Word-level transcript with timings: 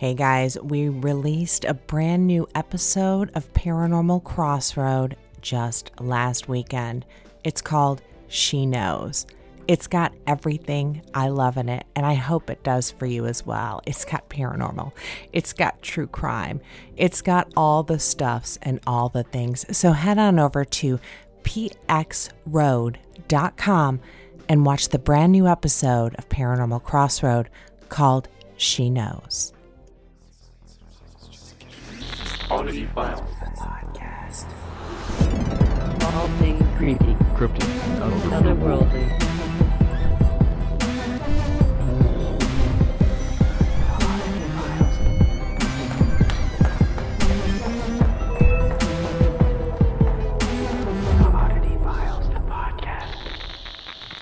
Hey 0.00 0.14
guys, 0.14 0.56
we 0.62 0.88
released 0.88 1.66
a 1.66 1.74
brand 1.74 2.26
new 2.26 2.48
episode 2.54 3.30
of 3.34 3.52
Paranormal 3.52 4.24
Crossroad 4.24 5.14
just 5.42 5.90
last 6.00 6.48
weekend. 6.48 7.04
It's 7.44 7.60
called 7.60 8.00
She 8.26 8.64
Knows. 8.64 9.26
It's 9.68 9.86
got 9.86 10.14
everything 10.26 11.02
I 11.12 11.28
love 11.28 11.58
in 11.58 11.68
it, 11.68 11.84
and 11.94 12.06
I 12.06 12.14
hope 12.14 12.48
it 12.48 12.64
does 12.64 12.90
for 12.90 13.04
you 13.04 13.26
as 13.26 13.44
well. 13.44 13.82
It's 13.84 14.06
got 14.06 14.30
paranormal, 14.30 14.92
it's 15.34 15.52
got 15.52 15.82
true 15.82 16.06
crime, 16.06 16.62
it's 16.96 17.20
got 17.20 17.52
all 17.54 17.82
the 17.82 17.98
stuffs 17.98 18.58
and 18.62 18.80
all 18.86 19.10
the 19.10 19.24
things. 19.24 19.66
So 19.76 19.92
head 19.92 20.16
on 20.16 20.38
over 20.38 20.64
to 20.64 20.98
pxroad.com 21.42 24.00
and 24.48 24.64
watch 24.64 24.88
the 24.88 24.98
brand 24.98 25.32
new 25.32 25.46
episode 25.46 26.14
of 26.14 26.30
Paranormal 26.30 26.84
Crossroad 26.84 27.50
called 27.90 28.28
She 28.56 28.88
Knows. 28.88 29.52
Oddity 32.50 32.84
Files. 32.86 33.20
Podcast. 33.56 34.46
All 36.14 36.28
things 36.38 36.62
creepy, 36.76 37.14
Cryptid. 37.36 37.68
otherworldly. 38.30 39.06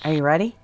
Are 0.05 0.13
you 0.13 0.23
ready? 0.23 0.58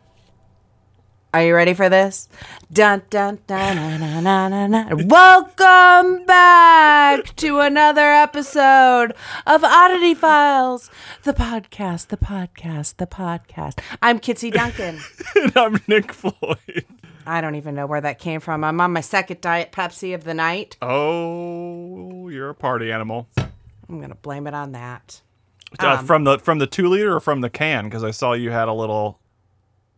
Are 1.35 1.44
you 1.44 1.53
ready 1.53 1.73
for 1.73 1.89
this? 1.89 2.30
Dun 2.71 3.02
dun 3.09 3.39
dun 3.45 3.76
dun 3.76 3.99
dun 3.99 4.23
dun 4.23 4.52
dun. 4.71 4.71
dun. 4.71 5.07
Welcome 5.09 6.26
back 6.26 7.35
to 7.35 7.60
another 7.60 8.10
episode 8.10 9.13
of 9.45 9.62
Oddity 9.65 10.13
Files, 10.13 10.90
the 11.23 11.34
podcast, 11.34 12.07
the 12.07 12.15
podcast, 12.15 12.95
the 12.95 13.05
podcast. 13.05 13.82
I'm 14.01 14.21
Kitsy 14.21 14.49
Duncan. 14.49 15.01
and 15.35 15.57
I'm 15.57 15.82
Nick 15.90 16.13
Floyd. 16.13 16.85
I 17.26 17.41
don't 17.41 17.55
even 17.55 17.76
know 17.76 17.85
where 17.85 17.99
that 17.99 18.17
came 18.17 18.40
from. 18.40 18.63
I'm 18.63 18.79
on 18.79 18.93
my 18.93 19.01
second 19.01 19.41
diet 19.41 19.73
Pepsi 19.73 20.15
of 20.15 20.23
the 20.23 20.34
night. 20.34 20.77
Oh, 20.82 22.29
you're 22.29 22.51
a 22.51 22.55
party 22.55 22.93
animal. 22.93 23.27
I'm 23.90 23.99
gonna 23.99 24.15
blame 24.15 24.48
it 24.48 24.54
on 24.54 24.71
that. 24.71 25.20
Uh, 25.82 25.98
Um, 25.99 26.05
from 26.05 26.23
the 26.23 26.40
from 26.40 26.60
the 26.60 26.67
two 26.67 26.88
liter 26.88 27.13
or 27.13 27.20
from 27.20 27.41
the 27.41 27.49
can? 27.49 27.84
Because 27.90 28.05
I 28.05 28.12
saw 28.12 28.32
you 28.32 28.51
had 28.51 28.70
a 28.70 28.73
little, 28.73 29.20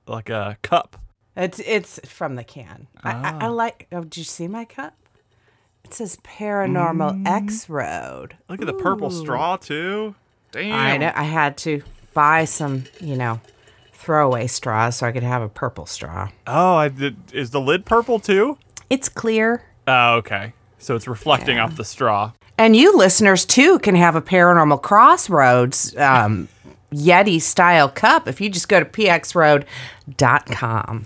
like 0.07 0.31
a 0.31 0.57
cup. 0.63 0.99
It's 1.37 1.59
it's 1.59 1.99
from 2.05 2.35
the 2.35 2.43
can. 2.43 2.87
I, 3.03 3.11
I, 3.11 3.37
I 3.45 3.47
like. 3.47 3.87
Oh, 3.91 4.01
did 4.01 4.17
you 4.17 4.23
see 4.23 4.47
my 4.47 4.65
cup? 4.65 4.95
It 5.83 5.93
says 5.93 6.17
Paranormal 6.23 7.25
X 7.25 7.69
Road. 7.69 8.35
Look 8.49 8.59
at 8.59 8.67
the 8.67 8.73
purple 8.73 9.11
straw 9.11 9.55
too. 9.55 10.15
Damn. 10.51 10.73
I 10.73 10.97
know. 10.97 11.11
I 11.15 11.23
had 11.23 11.57
to 11.59 11.83
buy 12.13 12.45
some, 12.45 12.85
you 12.99 13.15
know, 13.15 13.39
throwaway 13.93 14.47
straws 14.47 14.97
so 14.97 15.07
I 15.07 15.11
could 15.11 15.23
have 15.23 15.41
a 15.41 15.49
purple 15.49 15.85
straw. 15.85 16.29
Oh, 16.47 16.75
I 16.75 16.89
did. 16.89 17.15
Is 17.31 17.51
the 17.51 17.61
lid 17.61 17.85
purple 17.85 18.19
too? 18.19 18.57
It's 18.89 19.07
clear. 19.07 19.63
Oh, 19.87 20.15
okay. 20.15 20.53
So 20.79 20.95
it's 20.95 21.07
reflecting 21.07 21.59
off 21.59 21.77
the 21.77 21.85
straw. 21.85 22.33
And 22.57 22.75
you 22.75 22.97
listeners 22.97 23.45
too 23.45 23.79
can 23.79 23.95
have 23.95 24.15
a 24.15 24.21
Paranormal 24.21 24.81
Crossroads 24.81 25.95
um, 25.97 26.49
Yeti 26.91 27.41
style 27.41 27.89
cup 27.89 28.27
if 28.27 28.41
you 28.41 28.49
just 28.49 28.67
go 28.67 28.79
to 28.79 28.85
pxroad.com. 28.85 31.05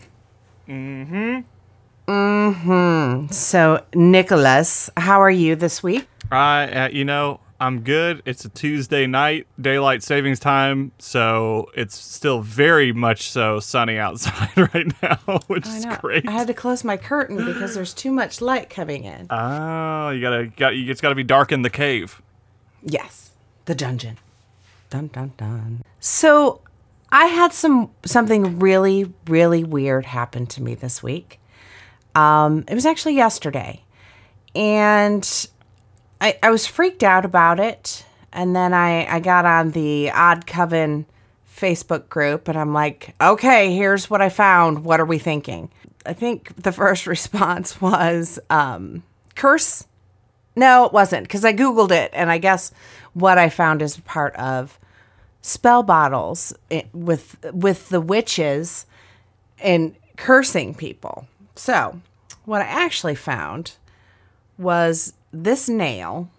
Mm-hmm. 0.72 2.12
Mm-hmm. 2.12 3.32
So, 3.32 3.86
Nicholas, 3.94 4.90
how 4.96 5.22
are 5.22 5.32
you 5.32 5.56
this 5.56 5.84
week? 5.84 6.08
I, 6.32 6.64
uh, 6.64 6.90
you 6.90 7.04
know, 7.04 7.42
I'm 7.60 7.82
good. 7.82 8.24
It's 8.26 8.46
a 8.46 8.50
Tuesday 8.50 9.06
night, 9.06 9.48
daylight 9.60 10.02
savings 10.02 10.40
time, 10.40 10.94
so 10.98 11.70
it's 11.76 11.96
still 11.96 12.42
very 12.42 12.94
much 12.94 13.30
so 13.30 13.60
sunny 13.60 13.98
outside 13.98 14.58
right 14.74 14.92
now, 15.04 15.40
which 15.48 15.68
is 15.68 15.86
great. 16.00 16.28
I 16.28 16.32
had 16.32 16.48
to 16.48 16.54
close 16.54 16.84
my 16.84 16.96
curtain 16.96 17.46
because 17.46 17.76
there's 17.76 17.94
too 17.94 18.12
much 18.12 18.40
light 18.40 18.70
coming 18.70 19.04
in. 19.04 19.28
Oh, 19.30 20.10
you 20.10 20.22
gotta, 20.22 20.48
got, 20.48 20.76
you, 20.76 20.90
it's 20.90 21.02
gotta 21.02 21.16
be 21.16 21.24
dark 21.24 21.52
in 21.52 21.64
the 21.64 21.70
cave. 21.70 22.22
Yes, 22.82 23.32
the 23.66 23.76
dungeon. 23.76 24.18
Dun 24.90 25.08
dun 25.08 25.34
dun. 25.38 25.84
So, 26.00 26.62
I 27.12 27.26
had 27.26 27.54
some 27.54 27.92
something 28.06 28.60
really 28.60 29.14
really 29.28 29.64
weird 29.64 30.06
happen 30.06 30.48
to 30.48 30.62
me 30.62 30.76
this 30.76 31.04
week. 31.04 31.40
Um, 32.16 32.66
it 32.68 32.76
was 32.76 32.86
actually 32.86 33.16
yesterday, 33.16 33.84
and 34.56 35.48
I 36.20 36.38
I 36.42 36.52
was 36.52 36.66
freaked 36.66 37.04
out 37.04 37.26
about 37.26 37.60
it. 37.60 38.06
And 38.34 38.56
then 38.56 38.74
I 38.74 39.06
I 39.14 39.20
got 39.20 39.46
on 39.46 39.72
the 39.72 40.12
Odd 40.12 40.48
Coven 40.48 41.06
Facebook 41.54 42.08
group, 42.08 42.48
and 42.48 42.58
I'm 42.58 42.74
like, 42.74 43.14
okay, 43.20 43.76
here's 43.76 44.10
what 44.10 44.22
I 44.22 44.30
found. 44.30 44.86
What 44.86 45.02
are 45.02 45.06
we 45.06 45.18
thinking? 45.18 45.70
I 46.06 46.14
think 46.14 46.56
the 46.56 46.72
first 46.72 47.08
response 47.08 47.82
was 47.82 48.40
um, 48.50 49.04
curse 49.36 49.86
no, 50.56 50.86
it 50.86 50.94
wasn't 50.94 51.24
because 51.24 51.46
I 51.46 51.54
Googled 51.54 51.92
it, 51.92 52.12
and 52.14 52.30
I 52.30 52.38
guess 52.38 52.72
what 53.14 53.38
I 53.38 53.50
found 53.50 53.82
is 53.82 53.98
part 53.98 54.36
of 54.36 54.78
spell 55.42 55.84
bottles 55.84 56.54
with 56.94 57.38
with 57.54 57.90
the 57.90 58.02
witches 58.02 58.86
and 59.60 59.96
cursing 60.18 60.74
people. 60.74 61.28
So, 61.56 62.00
what 62.46 62.62
I 62.62 62.66
actually 62.66 63.16
found 63.16 63.74
was 64.58 65.14
this 65.32 65.68
nail 65.70 66.30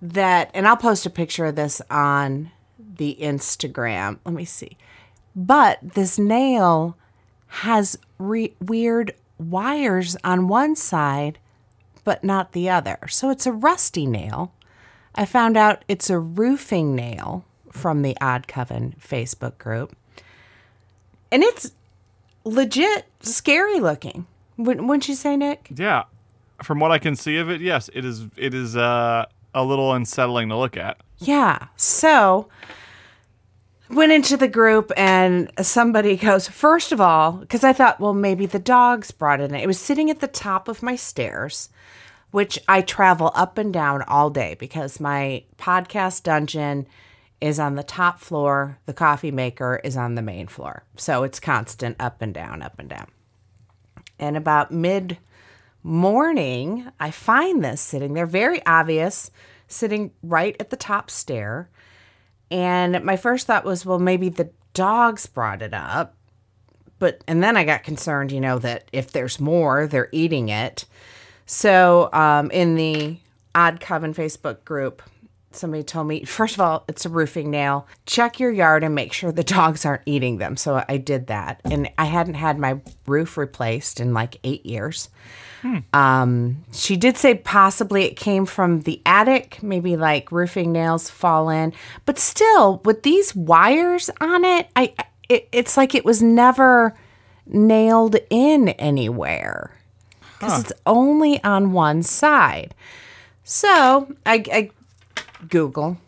that, 0.00 0.50
and 0.54 0.66
I'll 0.66 0.76
post 0.76 1.06
a 1.06 1.10
picture 1.10 1.46
of 1.46 1.56
this 1.56 1.80
on 1.90 2.50
the 2.78 3.16
Instagram. 3.20 4.18
Let 4.24 4.34
me 4.34 4.44
see. 4.44 4.76
But 5.34 5.78
this 5.82 6.18
nail 6.18 6.96
has 7.46 7.98
re- 8.18 8.54
weird 8.60 9.14
wires 9.38 10.16
on 10.24 10.48
one 10.48 10.76
side 10.76 11.38
but 12.04 12.24
not 12.24 12.52
the 12.52 12.68
other. 12.68 12.98
So 13.08 13.30
it's 13.30 13.46
a 13.46 13.52
rusty 13.52 14.06
nail. 14.06 14.52
I 15.14 15.24
found 15.24 15.56
out 15.56 15.84
it's 15.88 16.10
a 16.10 16.18
roofing 16.18 16.94
nail 16.94 17.44
from 17.72 18.02
the 18.02 18.16
Odd 18.20 18.46
Coven 18.46 18.94
Facebook 19.00 19.58
group. 19.58 19.96
And 21.30 21.42
it's 21.42 21.72
legit 22.44 23.06
scary 23.20 23.80
looking. 23.80 24.26
Wouldn't 24.56 25.08
you 25.08 25.14
say, 25.14 25.36
Nick? 25.36 25.68
Yeah, 25.74 26.04
from 26.62 26.78
what 26.78 26.92
I 26.92 26.98
can 26.98 27.16
see 27.16 27.38
of 27.38 27.50
it, 27.50 27.60
yes, 27.60 27.90
it 27.92 28.04
is. 28.04 28.26
It 28.36 28.54
is 28.54 28.76
uh, 28.76 29.26
a 29.54 29.64
little 29.64 29.92
unsettling 29.92 30.48
to 30.50 30.56
look 30.56 30.76
at. 30.76 30.98
Yeah. 31.18 31.68
So 31.76 32.48
went 33.90 34.12
into 34.12 34.36
the 34.36 34.48
group 34.48 34.90
and 34.96 35.50
somebody 35.60 36.16
goes, 36.16 36.48
first 36.48 36.92
of 36.92 37.00
all, 37.00 37.32
because 37.32 37.62
I 37.62 37.72
thought, 37.72 38.00
well, 38.00 38.14
maybe 38.14 38.46
the 38.46 38.58
dogs 38.58 39.10
brought 39.10 39.40
it 39.40 39.50
in. 39.50 39.56
It 39.56 39.66
was 39.66 39.78
sitting 39.78 40.10
at 40.10 40.20
the 40.20 40.28
top 40.28 40.68
of 40.68 40.82
my 40.82 40.96
stairs, 40.96 41.68
which 42.30 42.58
I 42.66 42.80
travel 42.80 43.32
up 43.34 43.58
and 43.58 43.72
down 43.72 44.02
all 44.02 44.30
day 44.30 44.56
because 44.58 45.00
my 45.00 45.44
podcast 45.58 46.22
dungeon 46.22 46.86
is 47.42 47.58
on 47.58 47.74
the 47.74 47.82
top 47.82 48.20
floor. 48.20 48.78
The 48.86 48.94
coffee 48.94 49.32
maker 49.32 49.80
is 49.82 49.96
on 49.96 50.14
the 50.14 50.22
main 50.22 50.46
floor. 50.46 50.84
So 50.96 51.24
it's 51.24 51.40
constant 51.40 51.96
up 51.98 52.22
and 52.22 52.32
down, 52.32 52.62
up 52.62 52.78
and 52.78 52.88
down. 52.88 53.08
And 54.20 54.36
about 54.36 54.70
mid 54.70 55.18
morning, 55.82 56.88
I 57.00 57.10
find 57.10 57.64
this 57.64 57.80
sitting 57.80 58.14
there, 58.14 58.26
very 58.26 58.64
obvious, 58.64 59.32
sitting 59.66 60.12
right 60.22 60.54
at 60.60 60.70
the 60.70 60.76
top 60.76 61.10
stair. 61.10 61.68
And 62.48 63.02
my 63.04 63.16
first 63.16 63.48
thought 63.48 63.64
was, 63.64 63.84
well, 63.84 63.98
maybe 63.98 64.28
the 64.28 64.50
dogs 64.72 65.26
brought 65.26 65.62
it 65.62 65.74
up. 65.74 66.14
But, 67.00 67.24
and 67.26 67.42
then 67.42 67.56
I 67.56 67.64
got 67.64 67.82
concerned, 67.82 68.30
you 68.30 68.40
know, 68.40 68.60
that 68.60 68.88
if 68.92 69.10
there's 69.10 69.40
more, 69.40 69.88
they're 69.88 70.08
eating 70.12 70.48
it. 70.48 70.84
So, 71.46 72.08
um, 72.12 72.52
in 72.52 72.76
the 72.76 73.16
Odd 73.52 73.80
Coven 73.80 74.14
Facebook 74.14 74.64
group, 74.64 75.02
somebody 75.56 75.82
told 75.82 76.06
me, 76.06 76.24
first 76.24 76.54
of 76.54 76.60
all, 76.60 76.84
it's 76.88 77.04
a 77.04 77.08
roofing 77.08 77.50
nail. 77.50 77.86
Check 78.06 78.40
your 78.40 78.50
yard 78.50 78.84
and 78.84 78.94
make 78.94 79.12
sure 79.12 79.32
the 79.32 79.44
dogs 79.44 79.84
aren't 79.84 80.02
eating 80.06 80.38
them. 80.38 80.56
So 80.56 80.84
I 80.88 80.96
did 80.96 81.28
that. 81.28 81.60
And 81.64 81.90
I 81.98 82.04
hadn't 82.06 82.34
had 82.34 82.58
my 82.58 82.80
roof 83.06 83.36
replaced 83.36 84.00
in 84.00 84.14
like 84.14 84.38
eight 84.44 84.66
years. 84.66 85.08
Um, 85.92 86.64
she 86.72 86.96
did 86.96 87.16
say 87.16 87.36
possibly 87.36 88.02
it 88.02 88.16
came 88.16 88.46
from 88.46 88.80
the 88.80 89.00
attic, 89.06 89.62
maybe 89.62 89.96
like 89.96 90.32
roofing 90.32 90.72
nails 90.72 91.08
fall 91.08 91.50
in, 91.50 91.72
but 92.04 92.18
still 92.18 92.80
with 92.84 93.04
these 93.04 93.34
wires 93.36 94.10
on 94.20 94.44
it, 94.44 94.68
I 94.74 94.92
it, 95.28 95.48
it's 95.52 95.76
like 95.76 95.94
it 95.94 96.04
was 96.04 96.20
never 96.20 96.96
nailed 97.46 98.16
in 98.28 98.70
anywhere 98.70 99.70
because 100.38 100.62
it's 100.62 100.72
only 100.84 101.42
on 101.44 101.72
one 101.72 102.02
side. 102.02 102.74
So 103.44 104.12
I, 104.26 104.44
I 104.52 104.70
Google, 105.48 105.98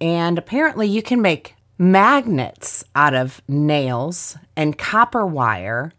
and 0.00 0.38
apparently 0.38 0.86
you 0.86 1.02
can 1.02 1.22
make 1.22 1.54
magnets 1.78 2.84
out 2.94 3.14
of 3.14 3.42
nails 3.48 4.36
and 4.56 4.78
copper 4.78 5.26
wire 5.26 5.92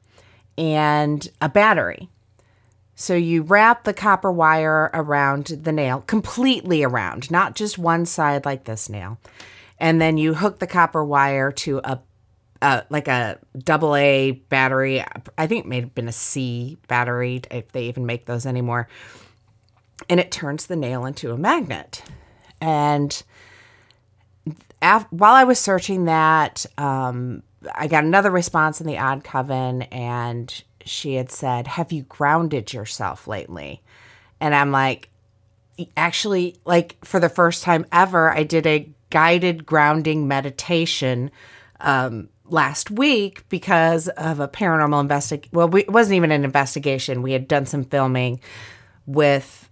and 0.58 1.28
a 1.42 1.50
battery. 1.50 2.10
So 2.96 3.14
you 3.14 3.44
wrap 3.44 3.84
the 3.84 3.94
copper 3.94 4.32
wire 4.32 4.90
around 4.94 5.46
the 5.46 5.72
nail, 5.72 6.04
completely 6.08 6.84
around, 6.84 7.30
not 7.30 7.56
just 7.56 7.78
one 7.78 8.08
side 8.08 8.44
like 8.44 8.64
this 8.64 8.90
nail. 8.90 9.20
And 9.80 10.02
then 10.02 10.18
you 10.18 10.34
hook 10.34 10.58
the 10.58 10.66
copper 10.66 11.06
wire 11.06 11.52
to 11.52 11.80
a 11.84 12.02
like 12.90 13.08
a 13.08 13.38
double 13.56 13.96
A 13.96 14.32
battery. 14.32 15.04
I 15.38 15.46
think 15.46 15.66
it 15.66 15.70
may 15.70 15.82
have 15.82 15.94
been 15.94 16.08
a 16.08 16.12
C 16.12 16.80
battery 16.88 17.42
if 17.52 17.72
they 17.72 17.84
even 17.84 18.08
make 18.08 18.26
those 18.26 18.48
anymore. 18.48 18.88
And 20.10 20.20
it 20.20 20.32
turns 20.32 20.66
the 20.66 20.76
nail 20.76 21.06
into 21.06 21.32
a 21.32 21.38
magnet. 21.38 22.02
And 22.62 23.24
af- 24.82 25.08
while 25.12 25.34
I 25.34 25.44
was 25.44 25.60
searching 25.60 26.06
that, 26.06 26.66
um, 26.78 27.44
I 27.74 27.88
got 27.88 28.04
another 28.04 28.32
response 28.32 28.80
in 28.82 28.88
the 28.88 28.98
Odd 28.98 29.24
Coven, 29.24 29.84
and 29.84 30.64
she 30.86 31.16
had 31.16 31.32
said, 31.32 31.68
Have 31.68 31.92
you 31.92 32.04
grounded 32.04 32.74
yourself 32.74 33.28
lately? 33.28 33.82
And 34.40 34.56
I'm 34.56 34.72
like, 34.72 35.10
Actually, 35.96 36.56
like 36.66 36.98
for 37.06 37.20
the 37.20 37.30
first 37.30 37.62
time 37.62 37.86
ever, 37.92 38.32
I 38.32 38.42
did 38.44 38.66
a 38.66 38.90
guided 39.10 39.66
grounding 39.66 40.28
meditation 40.28 41.30
um, 41.80 42.30
last 42.46 42.90
week 42.90 43.48
because 43.50 44.08
of 44.10 44.40
a 44.40 44.48
paranormal 44.48 45.00
investigation. 45.00 45.52
Well, 45.54 45.68
we, 45.68 45.82
it 45.82 45.92
wasn't 45.92 46.16
even 46.16 46.32
an 46.32 46.44
investigation. 46.44 47.22
We 47.22 47.34
had 47.34 47.48
done 47.48 47.66
some 47.66 47.84
filming 47.84 48.40
with 49.06 49.67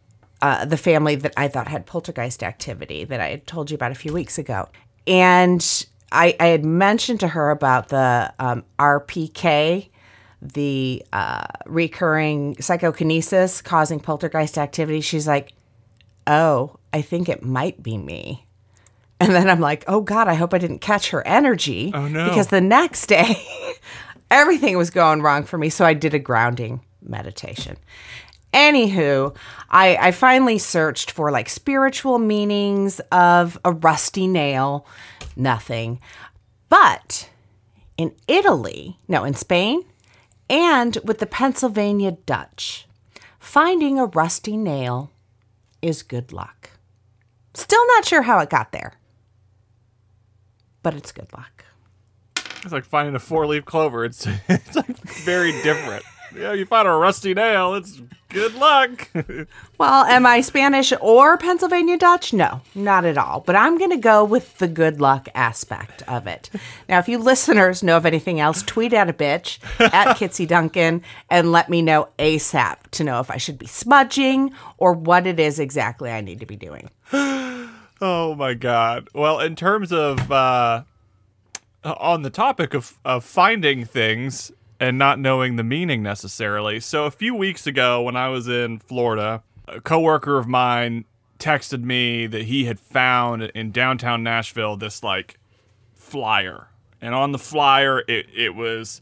uh, 0.46 0.64
the 0.64 0.78
family 0.78 1.16
that 1.16 1.34
I 1.36 1.48
thought 1.48 1.68
had 1.68 1.88
poltergeist 1.88 2.44
activity 2.44 3.04
that 3.04 3.20
I 3.20 3.30
had 3.30 3.48
told 3.48 3.72
you 3.72 3.76
about 3.76 3.92
a 3.92 3.96
few 3.96 4.14
weeks 4.14 4.38
ago. 4.38 4.70
And 5.08 5.86
I, 6.12 6.36
I 6.40 6.46
had 6.50 6.64
mentioned 6.64 7.20
to 7.22 7.30
her 7.30 7.50
about 7.50 7.90
the 7.90 8.32
um, 8.38 8.64
RPK, 8.78 9.90
the 10.44 11.04
uh, 11.12 11.48
recurring 11.66 12.62
psychokinesis 12.62 13.64
causing 13.64 14.00
poltergeist 14.00 14.60
activity. 14.60 15.02
She's 15.02 15.28
like, 15.28 15.54
oh, 16.28 16.78
I 16.94 17.02
think 17.02 17.28
it 17.28 17.42
might 17.42 17.82
be 17.82 17.98
me. 17.98 18.46
And 19.20 19.34
then 19.34 19.50
I'm 19.50 19.60
like, 19.60 19.84
oh 19.88 20.02
God, 20.02 20.28
I 20.28 20.36
hope 20.36 20.54
I 20.54 20.60
didn't 20.60 20.80
catch 20.80 21.10
her 21.10 21.26
energy. 21.26 21.92
Oh, 21.92 22.08
no. 22.08 22.30
Because 22.30 22.50
the 22.50 22.62
next 22.62 23.08
day, 23.08 23.44
everything 24.30 24.78
was 24.78 24.92
going 24.92 25.24
wrong 25.24 25.44
for 25.44 25.58
me. 25.58 25.70
So 25.70 25.86
I 25.86 25.96
did 25.96 26.14
a 26.14 26.20
grounding 26.20 26.82
meditation. 27.02 27.78
Anywho, 28.56 29.36
I, 29.70 29.98
I 29.98 30.12
finally 30.12 30.58
searched 30.58 31.12
for 31.12 31.30
like 31.30 31.50
spiritual 31.50 32.20
meanings 32.20 33.02
of 33.12 33.60
a 33.66 33.74
rusty 33.74 34.28
nail. 34.28 34.88
Nothing. 35.36 36.00
But 36.70 37.30
in 37.98 38.16
Italy, 38.30 38.98
no, 39.10 39.26
in 39.26 39.34
Spain, 39.34 39.84
and 40.50 40.98
with 41.04 41.20
the 41.20 41.26
Pennsylvania 41.26 42.14
Dutch, 42.26 42.88
finding 43.40 44.00
a 44.00 44.06
rusty 44.06 44.56
nail 44.56 45.12
is 45.82 46.02
good 46.02 46.32
luck. 46.32 46.70
Still 47.54 47.86
not 47.88 48.06
sure 48.06 48.22
how 48.22 48.40
it 48.40 48.50
got 48.50 48.72
there, 48.72 48.94
but 50.82 50.94
it's 50.94 51.12
good 51.12 51.32
luck. 51.34 51.66
It's 52.64 52.72
like 52.72 52.86
finding 52.86 53.16
a 53.16 53.20
four 53.20 53.46
leaf 53.48 53.66
clover. 53.66 54.06
It's 54.06 54.26
it's 54.48 54.76
like 54.78 54.98
very 55.26 55.52
different. 55.62 56.06
Yeah, 56.36 56.54
you 56.54 56.66
find 56.66 56.88
a 56.88 56.92
rusty 56.92 57.34
nail. 57.34 57.76
It's 57.76 58.02
good 58.30 58.56
luck. 58.56 59.10
Well, 59.78 60.06
am 60.06 60.26
I 60.26 60.40
Spanish 60.40 60.94
or 61.02 61.38
Pennsylvania 61.38 61.98
Dutch? 61.98 62.32
No, 62.32 62.62
not 62.76 63.04
at 63.04 63.18
all. 63.18 63.42
But 63.42 63.58
I'm 63.58 63.78
going 63.78 63.90
to 63.90 63.98
go 63.98 64.24
with 64.24 64.58
the 64.58 64.70
good 64.70 65.02
luck 65.02 65.28
aspect 65.36 66.02
of 66.08 66.28
it. 66.28 66.50
Now, 66.88 67.00
if 67.00 67.10
you 67.10 67.18
listeners 67.18 67.84
know 67.84 67.98
of 67.98 68.06
anything 68.06 68.40
else, 68.40 68.64
tweet 68.64 68.94
at 68.94 69.10
a 69.10 69.14
bitch 69.14 69.60
at 69.82 70.16
Kitsy 70.16 70.48
Duncan 70.48 71.04
and 71.30 71.52
let 71.52 71.70
me 71.70 71.82
know 71.82 72.08
ASAP 72.20 72.78
to 72.92 73.04
know 73.04 73.20
if 73.20 73.30
I 73.30 73.36
should 73.36 73.58
be 73.58 73.68
smudging 73.68 74.54
or 74.78 74.94
what 74.94 75.28
it 75.28 75.42
is 75.42 75.60
exactly 75.60 76.10
I 76.10 76.22
need 76.22 76.40
to 76.40 76.46
be 76.46 76.56
doing. 76.56 76.90
oh 77.12 78.36
my 78.38 78.54
god. 78.54 79.10
Well, 79.14 79.42
in 79.42 79.58
terms 79.58 79.92
of 79.92 80.32
uh, 80.32 80.84
on 81.84 82.22
the 82.22 82.30
topic 82.30 82.74
of 82.74 82.94
of 83.04 83.26
finding 83.26 83.84
things 83.84 84.54
and 84.80 84.98
not 84.98 85.20
knowing 85.20 85.56
the 85.56 85.64
meaning 85.64 86.04
necessarily. 86.04 86.80
So 86.80 87.06
a 87.06 87.12
few 87.12 87.34
weeks 87.34 87.66
ago, 87.66 88.02
when 88.02 88.16
I 88.16 88.30
was 88.30 88.48
in 88.48 88.80
Florida, 88.80 89.44
a 89.68 89.82
coworker 89.82 90.38
of 90.38 90.48
mine 90.48 91.06
texted 91.40 91.84
me 91.84 92.28
that 92.28 92.44
he 92.44 92.66
had 92.66 92.80
found 92.80 93.44
in 93.44 93.72
downtown 93.72 94.24
Nashville 94.24 94.78
this 94.78 95.04
like 95.04 95.40
flyer, 95.94 96.68
and 97.02 97.14
on 97.14 97.32
the 97.32 97.40
flyer 97.40 98.00
it 98.08 98.28
it 98.34 98.56
was 98.56 99.02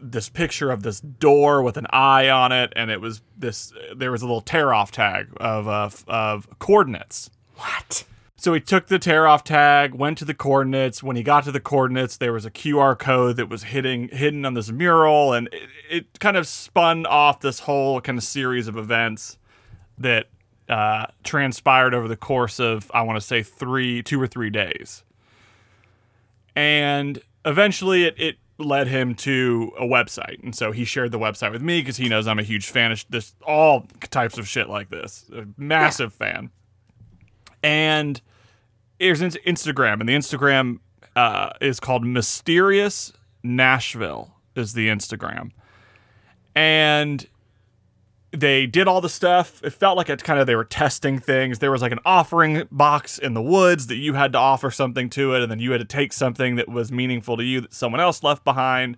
this 0.00 0.28
picture 0.28 0.70
of 0.70 0.82
this 0.82 1.00
door 1.00 1.62
with 1.62 1.76
an 1.76 1.86
eye 1.90 2.28
on 2.28 2.52
it, 2.52 2.72
and 2.76 2.90
it 2.90 3.00
was 3.00 3.22
this. 3.36 3.72
There 3.94 4.12
was 4.12 4.22
a 4.22 4.26
little 4.26 4.40
tear 4.40 4.74
off 4.74 4.90
tag 4.90 5.28
of 5.38 5.66
uh, 5.68 5.90
of 6.06 6.48
coordinates. 6.58 7.30
What? 7.56 8.04
So 8.36 8.52
he 8.52 8.60
took 8.60 8.88
the 8.88 8.98
tear 8.98 9.26
off 9.26 9.44
tag, 9.44 9.94
went 9.94 10.18
to 10.18 10.24
the 10.24 10.34
coordinates. 10.34 11.02
When 11.02 11.16
he 11.16 11.22
got 11.22 11.44
to 11.44 11.52
the 11.52 11.60
coordinates, 11.60 12.16
there 12.16 12.32
was 12.32 12.44
a 12.44 12.50
QR 12.50 12.98
code 12.98 13.36
that 13.36 13.48
was 13.48 13.64
hitting, 13.64 14.08
hidden 14.08 14.44
on 14.44 14.54
this 14.54 14.70
mural, 14.72 15.32
and 15.32 15.48
it, 15.52 15.68
it 15.88 16.20
kind 16.20 16.36
of 16.36 16.46
spun 16.46 17.06
off 17.06 17.40
this 17.40 17.60
whole 17.60 18.00
kind 18.00 18.18
of 18.18 18.24
series 18.24 18.66
of 18.66 18.76
events 18.76 19.38
that 19.98 20.26
uh, 20.68 21.06
transpired 21.22 21.94
over 21.94 22.08
the 22.08 22.16
course 22.16 22.58
of, 22.58 22.90
I 22.92 23.02
want 23.02 23.16
to 23.20 23.26
say, 23.26 23.42
three, 23.42 24.02
two 24.02 24.20
or 24.20 24.26
three 24.26 24.50
days. 24.50 25.04
And 26.56 27.20
eventually 27.44 28.04
it, 28.04 28.14
it 28.18 28.36
led 28.58 28.88
him 28.88 29.14
to 29.14 29.72
a 29.78 29.84
website. 29.84 30.42
And 30.42 30.54
so 30.54 30.72
he 30.72 30.84
shared 30.84 31.12
the 31.12 31.18
website 31.18 31.52
with 31.52 31.62
me 31.62 31.80
because 31.80 31.96
he 31.96 32.08
knows 32.08 32.26
I'm 32.26 32.38
a 32.38 32.44
huge 32.44 32.68
fan 32.68 32.92
of 32.92 33.04
this, 33.10 33.34
all 33.46 33.86
types 34.10 34.38
of 34.38 34.48
shit 34.48 34.68
like 34.68 34.90
this. 34.90 35.30
A 35.34 35.46
massive 35.56 36.12
fan. 36.12 36.50
And 37.64 38.20
there's 39.00 39.22
an 39.22 39.30
Instagram, 39.46 39.98
and 40.00 40.08
the 40.08 40.14
Instagram 40.14 40.78
uh, 41.16 41.50
is 41.60 41.80
called 41.80 42.06
Mysterious 42.06 43.12
Nashville. 43.42 44.30
Is 44.54 44.74
the 44.74 44.86
Instagram, 44.86 45.50
and 46.54 47.26
they 48.30 48.66
did 48.66 48.86
all 48.86 49.00
the 49.00 49.08
stuff. 49.08 49.60
It 49.64 49.72
felt 49.72 49.96
like 49.96 50.08
it 50.08 50.22
kind 50.22 50.38
of 50.38 50.46
they 50.46 50.54
were 50.54 50.64
testing 50.64 51.18
things. 51.18 51.58
There 51.58 51.72
was 51.72 51.82
like 51.82 51.90
an 51.90 51.98
offering 52.04 52.68
box 52.70 53.18
in 53.18 53.34
the 53.34 53.42
woods 53.42 53.88
that 53.88 53.96
you 53.96 54.14
had 54.14 54.32
to 54.32 54.38
offer 54.38 54.70
something 54.70 55.10
to 55.10 55.34
it, 55.34 55.42
and 55.42 55.50
then 55.50 55.58
you 55.58 55.72
had 55.72 55.78
to 55.78 55.84
take 55.84 56.12
something 56.12 56.54
that 56.56 56.68
was 56.68 56.92
meaningful 56.92 57.36
to 57.36 57.42
you 57.42 57.60
that 57.62 57.74
someone 57.74 58.00
else 58.00 58.22
left 58.22 58.44
behind. 58.44 58.96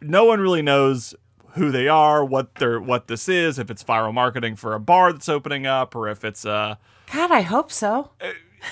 No 0.00 0.24
one 0.24 0.40
really 0.40 0.62
knows 0.62 1.14
who 1.54 1.72
they 1.72 1.88
are, 1.88 2.24
what 2.24 2.54
they're, 2.56 2.80
what 2.80 3.08
this 3.08 3.28
is, 3.28 3.58
if 3.58 3.70
it's 3.70 3.82
viral 3.82 4.14
marketing 4.14 4.54
for 4.54 4.74
a 4.74 4.78
bar 4.80 5.12
that's 5.12 5.28
opening 5.28 5.66
up, 5.66 5.96
or 5.96 6.08
if 6.08 6.24
it's 6.24 6.44
a 6.44 6.78
God, 7.12 7.30
I 7.30 7.40
hope 7.42 7.70
so. 7.70 8.10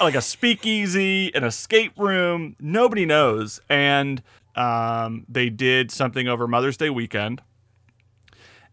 like 0.01 0.15
a 0.15 0.21
speakeasy, 0.21 1.35
an 1.35 1.45
escape 1.45 1.93
room. 1.99 2.57
Nobody 2.61 3.07
knows. 3.07 3.61
And 3.69 4.23
um, 4.57 5.25
they 5.29 5.51
did 5.51 5.91
something 5.91 6.29
over 6.29 6.47
Mother's 6.47 6.77
Day 6.77 6.91
weekend. 6.91 7.43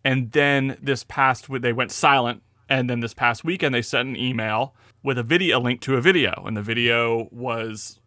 And 0.03 0.32
then 0.32 0.77
this 0.82 1.03
past, 1.03 1.48
they 1.62 1.74
went 1.74 1.91
silent. 1.91 2.41
And 2.70 2.89
then 2.89 3.01
this 3.01 3.13
past 3.13 3.44
weekend, 3.44 3.75
they 3.75 3.82
sent 3.82 4.10
an 4.10 4.15
email 4.15 4.74
with 5.03 5.18
a 5.18 5.24
video, 5.24 5.58
a 5.58 5.62
link 5.62 5.82
to 5.82 5.96
a 5.96 6.01
video. 6.01 6.44
And 6.46 6.56
the 6.56 6.62
video 6.62 7.27
was, 7.32 8.00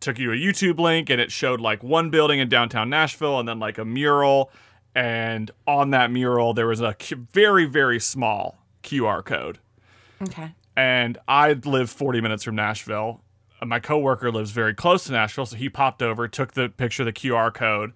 took 0.00 0.18
you 0.18 0.28
to 0.28 0.32
a 0.32 0.36
YouTube 0.36 0.78
link 0.78 1.10
and 1.10 1.20
it 1.20 1.32
showed 1.32 1.60
like 1.60 1.82
one 1.82 2.10
building 2.10 2.38
in 2.38 2.48
downtown 2.48 2.88
Nashville 2.88 3.38
and 3.38 3.48
then 3.48 3.58
like 3.58 3.76
a 3.76 3.84
mural. 3.84 4.50
And 4.94 5.50
on 5.66 5.90
that 5.90 6.10
mural, 6.12 6.54
there 6.54 6.68
was 6.68 6.80
a 6.80 6.96
very, 7.32 7.64
very 7.64 7.98
small 7.98 8.58
QR 8.82 9.24
code 9.24 9.58
Okay. 10.22 10.54
And 10.76 11.18
I 11.28 11.52
live 11.52 11.90
40 11.90 12.20
minutes 12.20 12.44
from 12.44 12.56
Nashville. 12.56 13.22
Uh, 13.60 13.66
My 13.66 13.80
coworker 13.80 14.30
lives 14.30 14.50
very 14.50 14.74
close 14.74 15.04
to 15.04 15.12
Nashville, 15.12 15.46
so 15.46 15.56
he 15.56 15.68
popped 15.68 16.02
over, 16.02 16.28
took 16.28 16.52
the 16.52 16.68
picture 16.68 17.04
the 17.04 17.12
QR 17.12 17.52
code, 17.52 17.92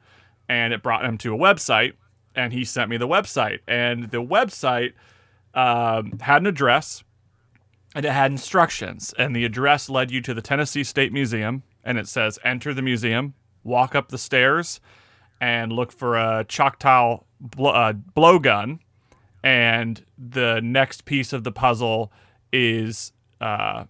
and 0.48 0.72
it 0.72 0.82
brought 0.82 1.04
him 1.04 1.18
to 1.18 1.34
a 1.34 1.38
website. 1.38 1.94
And 2.34 2.52
he 2.52 2.64
sent 2.64 2.88
me 2.88 2.96
the 2.96 3.08
website, 3.08 3.60
and 3.66 4.10
the 4.10 4.22
website 4.22 4.92
um, 5.54 6.18
had 6.20 6.42
an 6.42 6.46
address, 6.46 7.02
and 7.96 8.04
it 8.04 8.12
had 8.12 8.30
instructions, 8.30 9.12
and 9.18 9.34
the 9.34 9.44
address 9.44 9.88
led 9.88 10.12
you 10.12 10.20
to 10.20 10.34
the 10.34 10.42
Tennessee 10.42 10.84
State 10.84 11.12
Museum, 11.12 11.64
and 11.82 11.98
it 11.98 12.06
says 12.06 12.38
enter 12.44 12.72
the 12.72 12.82
museum, 12.82 13.34
walk 13.64 13.96
up 13.96 14.10
the 14.10 14.18
stairs, 14.18 14.78
and 15.40 15.72
look 15.72 15.90
for 15.90 16.16
a 16.16 16.44
Choctaw 16.46 17.20
bl- 17.40 17.68
uh, 17.68 17.92
blowgun 17.92 18.78
and 19.42 20.04
the 20.16 20.60
next 20.62 21.04
piece 21.04 21.32
of 21.32 21.44
the 21.44 21.52
puzzle 21.52 22.12
is 22.52 23.12
uh, 23.40 23.84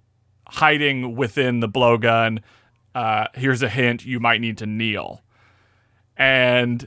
hiding 0.49 1.17
within 1.17 1.61
the 1.61 1.69
blowgun. 1.69 2.41
Uh, 2.95 3.27
here's 3.35 3.63
a 3.63 3.69
hint: 3.69 4.05
you 4.05 4.21
might 4.21 4.41
need 4.41 4.59
to 4.59 4.67
kneel. 4.67 5.23
And 6.17 6.87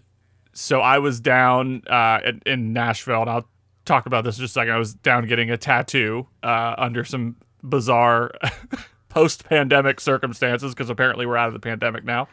so 0.53 0.81
I 0.81 0.99
was 0.99 1.19
down 1.19 1.83
uh, 1.87 2.19
in, 2.25 2.41
in 2.45 2.73
Nashville, 2.73 3.21
and 3.21 3.29
I'll 3.29 3.47
talk 3.85 4.05
about 4.05 4.23
this 4.23 4.37
in 4.37 4.43
just 4.43 4.51
a 4.51 4.59
second. 4.59 4.73
I 4.73 4.77
was 4.77 4.93
down 4.93 5.25
getting 5.27 5.49
a 5.49 5.57
tattoo 5.57 6.27
uh, 6.43 6.75
under 6.77 7.03
some 7.05 7.37
bizarre 7.63 8.31
post-pandemic 9.09 9.99
circumstances 9.99 10.73
because 10.73 10.89
apparently 10.89 11.25
we're 11.25 11.37
out 11.37 11.47
of 11.47 11.53
the 11.53 11.59
pandemic 11.59 12.03
now. 12.03 12.27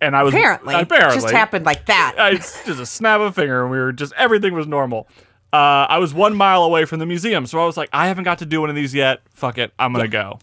And 0.00 0.16
I 0.16 0.24
was 0.24 0.34
Apparently. 0.34 0.74
apparently 0.74 1.20
Just 1.20 1.32
happened 1.32 1.64
like 1.64 1.86
that. 1.86 2.14
it's 2.32 2.64
just 2.66 2.80
a 2.80 2.86
snap 2.86 3.20
of 3.20 3.26
a 3.28 3.32
finger, 3.32 3.62
and 3.62 3.70
we 3.70 3.78
were 3.78 3.92
just 3.92 4.12
everything 4.18 4.52
was 4.52 4.66
normal. 4.66 5.08
Uh, 5.52 5.86
I 5.88 5.98
was 5.98 6.14
one 6.14 6.34
mile 6.34 6.64
away 6.64 6.86
from 6.86 6.98
the 6.98 7.06
museum, 7.06 7.46
so 7.46 7.60
I 7.60 7.66
was 7.66 7.76
like, 7.76 7.90
I 7.92 8.08
haven't 8.08 8.24
got 8.24 8.38
to 8.38 8.46
do 8.46 8.60
one 8.60 8.70
of 8.70 8.76
these 8.76 8.94
yet. 8.94 9.20
Fuck 9.30 9.58
it, 9.58 9.72
I'm 9.78 9.92
gonna 9.92 10.08
go. 10.08 10.38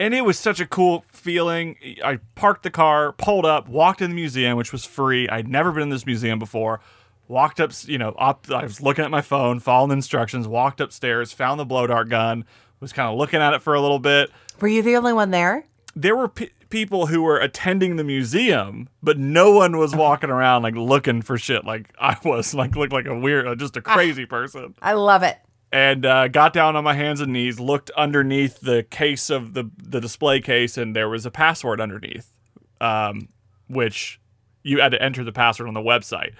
And 0.00 0.14
it 0.14 0.24
was 0.24 0.38
such 0.38 0.60
a 0.60 0.66
cool 0.66 1.04
feeling. 1.12 1.76
I 2.04 2.18
parked 2.34 2.62
the 2.62 2.70
car, 2.70 3.12
pulled 3.12 3.44
up, 3.44 3.68
walked 3.68 4.00
in 4.00 4.10
the 4.10 4.16
museum, 4.16 4.56
which 4.56 4.72
was 4.72 4.84
free. 4.84 5.28
I'd 5.28 5.48
never 5.48 5.72
been 5.72 5.84
in 5.84 5.88
this 5.90 6.06
museum 6.06 6.38
before. 6.38 6.80
Walked 7.26 7.60
up, 7.60 7.72
you 7.84 7.98
know, 7.98 8.10
up. 8.12 8.50
I 8.50 8.62
was 8.62 8.80
looking 8.80 9.04
at 9.04 9.10
my 9.10 9.20
phone, 9.20 9.60
following 9.60 9.90
the 9.90 9.96
instructions. 9.96 10.48
Walked 10.48 10.80
upstairs, 10.80 11.32
found 11.32 11.60
the 11.60 11.64
blow 11.64 11.86
dart 11.86 12.08
gun. 12.08 12.44
Was 12.80 12.92
kind 12.92 13.08
of 13.10 13.18
looking 13.18 13.40
at 13.40 13.54
it 13.54 13.62
for 13.62 13.74
a 13.74 13.80
little 13.80 13.98
bit. 13.98 14.30
Were 14.60 14.68
you 14.68 14.82
the 14.82 14.96
only 14.96 15.12
one 15.12 15.30
there? 15.30 15.66
There 15.94 16.16
were 16.16 16.30
people 16.70 17.06
who 17.06 17.22
were 17.22 17.38
attending 17.38 17.96
the 17.96 18.04
museum, 18.04 18.88
but 19.02 19.18
no 19.18 19.52
one 19.52 19.76
was 19.78 19.94
walking 20.04 20.30
around 20.30 20.62
like 20.62 20.74
looking 20.74 21.22
for 21.22 21.38
shit 21.38 21.64
like 21.64 21.92
I 22.00 22.16
was. 22.24 22.54
Like 22.58 22.76
looked 22.76 22.92
like 22.92 23.06
a 23.06 23.18
weird, 23.18 23.46
uh, 23.46 23.54
just 23.54 23.76
a 23.76 23.82
crazy 23.82 24.26
person 24.26 24.74
I 24.82 24.92
love 24.94 25.22
it. 25.22 25.38
and 25.72 26.04
uh, 26.06 26.28
got 26.28 26.52
down 26.52 26.76
on 26.76 26.84
my 26.84 26.94
hands 26.94 27.20
and 27.20 27.32
knees, 27.32 27.60
looked 27.60 27.90
underneath 27.90 28.60
the 28.60 28.82
case 28.84 29.30
of 29.30 29.54
the 29.54 29.70
the 29.82 30.00
display 30.00 30.40
case, 30.40 30.76
and 30.76 30.94
there 30.96 31.08
was 31.08 31.24
a 31.26 31.30
password 31.30 31.80
underneath, 31.80 32.32
um, 32.80 33.28
which 33.68 34.20
you 34.62 34.80
had 34.80 34.92
to 34.92 35.02
enter 35.02 35.24
the 35.24 35.32
password 35.32 35.68
on 35.68 35.74
the 35.74 35.80
website. 35.80 36.32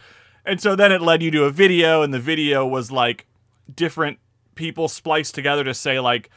And 0.45 0.61
so 0.61 0.75
then 0.75 0.93
it 0.93 1.03
led 1.03 1.23
you 1.23 1.31
to 1.33 1.45
a 1.45 1.51
video, 1.51 2.03
and 2.03 2.13
the 2.13 2.19
video 2.19 2.67
was 2.67 2.91
like 2.91 3.27
different 3.75 4.19
people 4.55 4.89
spliced 4.89 5.35
together 5.35 5.63
to 5.65 5.73
say 5.75 6.01
like 6.01 6.31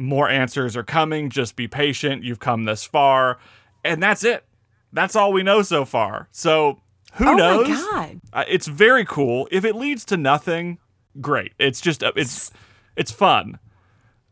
more 0.00 0.28
answers 0.28 0.76
are 0.76 0.82
coming. 0.82 1.30
Just 1.30 1.56
be 1.56 1.68
patient. 1.68 2.24
You've 2.24 2.40
come 2.40 2.64
this 2.64 2.84
far, 2.84 3.38
and 3.84 4.02
that's 4.02 4.24
it. 4.24 4.44
That's 4.92 5.14
all 5.14 5.32
we 5.32 5.42
know 5.42 5.62
so 5.62 5.84
far. 5.84 6.28
So 6.32 6.80
who 7.14 7.28
oh 7.28 7.34
knows? 7.34 7.68
my 7.68 7.74
god. 7.74 8.20
Uh, 8.32 8.44
it's 8.48 8.66
very 8.66 9.04
cool. 9.04 9.48
If 9.50 9.64
it 9.64 9.76
leads 9.76 10.04
to 10.06 10.16
nothing, 10.16 10.78
great. 11.20 11.52
It's 11.58 11.80
just 11.80 12.02
uh, 12.02 12.12
it's 12.16 12.50
it's 12.96 13.10
fun. 13.12 13.58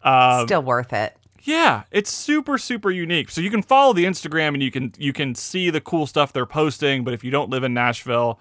Um, 0.03 0.47
Still 0.47 0.63
worth 0.63 0.93
it. 0.93 1.17
yeah, 1.43 1.83
it's 1.91 2.11
super 2.11 2.59
super 2.59 2.91
unique. 2.91 3.31
So 3.31 3.41
you 3.41 3.51
can 3.51 3.63
follow 3.63 3.93
the 3.93 4.05
Instagram 4.05 4.49
and 4.49 4.63
you 4.63 4.71
can 4.71 4.93
you 4.99 5.13
can 5.13 5.35
see 5.35 5.71
the 5.71 5.81
cool 5.81 6.07
stuff 6.07 6.33
they're 6.33 6.47
posting. 6.47 7.05
But 7.05 7.15
if 7.15 7.23
you 7.23 7.31
don't 7.31 7.51
live 7.51 7.63
in 7.65 7.75
Nashville, 7.75 8.41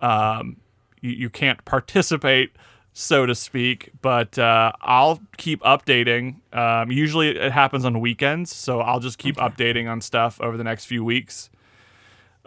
um, 0.00 0.56
you, 1.00 1.10
you 1.12 1.30
can't 1.30 1.64
participate, 1.64 2.52
so 2.94 3.26
to 3.26 3.34
speak. 3.34 3.90
But 4.00 4.38
uh, 4.38 4.72
I'll 4.80 5.20
keep 5.36 5.60
updating. 5.62 6.36
Um, 6.54 6.90
usually 6.90 7.36
it 7.36 7.52
happens 7.52 7.84
on 7.84 8.00
weekends, 8.00 8.54
so 8.54 8.80
I'll 8.80 9.00
just 9.00 9.18
keep 9.18 9.36
updating 9.36 9.90
on 9.90 10.00
stuff 10.00 10.40
over 10.40 10.56
the 10.56 10.64
next 10.64 10.86
few 10.86 11.04
weeks 11.04 11.50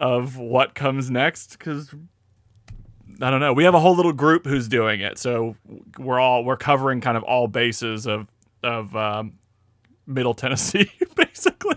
of 0.00 0.36
what 0.36 0.74
comes 0.74 1.10
next 1.10 1.58
because 1.58 1.94
I 3.20 3.30
don't 3.30 3.40
know. 3.40 3.52
We 3.52 3.64
have 3.64 3.74
a 3.74 3.80
whole 3.80 3.94
little 3.94 4.12
group 4.12 4.46
who's 4.46 4.68
doing 4.68 5.00
it, 5.00 5.18
so 5.18 5.54
we're 5.98 6.18
all 6.18 6.44
we're 6.44 6.56
covering 6.56 7.00
kind 7.00 7.16
of 7.16 7.22
all 7.22 7.46
bases 7.46 8.06
of 8.06 8.26
of 8.62 8.96
um, 8.96 9.34
Middle 10.06 10.34
Tennessee, 10.34 10.90
basically. 11.14 11.76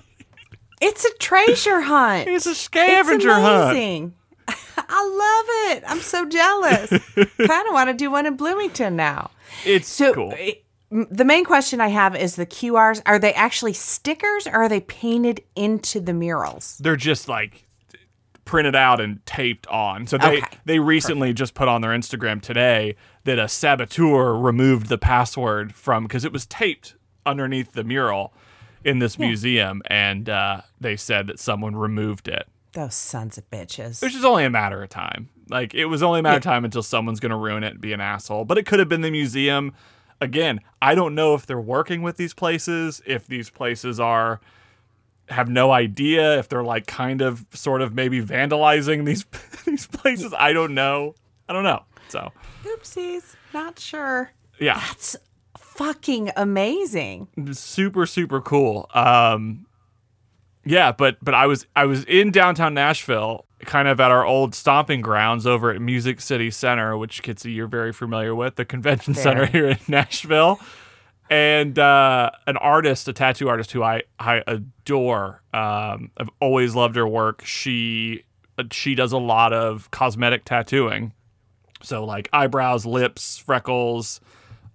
It's 0.79 1.05
a 1.05 1.13
treasure 1.19 1.81
hunt. 1.81 2.27
It's 2.27 2.47
a 2.47 2.55
scavenger 2.55 3.29
it's 3.29 3.39
hunt. 3.39 4.13
I 4.93 5.71
love 5.71 5.77
it. 5.77 5.83
I'm 5.88 6.00
so 6.01 6.25
jealous. 6.27 6.89
kind 7.48 7.67
of 7.67 7.74
want 7.74 7.89
to 7.89 7.93
do 7.93 8.12
one 8.12 8.25
in 8.25 8.36
Bloomington 8.36 8.95
now. 8.95 9.31
It's 9.65 9.88
So 9.88 10.13
cool. 10.13 10.33
it- 10.38 10.63
the 10.91 11.24
main 11.24 11.45
question 11.45 11.79
I 11.79 11.88
have 11.88 12.17
is 12.17 12.36
the 12.36 12.45
QRs. 12.45 13.01
Are 13.05 13.17
they 13.17 13.33
actually 13.33 13.71
stickers 13.71 14.45
or 14.45 14.51
are 14.63 14.67
they 14.69 14.81
painted 14.81 15.41
into 15.55 16.01
the 16.01 16.12
murals? 16.12 16.77
They're 16.83 16.98
just 16.98 17.29
like 17.29 17.65
printed 18.43 18.75
out 18.75 19.00
and 19.00 19.25
taped 19.25 19.65
on. 19.67 20.05
So 20.07 20.17
they 20.17 20.39
Okay. 20.39 20.57
they 20.65 20.79
recently 20.79 21.31
just 21.31 21.53
put 21.53 21.69
on 21.69 21.79
their 21.81 21.91
Instagram 21.91 22.41
today 22.41 22.98
that 23.24 23.39
a 23.39 23.48
saboteur 23.48 24.33
removed 24.36 24.88
the 24.89 24.98
password 24.98 25.74
from 25.74 26.03
because 26.03 26.25
it 26.25 26.33
was 26.33 26.45
taped 26.45 26.95
underneath 27.25 27.71
the 27.71 27.86
mural 27.86 28.33
in 28.83 29.00
this 29.00 29.17
museum, 29.17 29.81
and 29.88 30.27
uh, 30.27 30.60
they 30.81 30.98
said 30.98 31.27
that 31.27 31.39
someone 31.39 31.75
removed 31.75 32.27
it. 32.27 32.48
Those 32.73 32.95
sons 32.95 33.37
of 33.37 33.49
bitches. 33.49 34.01
Which 34.01 34.15
is 34.15 34.23
only 34.23 34.45
a 34.45 34.49
matter 34.49 34.81
of 34.81 34.89
time. 34.89 35.29
Like 35.49 35.73
it 35.73 35.85
was 35.85 36.01
only 36.01 36.21
a 36.21 36.23
matter 36.23 36.37
of 36.37 36.43
time 36.43 36.63
until 36.63 36.83
someone's 36.83 37.19
going 37.19 37.31
to 37.31 37.35
ruin 37.35 37.63
it 37.63 37.73
and 37.73 37.81
be 37.81 37.91
an 37.93 38.01
asshole. 38.01 38.45
But 38.45 38.57
it 38.57 38.65
could 38.65 38.79
have 38.79 38.87
been 38.89 39.01
the 39.01 39.11
museum. 39.11 39.73
Again, 40.21 40.61
I 40.81 40.95
don't 40.95 41.15
know 41.15 41.33
if 41.35 41.45
they're 41.45 41.59
working 41.59 42.01
with 42.01 42.15
these 42.17 42.33
places, 42.33 43.01
if 43.05 43.27
these 43.27 43.49
places 43.49 43.99
are 43.99 44.39
have 45.29 45.47
no 45.49 45.71
idea 45.71 46.37
if 46.39 46.49
they're 46.49 46.63
like 46.63 46.85
kind 46.87 47.21
of 47.21 47.45
sort 47.51 47.81
of 47.81 47.93
maybe 47.93 48.21
vandalizing 48.21 49.05
these 49.05 49.25
these 49.65 49.87
places. 49.87 50.33
I 50.37 50.53
don't 50.53 50.73
know. 50.73 51.15
I 51.49 51.53
don't 51.53 51.63
know. 51.63 51.83
So, 52.09 52.31
Oopsies. 52.63 53.35
Not 53.53 53.79
sure. 53.79 54.31
yeah. 54.59 54.79
That's 54.79 55.15
fucking 55.57 56.31
amazing. 56.35 57.27
super 57.53 58.05
super 58.05 58.41
cool 58.41 58.89
um 58.93 59.65
yeah 60.63 60.91
but 60.91 61.17
but 61.21 61.33
i 61.33 61.45
was 61.45 61.65
i 61.75 61.85
was 61.85 62.03
in 62.05 62.31
downtown 62.31 62.73
nashville 62.73 63.45
kind 63.65 63.87
of 63.87 63.99
at 63.99 64.11
our 64.11 64.25
old 64.25 64.55
stomping 64.55 65.01
grounds 65.01 65.45
over 65.45 65.71
at 65.71 65.81
music 65.81 66.19
city 66.19 66.49
center 66.49 66.97
which 66.97 67.23
kitsy 67.23 67.53
you're 67.53 67.67
very 67.67 67.93
familiar 67.93 68.33
with 68.33 68.55
the 68.55 68.65
convention 68.65 69.13
center 69.13 69.45
here 69.51 69.67
in 69.67 69.77
nashville. 69.87 70.59
And 71.29 71.79
uh 71.79 72.31
an 72.47 72.57
artist 72.57 73.07
a 73.07 73.13
tattoo 73.13 73.47
artist 73.49 73.71
who 73.71 73.83
i 73.83 74.03
i 74.19 74.43
adore 74.47 75.41
um 75.53 76.11
i've 76.17 76.29
always 76.39 76.75
loved 76.75 76.95
her 76.95 77.07
work. 77.07 77.43
She 77.45 78.23
she 78.71 78.95
does 78.95 79.11
a 79.11 79.17
lot 79.17 79.53
of 79.53 79.89
cosmetic 79.91 80.43
tattooing. 80.45 81.13
So 81.81 82.03
like 82.03 82.29
eyebrows 82.33 82.85
lips 82.85 83.37
freckles 83.37 84.19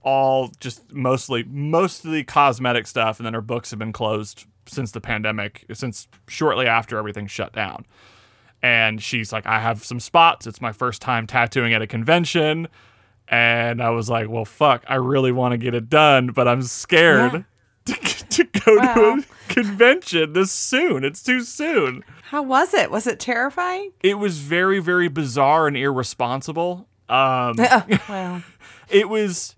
all 0.03 0.51
just 0.61 0.93
mostly 0.93 1.45
mostly 1.45 2.25
cosmetic 2.25 2.87
stuff. 2.87 3.19
And 3.19 3.27
then 3.27 3.35
her 3.35 3.43
books 3.43 3.71
have 3.71 3.79
been 3.79 3.93
closed 3.93 4.47
since 4.69 4.93
the 4.93 5.01
pandemic 5.01 5.65
since 5.73 6.09
shortly 6.29 6.67
after 6.67 6.99
everything 6.99 7.27
shut 7.27 7.53
down. 7.53 7.85
And 8.63 9.03
she's 9.03 9.33
like 9.33 9.47
i 9.47 9.61
have 9.61 9.85
some 9.85 10.01
spots. 10.01 10.47
It's 10.47 10.61
my 10.61 10.73
first 10.73 11.01
time 11.03 11.27
tattooing 11.27 11.73
at 11.75 11.83
a 11.83 11.87
convention. 11.87 12.69
And 13.29 13.83
i 13.83 13.91
was 13.91 14.09
like 14.09 14.29
well 14.29 14.45
fuck 14.45 14.85
i 14.89 14.95
really 14.95 15.33
want 15.33 15.53
to 15.53 15.59
get 15.59 15.75
it 15.75 15.89
done 15.89 16.29
but 16.29 16.47
i'm 16.47 16.63
scared 16.63 17.45
to, 17.87 17.95
to 17.95 18.45
go 18.45 18.77
Well. 18.77 18.95
to 18.95 19.25
a 19.51 19.53
convention 19.53 20.33
this 20.33 20.51
soon. 20.53 21.05
It's 21.05 21.23
too 21.23 21.43
soon. 21.43 22.03
How 22.31 22.43
was 22.43 22.75
it? 22.75 22.91
Was 22.91 23.07
it 23.07 23.19
terrifying? 23.21 23.91
it 24.03 24.15
was 24.19 24.39
very 24.39 24.79
very 24.81 25.09
bizarre 25.09 25.67
and 25.67 25.77
irresponsible. 25.77 26.89
Um 27.09 27.57
well, 28.09 28.43
it 28.89 29.09
was 29.09 29.55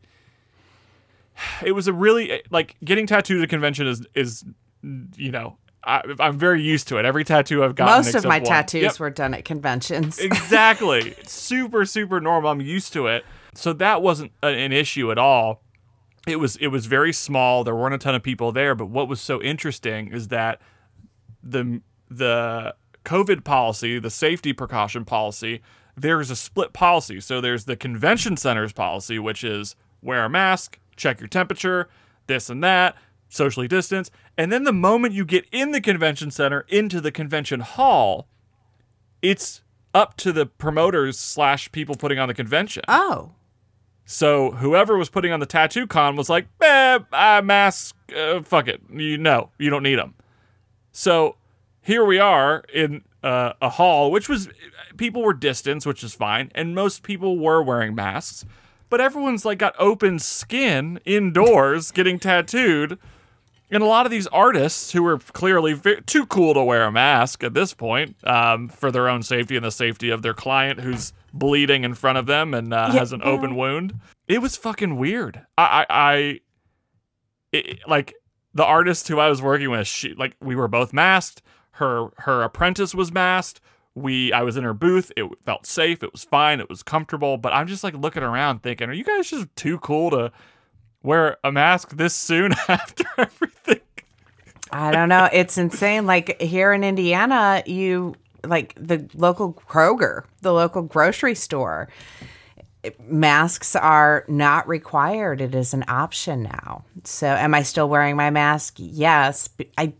it 1.65 1.73
was 1.73 1.87
a 1.87 1.93
really 1.93 2.43
like 2.51 2.77
getting 2.85 3.07
tattooed 3.07 3.39
at 3.39 3.45
a 3.45 3.47
convention 3.49 3.87
is 3.87 4.07
is 4.15 4.45
you 4.83 5.31
know 5.31 5.59
I, 5.85 6.03
I'm 6.21 6.39
very 6.39 6.63
used 6.63 6.89
to 6.89 6.99
it. 6.99 7.05
Every 7.05 7.25
tattoo 7.25 7.65
I've 7.65 7.75
gotten, 7.75 8.05
most 8.05 8.15
of 8.15 8.25
my 8.25 8.39
one. 8.39 8.47
tattoos 8.47 8.83
Yep, 8.83 9.01
were 9.01 9.11
done 9.11 9.35
at 9.35 9.45
conventions. 9.45 10.19
exactly 10.19 11.15
super 11.25 11.85
super 11.85 12.21
normal. 12.21 12.51
I'm 12.51 12.61
used 12.61 12.93
to 12.95 13.07
it, 13.07 13.25
so 13.55 13.73
that 13.75 14.03
wasn't 14.03 14.33
an 14.43 14.73
issue 14.73 15.11
at 15.11 15.19
all. 15.19 15.63
It 16.27 16.37
was 16.37 16.57
it 16.57 16.69
was 16.69 16.87
very 16.87 17.13
small. 17.13 17.65
There 17.65 17.75
weren't 17.75 17.95
a 17.95 17.99
ton 17.99 18.15
of 18.15 18.23
people 18.23 18.53
there, 18.53 18.75
but 18.75 18.87
what 18.87 19.09
was 19.09 19.21
so 19.21 19.41
interesting 19.41 20.09
is 20.13 20.29
that 20.29 20.61
the 21.43 21.81
the 22.11 22.75
COVID 23.05 23.45
policy, 23.45 23.99
the 23.99 24.11
safety 24.11 24.53
precaution 24.53 25.05
policy, 25.05 25.63
there's 25.97 26.31
a 26.31 26.37
split 26.37 26.73
policy. 26.73 27.21
So 27.21 27.41
there's 27.41 27.65
the 27.65 27.77
convention 27.77 28.37
center's 28.37 28.73
policy, 28.73 29.19
which 29.19 29.45
is 29.45 29.77
wear 30.03 30.25
a 30.25 30.29
mask, 30.29 30.79
check 30.97 31.21
your 31.21 31.29
temperature, 31.29 31.89
this 32.27 32.51
and 32.51 32.63
that, 32.63 32.97
socially 33.29 33.69
distance. 33.69 34.11
And 34.37 34.51
then 34.51 34.65
the 34.65 34.73
moment 34.73 35.15
you 35.15 35.25
get 35.25 35.47
in 35.53 35.73
the 35.73 35.81
convention 35.81 36.31
center 36.31 36.65
into 36.69 37.01
the 37.01 37.13
convention 37.13 37.61
hall, 37.61 38.29
it's 39.23 39.63
up 39.95 40.17
to 40.19 40.33
the 40.33 40.47
promoters 40.47 41.19
slash 41.19 41.71
people 41.73 41.95
putting 41.95 42.19
on 42.19 42.29
the 42.29 42.35
convention. 42.35 42.83
oh, 42.89 43.33
So 44.05 44.53
whoever 44.53 44.97
was 44.97 45.09
putting 45.09 45.33
on 45.33 45.41
the 45.41 45.47
tattoo 45.47 45.87
con 45.87 46.17
was 46.17 46.29
like, 46.29 46.47
eh, 46.63 46.99
uh, 47.13 47.43
mask, 47.45 47.97
uh, 48.17 48.43
fuck 48.43 48.69
it. 48.69 48.81
You 48.93 49.19
know, 49.19 49.51
you 49.59 49.71
don't 49.71 49.83
need 49.83 49.99
them. 49.99 50.15
So 50.93 51.37
here 51.81 52.05
we 52.05 52.19
are 52.19 52.65
in 52.73 53.03
uh, 53.23 53.53
a 53.61 53.71
hall, 53.71 54.11
which 54.11 54.29
was 54.29 54.49
people 54.97 55.23
were 55.23 55.35
distanced, 55.35 55.87
which 55.87 56.05
is 56.05 56.15
fine, 56.15 56.51
and 56.55 56.75
most 56.75 57.03
people 57.03 57.39
were 57.39 57.63
wearing 57.63 57.95
masks, 57.95 58.45
but 58.91 59.01
everyone's 59.01 59.45
like 59.45 59.59
got 59.59 59.75
open 59.79 60.19
skin 60.19 61.01
indoors 61.05 61.91
getting 61.91 62.19
tattooed. 62.19 62.99
And 63.71 63.83
a 63.83 63.87
lot 63.87 64.07
of 64.07 64.11
these 64.11 64.27
artists 64.29 64.93
who 64.93 65.03
were 65.03 65.19
clearly 65.19 65.75
ve- 65.75 66.01
too 66.07 66.25
cool 66.27 66.55
to 66.55 66.63
wear 66.63 66.85
a 66.85 66.93
mask 66.93 67.45
at 67.45 67.53
this 67.55 67.75
point 67.75 68.17
um, 68.25 68.69
for 68.69 68.91
their 68.91 69.09
own 69.09 69.23
safety 69.23 69.57
and 69.57 69.65
the 69.65 69.71
safety 69.71 70.09
of 70.11 70.23
their 70.23 70.35
client 70.35 70.81
who's 70.81 71.13
bleeding 71.33 71.85
in 71.85 71.95
front 71.95 72.17
of 72.17 72.27
them 72.27 72.55
and 72.55 72.73
uh, 72.73 72.91
has 72.91 73.13
an 73.13 73.21
open 73.23 73.55
wound. 73.55 73.95
It 74.27 74.41
was 74.41 74.57
fucking 74.57 74.97
weird. 74.97 75.43
I, 75.59 75.85
I, 75.91 76.13
I 76.13 76.41
it, 77.53 77.81
like 77.87 78.15
the 78.55 78.65
artist 78.65 79.09
who 79.09 79.19
I 79.19 79.29
was 79.29 79.43
working 79.43 79.71
with. 79.71 79.87
She 79.87 80.15
like 80.15 80.37
we 80.41 80.57
were 80.57 80.69
both 80.69 80.93
masked. 80.93 81.43
Her 81.73 82.09
her 82.19 82.43
apprentice 82.43 82.95
was 82.95 83.13
masked. 83.13 83.61
We 83.95 84.33
I 84.33 84.43
was 84.43 84.57
in 84.57 84.65
her 84.65 84.75
booth. 84.75 85.13
It 85.17 85.27
felt 85.45 85.67
safe. 85.67 86.03
It 86.03 86.13
was 86.13 86.25
fine. 86.25 86.61
It 86.61 86.69
was 86.69 86.83
comfortable. 86.83 87.37
But 87.37 87.53
I'm 87.53 87.67
just 87.67 87.85
like 87.85 87.95
looking 87.95 88.23
around 88.23 88.63
thinking, 88.63 88.89
are 88.89 88.95
you 88.95 89.05
guys 89.05 89.31
just 89.31 89.55
too 89.57 89.79
cool 89.79 90.11
to 90.11 90.33
wear 91.03 91.37
a 91.45 91.53
mask 91.53 91.97
this 91.97 92.15
soon 92.15 92.53
after 92.69 93.05
everything? 93.17 93.81
I 94.71 94.91
don't 94.91 95.09
know. 95.09 95.29
It's 95.33 95.57
insane. 95.57 96.07
Like 96.07 96.41
here 96.41 96.73
in 96.73 96.85
Indiana, 96.85 97.63
you 97.67 98.15
like 98.45 98.75
the 98.77 99.09
local 99.15 99.55
Kroger, 99.55 100.25
the 100.43 100.53
local 100.53 100.83
grocery 100.83 101.35
store. 101.35 101.89
Masks 103.01 103.75
are 103.75 104.25
not 104.29 104.69
required. 104.69 105.41
It 105.41 105.55
is 105.55 105.75
an 105.75 105.85
option 105.89 106.45
now. 106.45 106.85
So, 107.05 107.27
am 107.27 107.55
I 107.55 107.63
still 107.63 107.89
wearing 107.89 108.17
my 108.17 108.31
mask? 108.31 108.75
Yes. 108.79 109.49
I, 109.77 109.93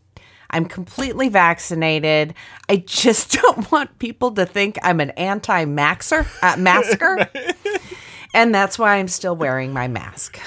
I'm 0.51 0.65
completely 0.65 1.29
vaccinated. 1.29 2.35
I 2.69 2.77
just 2.77 3.33
don't 3.43 3.71
want 3.71 3.99
people 3.99 4.31
to 4.33 4.47
think 4.47 4.79
I'm 4.83 5.01
an 5.01 5.11
anti-maxer, 5.11 6.27
uh, 6.43 6.57
masker, 6.59 7.29
and 8.33 8.55
that's 8.55 8.79
why 8.79 8.97
I'm 8.97 9.09
still 9.09 9.37
wearing 9.37 9.73
my 9.73 9.89
mask. 9.89 10.39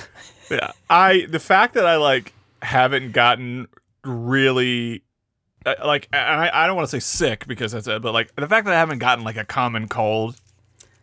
Yeah. 0.51 0.72
I 0.89 1.25
the 1.29 1.39
fact 1.39 1.74
that 1.75 1.86
I 1.86 1.96
like 1.96 2.34
haven't 2.62 3.13
gotten 3.13 3.67
really 4.03 5.03
uh, 5.65 5.75
like 5.86 6.08
and 6.12 6.41
I, 6.41 6.51
I 6.53 6.67
don't 6.67 6.75
want 6.75 6.89
to 6.89 7.00
say 7.00 7.00
sick 7.00 7.48
because 7.48 7.72
that's 7.72 7.88
it, 7.88 8.01
but 8.01 8.13
like 8.13 8.36
the 8.36 8.48
fact 8.48 8.65
that 8.65 8.74
I 8.74 8.79
haven't 8.79 9.00
gotten 9.00 9.24
like 9.24 9.38
a 9.38 9.46
common 9.46 9.88
cold 9.88 10.36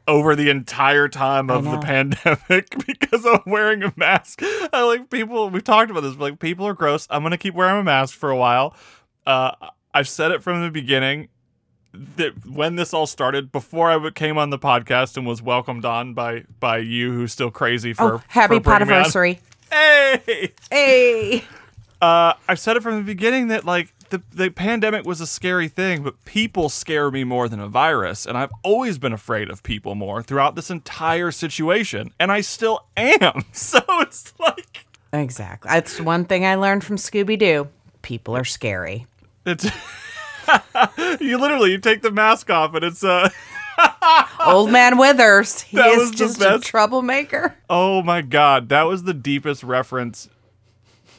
over 0.06 0.34
the 0.34 0.48
entire 0.48 1.08
time 1.08 1.50
of 1.50 1.64
the 1.64 1.78
pandemic 1.78 2.74
because 2.86 3.26
I'm 3.26 3.42
wearing 3.46 3.82
a 3.82 3.92
mask. 3.96 4.40
I 4.72 4.82
like 4.82 5.10
people 5.10 5.50
we've 5.50 5.64
talked 5.64 5.90
about 5.90 6.02
this, 6.02 6.14
but 6.14 6.32
like 6.32 6.38
people 6.40 6.66
are 6.66 6.74
gross. 6.74 7.06
I'm 7.10 7.22
gonna 7.22 7.38
keep 7.38 7.54
wearing 7.54 7.80
a 7.80 7.84
mask 7.84 8.16
for 8.16 8.30
a 8.30 8.36
while. 8.36 8.74
Uh 9.26 9.52
I've 9.94 10.08
said 10.08 10.30
it 10.30 10.42
from 10.42 10.62
the 10.62 10.70
beginning 10.70 11.28
that 11.92 12.46
when 12.46 12.76
this 12.76 12.92
all 12.94 13.06
started, 13.06 13.50
before 13.52 13.90
I 13.90 14.10
came 14.10 14.36
on 14.38 14.50
the 14.50 14.58
podcast 14.58 15.16
and 15.16 15.26
was 15.26 15.40
welcomed 15.42 15.84
on 15.84 16.14
by 16.14 16.44
by 16.60 16.78
you, 16.78 17.12
who's 17.12 17.32
still 17.32 17.50
crazy 17.50 17.92
for 17.92 18.14
Oh, 18.16 18.22
happy 18.28 18.56
for 18.56 18.60
bringing 18.60 18.88
me 18.88 18.94
on. 18.94 19.04
podiversary! 19.04 19.38
Hey, 19.70 20.52
Hey. 20.70 21.44
uh, 22.00 22.32
I've 22.48 22.58
said 22.60 22.76
it 22.76 22.82
from 22.82 22.96
the 22.96 23.02
beginning 23.02 23.48
that 23.48 23.64
like 23.64 23.92
the 24.10 24.22
the 24.32 24.50
pandemic 24.50 25.04
was 25.04 25.20
a 25.20 25.26
scary 25.26 25.68
thing, 25.68 26.02
but 26.02 26.24
people 26.24 26.68
scare 26.68 27.10
me 27.10 27.24
more 27.24 27.48
than 27.48 27.60
a 27.60 27.68
virus, 27.68 28.24
and 28.26 28.38
I've 28.38 28.52
always 28.62 28.96
been 28.98 29.12
afraid 29.12 29.50
of 29.50 29.62
people 29.62 29.94
more 29.94 30.22
throughout 30.22 30.54
this 30.54 30.70
entire 30.70 31.30
situation, 31.30 32.12
and 32.18 32.32
I 32.32 32.40
still 32.40 32.86
am. 32.96 33.44
So 33.52 33.80
it's 34.00 34.32
like 34.38 34.84
Exactly. 35.12 35.70
That's 35.70 36.00
one 36.00 36.24
thing 36.26 36.44
I 36.46 36.54
learned 36.56 36.84
from 36.84 36.96
Scooby 36.96 37.38
Doo. 37.38 37.68
People 38.02 38.36
are 38.36 38.44
scary. 38.44 39.06
it's 39.44 39.66
you 41.20 41.38
literally 41.38 41.72
you 41.72 41.78
take 41.78 42.02
the 42.02 42.10
mask 42.10 42.50
off 42.50 42.74
and 42.74 42.84
it's 42.84 43.04
uh 43.04 43.28
Old 44.44 44.70
Man 44.70 44.98
Withers. 44.98 45.60
He 45.60 45.76
That 45.76 45.90
is 45.90 46.10
just 46.10 46.40
a 46.40 46.58
troublemaker. 46.58 47.56
oh 47.70 48.02
my 48.02 48.22
god, 48.22 48.70
that 48.70 48.82
was 48.84 49.04
the 49.04 49.14
deepest 49.14 49.62
reference 49.62 50.28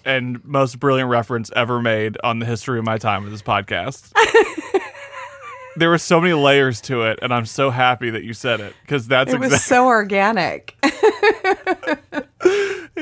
and 0.06 0.44
most 0.46 0.80
brilliant 0.80 1.10
reference 1.10 1.52
ever 1.56 1.82
made 1.82 2.18
on 2.24 2.40
the 2.40 2.46
history 2.46 2.80
of 2.80 2.86
my 2.86 2.98
time 2.98 3.24
with 3.24 3.32
this 3.32 3.42
podcast. 3.42 4.12
there 5.76 5.90
were 5.90 5.98
so 5.98 6.20
many 6.20 6.34
layers 6.34 6.82
to 6.82 7.04
it, 7.04 7.20
and 7.22 7.34
I'm 7.34 7.46
so 7.46 7.70
happy 7.70 8.10
that 8.10 8.24
you 8.24 8.34
said 8.34 8.60
it 8.60 8.74
because 8.82 9.08
that's 9.08 9.34
It 9.34 9.40
was 9.40 9.64
so 9.64 9.88
organic. 9.88 10.76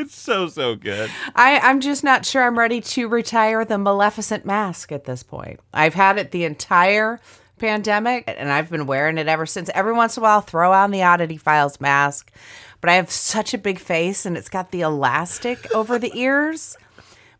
It's 0.07 0.15
so 0.15 0.47
so 0.47 0.75
good. 0.75 1.11
I, 1.35 1.59
I'm 1.59 1.81
just 1.81 2.03
not 2.03 2.25
sure 2.25 2.43
I'm 2.43 2.57
ready 2.57 2.79
to 2.79 3.09
retire 3.09 3.65
the 3.65 3.77
Maleficent 3.77 4.45
mask 4.45 4.91
at 4.93 5.03
this 5.03 5.21
point. 5.21 5.59
I've 5.73 5.93
had 5.93 6.17
it 6.17 6.31
the 6.31 6.45
entire 6.45 7.19
pandemic 7.59 8.23
and 8.27 8.49
I've 8.49 8.69
been 8.69 8.87
wearing 8.87 9.17
it 9.17 9.27
ever 9.27 9.45
since. 9.45 9.69
Every 9.73 9.93
once 9.93 10.15
in 10.15 10.21
a 10.21 10.23
while, 10.23 10.35
I'll 10.35 10.41
throw 10.41 10.71
on 10.71 10.91
the 10.91 11.03
Oddity 11.03 11.35
Files 11.35 11.81
mask, 11.81 12.31
but 12.79 12.89
I 12.89 12.93
have 12.93 13.11
such 13.11 13.53
a 13.53 13.57
big 13.57 13.79
face 13.79 14.25
and 14.25 14.37
it's 14.37 14.49
got 14.49 14.71
the 14.71 14.81
elastic 14.81 15.69
over 15.75 15.99
the 15.99 16.17
ears. 16.17 16.77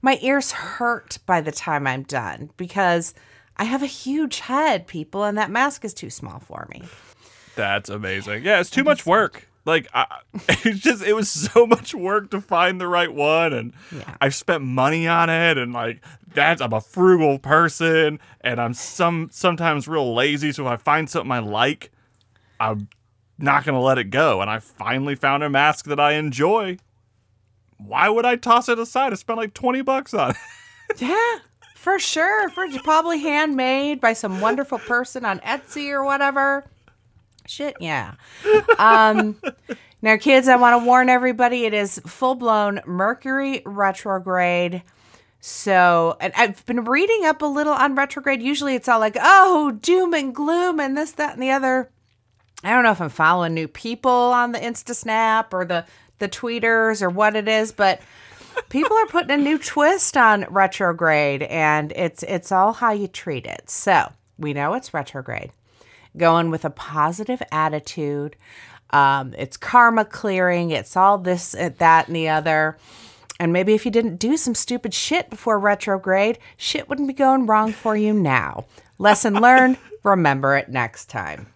My 0.02 0.20
ears 0.22 0.52
hurt 0.52 1.20
by 1.26 1.40
the 1.40 1.54
time 1.54 1.88
I'm 1.88 2.04
done 2.04 2.50
because 2.58 3.14
I 3.56 3.64
have 3.64 3.82
a 3.82 3.88
huge 3.88 4.42
head, 4.42 4.88
people, 4.88 5.24
and 5.24 5.38
that 5.38 5.50
mask 5.50 5.86
is 5.86 5.94
too 5.94 6.10
small 6.10 6.40
for 6.40 6.68
me. 6.70 6.84
That's 7.56 7.90
amazing. 7.90 8.44
Yeah, 8.44 8.60
it's 8.60 8.70
too 8.70 8.84
much 8.84 9.06
work. 9.06 9.48
Like 9.68 9.88
I, 9.94 10.06
it's 10.34 10.80
just 10.80 11.04
it 11.04 11.14
was 11.14 11.30
so 11.30 11.68
much 11.68 11.94
work 11.94 12.32
to 12.32 12.42
find 12.42 12.80
the 12.82 12.88
right 12.88 13.14
one, 13.14 13.52
and 13.54 13.74
Yeah. 13.92 14.16
I've 14.22 14.34
spent 14.34 14.64
money 14.64 15.08
on 15.08 15.30
it, 15.30 15.58
and 15.58 15.74
like 15.74 16.04
that's 16.34 16.62
I'm 16.62 16.74
a 16.74 16.82
frugal 16.82 17.38
person, 17.38 18.20
and 18.42 18.60
I'm 18.62 18.74
some 18.74 19.28
sometimes 19.32 19.88
real 19.88 20.16
lazy. 20.16 20.52
So 20.54 20.64
if 20.64 20.70
I 20.70 20.76
find 20.78 21.10
something 21.10 21.32
I 21.32 21.40
like, 21.40 21.92
I'm 22.60 22.88
not 23.38 23.66
gonna 23.66 23.82
let 23.82 23.98
it 23.98 24.06
go. 24.06 24.42
And 24.42 24.50
I 24.50 24.60
finally 24.60 25.16
found 25.16 25.44
a 25.44 25.50
mask 25.50 25.86
that 25.86 26.00
I 26.00 26.14
enjoy. 26.14 26.78
Why 27.78 28.10
would 28.10 28.26
I 28.26 28.38
toss 28.38 28.70
it 28.70 28.80
aside? 28.80 29.12
I 29.12 29.18
spent 29.18 29.38
like 29.38 29.54
twenty 29.54 29.82
bucks 29.82 30.14
on 30.14 30.32
it. 30.32 30.38
Yeah, 30.98 31.40
for 31.76 32.00
sure. 32.00 32.48
For 32.52 32.66
probably 32.82 33.20
handmade 33.20 34.00
by 34.00 34.14
some 34.14 34.40
wonderful 34.40 34.80
person 34.80 35.26
on 35.26 35.40
Etsy 35.40 35.90
or 35.92 36.06
whatever. 36.06 36.64
Shit, 37.48 37.78
yeah. 37.80 38.16
Um, 38.78 39.42
now, 40.02 40.18
kids, 40.18 40.48
I 40.48 40.56
want 40.58 40.80
to 40.80 40.86
warn 40.86 41.10
everybody: 41.10 41.66
it 41.66 41.74
is 41.74 42.00
full 42.06 42.36
blown 42.36 42.82
Mercury 42.86 43.62
retrograde. 43.66 44.84
So, 45.40 46.18
and 46.20 46.34
I've 46.36 46.66
been 46.66 46.84
reading 46.84 47.26
up 47.26 47.42
a 47.42 47.46
little 47.46 47.74
on 47.74 47.96
retrograde. 47.96 48.42
Usually, 48.42 48.76
it's 48.76 48.90
all 48.90 49.00
like, 49.00 49.16
oh, 49.20 49.72
doom 49.82 50.14
and 50.14 50.34
gloom, 50.36 50.80
and 50.80 50.98
this, 50.98 51.12
that, 51.14 51.34
and 51.34 51.42
the 51.42 51.52
other. 51.52 51.90
I 52.64 52.72
don't 52.72 52.84
know 52.84 52.92
if 52.92 53.02
I'm 53.02 53.10
following 53.10 53.54
new 53.54 53.68
people 53.68 54.12
on 54.12 54.52
the 54.52 54.60
Insta 54.60 54.96
Snap 54.96 55.54
or 55.54 55.64
the 55.64 55.86
the 56.20 56.28
tweeters 56.28 57.02
or 57.02 57.10
what 57.10 57.36
it 57.36 57.48
is, 57.48 57.72
but 57.72 58.02
people 58.70 58.98
are 58.98 59.06
putting 59.06 59.32
a 59.32 59.38
new 59.38 59.58
twist 59.58 60.18
on 60.18 60.46
retrograde 60.50 61.44
and 61.44 61.92
it's 61.96 62.24
it's 62.24 62.52
all 62.52 62.74
how 62.74 62.92
you 62.92 63.08
treat 63.08 63.46
it. 63.46 63.70
So, 63.70 64.12
we 64.38 64.54
know 64.54 64.74
it's 64.74 64.94
retrograde. 64.94 65.52
Going 66.18 66.50
with 66.50 66.66
a 66.66 66.70
positive 66.70 67.42
attitude. 67.52 68.36
Um, 68.90 69.34
it's 69.38 69.58
karma 69.58 70.06
clearing. 70.06 70.72
It's 70.72 70.96
all 70.98 71.18
this, 71.18 71.54
uh, 71.56 71.70
that, 71.78 72.08
and 72.08 72.16
the 72.16 72.30
other. 72.30 72.78
And 73.40 73.54
maybe 73.54 73.74
if 73.74 73.86
you 73.86 73.92
didn't 73.92 74.18
do 74.18 74.38
some 74.38 74.56
stupid 74.56 74.94
shit 74.94 75.30
before 75.30 75.60
retrograde, 75.60 76.40
shit 76.56 76.90
wouldn't 76.90 77.08
be 77.08 77.14
going 77.14 77.46
wrong 77.46 77.72
for 77.72 77.96
you 77.96 78.14
now. 78.14 78.66
Lesson 78.98 79.34
learned. 79.42 79.78
Remember 80.04 80.56
it 80.56 80.70
next 80.70 81.10
time. 81.10 81.48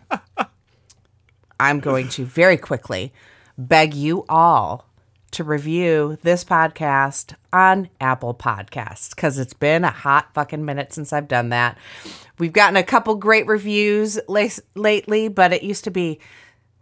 I'm 1.60 1.80
going 1.80 2.10
to 2.10 2.26
very 2.26 2.58
quickly 2.58 3.14
beg 3.58 3.94
you 3.94 4.26
all 4.28 4.91
to 5.32 5.44
review 5.44 6.18
this 6.24 6.44
podcast 6.44 7.36
on 7.54 7.90
Apple 8.00 8.34
Podcasts 8.34 9.16
because 9.16 9.38
it's 9.38 9.54
been 9.54 9.84
a 9.84 9.92
hot 9.92 10.34
fucking 10.34 10.64
minute 10.66 10.94
since 10.94 11.14
I've 11.14 11.28
done 11.28 11.50
that. 11.50 11.78
We've 12.38 12.54
gotten 12.54 12.76
a 12.76 12.84
couple 12.84 13.16
great 13.16 13.48
reviews 13.48 14.20
la- 14.28 14.48
lately, 14.76 15.28
but 15.28 15.54
it 15.54 15.64
used 15.64 15.84
to 15.86 15.92
be 15.92 16.20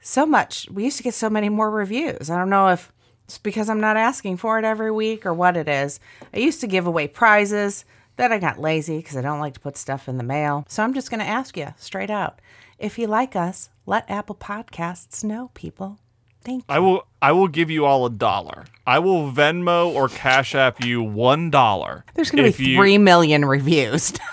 so 0.02 0.26
much. 0.26 0.68
We 0.72 0.84
used 0.84 0.98
to 0.98 1.04
get 1.04 1.14
so 1.14 1.30
many 1.30 1.50
more 1.50 1.70
reviews. 1.70 2.30
I 2.30 2.38
don't 2.38 2.50
know 2.50 2.70
if 2.70 2.92
it's 3.26 3.38
because 3.38 3.70
I'm 3.70 3.82
not 3.82 3.98
asking 3.98 4.38
for 4.38 4.58
it 4.58 4.66
every 4.66 4.92
week 4.92 5.26
or 5.26 5.34
what 5.34 5.56
it 5.56 5.68
is. 5.68 6.00
I 6.34 6.40
used 6.40 6.62
to 6.62 6.68
give 6.68 6.88
away 6.88 7.08
prizes. 7.08 7.86
Then 8.16 8.34
I 8.34 8.40
got 8.40 8.60
lazy 8.60 8.98
because 8.98 9.16
I 9.16 9.22
don't 9.22 9.40
like 9.40 9.54
to 9.54 9.60
put 9.60 9.78
stuff 9.78 10.10
in 10.10 10.18
the 10.18 10.24
mail. 10.24 10.66
So 10.68 10.84
I'm 10.84 10.94
just 10.94 11.10
going 11.12 11.22
to 11.22 11.26
ask 11.26 11.56
you 11.56 11.74
straight 11.78 12.10
out. 12.10 12.42
If 12.80 12.98
you 12.98 13.08
like 13.08 13.36
us, 13.36 13.70
let 13.86 14.10
Apple 14.10 14.36
Podcasts 14.36 15.24
know, 15.24 15.52
people. 15.54 16.00
Thank 16.44 16.60
you. 16.62 16.66
I 16.76 16.80
will 16.80 17.06
I 17.22 17.32
will 17.34 17.48
give 17.48 17.70
you 17.70 17.86
all 17.86 18.06
a 18.06 18.10
dollar. 18.10 18.66
I 18.88 19.00
will 19.00 19.32
Venmo 19.32 19.94
or 19.94 20.08
Cash 20.10 20.56
App 20.56 20.84
you 20.84 21.04
one 21.04 21.50
dollar. 21.50 22.06
There's 22.16 22.32
going 22.32 22.44
to 22.44 22.50
if 22.50 22.58
be 22.58 22.70
you- 22.70 22.78
three 22.78 22.98
million 22.98 23.46
reviews. 23.46 24.14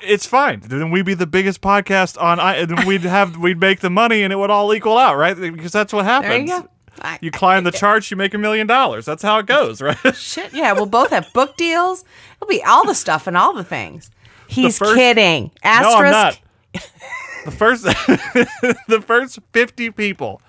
It's 0.00 0.26
fine. 0.26 0.60
Then 0.60 0.92
we'd 0.92 1.06
be 1.06 1.14
the 1.14 1.26
biggest 1.26 1.60
podcast 1.60 2.22
on. 2.22 2.38
I. 2.38 2.64
Then 2.66 2.86
we'd 2.86 3.00
have 3.00 3.36
we'd 3.36 3.58
make 3.58 3.80
the 3.80 3.90
money 3.90 4.22
and 4.22 4.32
it 4.32 4.36
would 4.36 4.48
all 4.48 4.72
equal 4.72 4.96
out, 4.96 5.16
right? 5.16 5.36
Because 5.36 5.72
that's 5.72 5.92
what 5.92 6.04
happens. 6.04 6.30
there 6.48 6.56
you 6.58 6.62
go. 6.62 6.68
I- 7.02 7.18
You 7.20 7.32
climb 7.32 7.64
the 7.64 7.72
charts, 7.72 8.08
you 8.08 8.16
make 8.16 8.32
a 8.32 8.38
million 8.38 8.68
dollars. 8.68 9.04
That's 9.04 9.24
how 9.24 9.40
it 9.40 9.46
goes, 9.46 9.82
right? 9.82 9.96
Shit, 10.14 10.52
yeah, 10.54 10.72
we'll 10.72 10.86
both 10.86 11.10
have 11.10 11.26
book 11.32 11.56
deals. 11.56 12.04
It'll 12.36 12.48
be 12.48 12.62
all 12.62 12.86
the 12.86 12.94
stuff 12.94 13.26
and 13.26 13.36
all 13.36 13.52
the 13.52 13.64
things. 13.64 14.08
He's 14.46 14.78
first- 14.78 14.94
kidding. 14.94 15.50
No, 15.64 15.70
I'm 15.70 16.10
not. 16.12 16.40
The 17.44 17.50
first, 17.50 17.82
the 18.88 19.02
first 19.04 19.40
fifty 19.52 19.90
people 19.90 20.40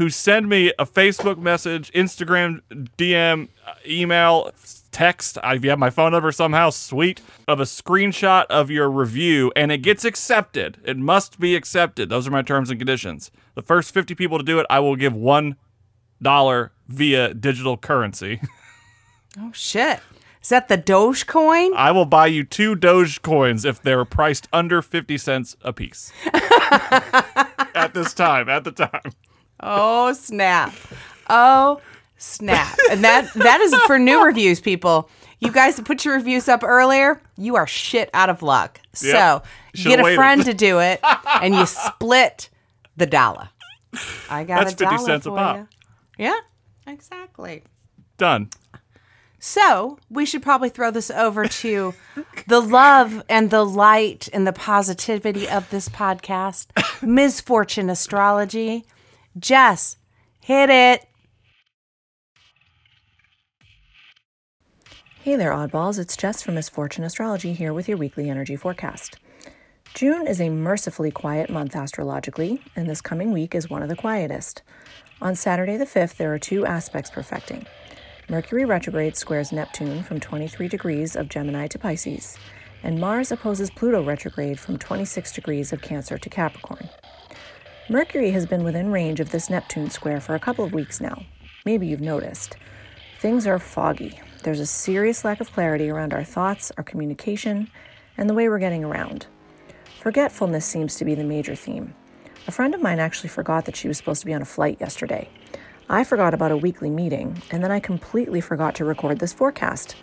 who 0.00 0.08
send 0.08 0.48
me 0.48 0.72
a 0.78 0.86
Facebook 0.86 1.36
message, 1.36 1.92
Instagram 1.92 2.62
DM, 2.96 3.48
uh, 3.66 3.74
email, 3.86 4.50
text. 4.90 5.36
If 5.44 5.62
you 5.62 5.68
have 5.68 5.78
my 5.78 5.90
phone 5.90 6.12
number 6.12 6.32
somehow, 6.32 6.70
sweet, 6.70 7.20
of 7.46 7.60
a 7.60 7.64
screenshot 7.64 8.46
of 8.46 8.70
your 8.70 8.90
review, 8.90 9.52
and 9.54 9.70
it 9.70 9.82
gets 9.82 10.06
accepted. 10.06 10.78
It 10.86 10.96
must 10.96 11.38
be 11.38 11.54
accepted. 11.54 12.08
Those 12.08 12.26
are 12.26 12.30
my 12.30 12.40
terms 12.40 12.70
and 12.70 12.80
conditions. 12.80 13.30
The 13.54 13.60
first 13.60 13.92
fifty 13.92 14.14
people 14.14 14.38
to 14.38 14.42
do 14.44 14.58
it, 14.58 14.64
I 14.70 14.80
will 14.80 14.96
give 14.96 15.14
one 15.14 15.56
dollar 16.22 16.72
via 16.88 17.34
digital 17.34 17.76
currency. 17.76 18.40
Oh 19.38 19.52
shit. 19.52 20.00
Is 20.42 20.48
that 20.48 20.66
the 20.66 20.76
Dogecoin? 20.76 21.70
I 21.76 21.92
will 21.92 22.04
buy 22.04 22.26
you 22.26 22.42
two 22.42 22.74
Doge 22.74 23.22
coins 23.22 23.64
if 23.64 23.80
they're 23.80 24.04
priced 24.04 24.48
under 24.52 24.82
50 24.82 25.16
cents 25.18 25.56
a 25.62 25.72
piece. 25.72 26.12
at 26.32 27.92
this 27.94 28.12
time, 28.12 28.48
at 28.48 28.64
the 28.64 28.72
time. 28.72 29.12
Oh 29.62 30.12
snap! 30.14 30.72
Oh 31.28 31.80
snap! 32.16 32.76
And 32.90 33.04
that 33.04 33.32
that 33.34 33.60
is 33.60 33.74
for 33.86 33.98
new 33.98 34.24
reviews, 34.24 34.60
people. 34.60 35.08
You 35.40 35.50
guys 35.52 35.80
put 35.80 36.04
your 36.04 36.14
reviews 36.16 36.48
up 36.48 36.62
earlier, 36.62 37.20
you 37.38 37.56
are 37.56 37.66
shit 37.66 38.10
out 38.12 38.28
of 38.28 38.42
luck. 38.42 38.80
So 38.92 39.06
Yep. 39.08 39.46
Should've 39.74 39.90
get 39.90 40.00
a 40.00 40.02
waited. 40.02 40.16
friend 40.16 40.44
to 40.44 40.54
do 40.54 40.80
it, 40.80 41.00
and 41.42 41.54
you 41.54 41.64
split 41.66 42.50
the 42.96 43.06
dollar. 43.06 43.48
I 44.28 44.44
got 44.44 44.60
That's 44.64 44.74
a 44.74 44.76
50 44.76 44.84
dollar 44.84 44.98
cents 45.06 45.26
a 45.26 45.30
pop. 45.30 45.56
ya. 45.56 45.64
Yeah, 46.18 46.92
exactly. 46.92 47.62
Done. 48.18 48.50
So 49.38 49.98
we 50.10 50.26
should 50.26 50.42
probably 50.42 50.68
throw 50.68 50.90
this 50.90 51.10
over 51.10 51.46
to 51.46 51.94
the 52.46 52.60
love 52.60 53.22
and 53.28 53.48
the 53.50 53.64
light 53.64 54.28
and 54.34 54.46
the 54.46 54.52
positivity 54.52 55.48
of 55.48 55.70
this 55.70 55.88
podcast, 55.88 56.66
Misfortune 57.02 57.88
Astrology. 57.88 58.84
Jess, 59.38 59.96
hit 60.40 60.70
it. 60.70 61.06
Hey 65.22 65.36
there, 65.36 65.52
oddballs. 65.52 66.00
It's 66.00 66.16
Jess 66.16 66.42
from 66.42 66.56
Misfortune 66.56 67.04
Astrology 67.04 67.52
here 67.52 67.72
with 67.72 67.88
your 67.88 67.96
weekly 67.96 68.28
energy 68.28 68.56
forecast. 68.56 69.18
June 69.94 70.26
is 70.26 70.40
a 70.40 70.48
mercifully 70.48 71.12
quiet 71.12 71.48
month 71.48 71.76
astrologically, 71.76 72.60
and 72.74 72.90
this 72.90 73.00
coming 73.00 73.30
week 73.30 73.54
is 73.54 73.70
one 73.70 73.84
of 73.84 73.88
the 73.88 73.94
quietest. 73.94 74.62
On 75.22 75.36
Saturday 75.36 75.76
the 75.76 75.84
5th, 75.84 76.16
there 76.16 76.34
are 76.34 76.38
two 76.38 76.66
aspects 76.66 77.10
perfecting. 77.10 77.66
Mercury 78.28 78.64
retrograde 78.64 79.16
squares 79.16 79.52
Neptune 79.52 80.02
from 80.02 80.18
23 80.18 80.66
degrees 80.66 81.14
of 81.14 81.28
Gemini 81.28 81.68
to 81.68 81.78
Pisces, 81.78 82.36
and 82.82 82.98
Mars 82.98 83.30
opposes 83.30 83.70
Pluto 83.70 84.02
retrograde 84.02 84.58
from 84.58 84.76
26 84.76 85.32
degrees 85.32 85.72
of 85.72 85.82
Cancer 85.82 86.18
to 86.18 86.28
Capricorn. 86.28 86.88
Mercury 87.90 88.30
has 88.30 88.46
been 88.46 88.62
within 88.62 88.92
range 88.92 89.18
of 89.18 89.32
this 89.32 89.50
Neptune 89.50 89.90
square 89.90 90.20
for 90.20 90.36
a 90.36 90.38
couple 90.38 90.64
of 90.64 90.72
weeks 90.72 91.00
now. 91.00 91.24
Maybe 91.66 91.88
you've 91.88 92.00
noticed. 92.00 92.56
Things 93.18 93.48
are 93.48 93.58
foggy. 93.58 94.20
There's 94.44 94.60
a 94.60 94.66
serious 94.66 95.24
lack 95.24 95.40
of 95.40 95.50
clarity 95.52 95.90
around 95.90 96.14
our 96.14 96.22
thoughts, 96.22 96.70
our 96.78 96.84
communication, 96.84 97.68
and 98.16 98.30
the 98.30 98.34
way 98.34 98.48
we're 98.48 98.60
getting 98.60 98.84
around. 98.84 99.26
Forgetfulness 99.98 100.64
seems 100.64 100.94
to 100.94 101.04
be 101.04 101.16
the 101.16 101.24
major 101.24 101.56
theme. 101.56 101.92
A 102.46 102.52
friend 102.52 102.76
of 102.76 102.80
mine 102.80 103.00
actually 103.00 103.28
forgot 103.28 103.64
that 103.64 103.74
she 103.74 103.88
was 103.88 103.96
supposed 103.96 104.20
to 104.20 104.26
be 104.26 104.34
on 104.34 104.42
a 104.42 104.44
flight 104.44 104.80
yesterday. 104.80 105.28
I 105.88 106.04
forgot 106.04 106.32
about 106.32 106.52
a 106.52 106.56
weekly 106.56 106.90
meeting, 106.90 107.42
and 107.50 107.60
then 107.60 107.72
I 107.72 107.80
completely 107.80 108.40
forgot 108.40 108.76
to 108.76 108.84
record 108.84 109.18
this 109.18 109.32
forecast. 109.32 109.96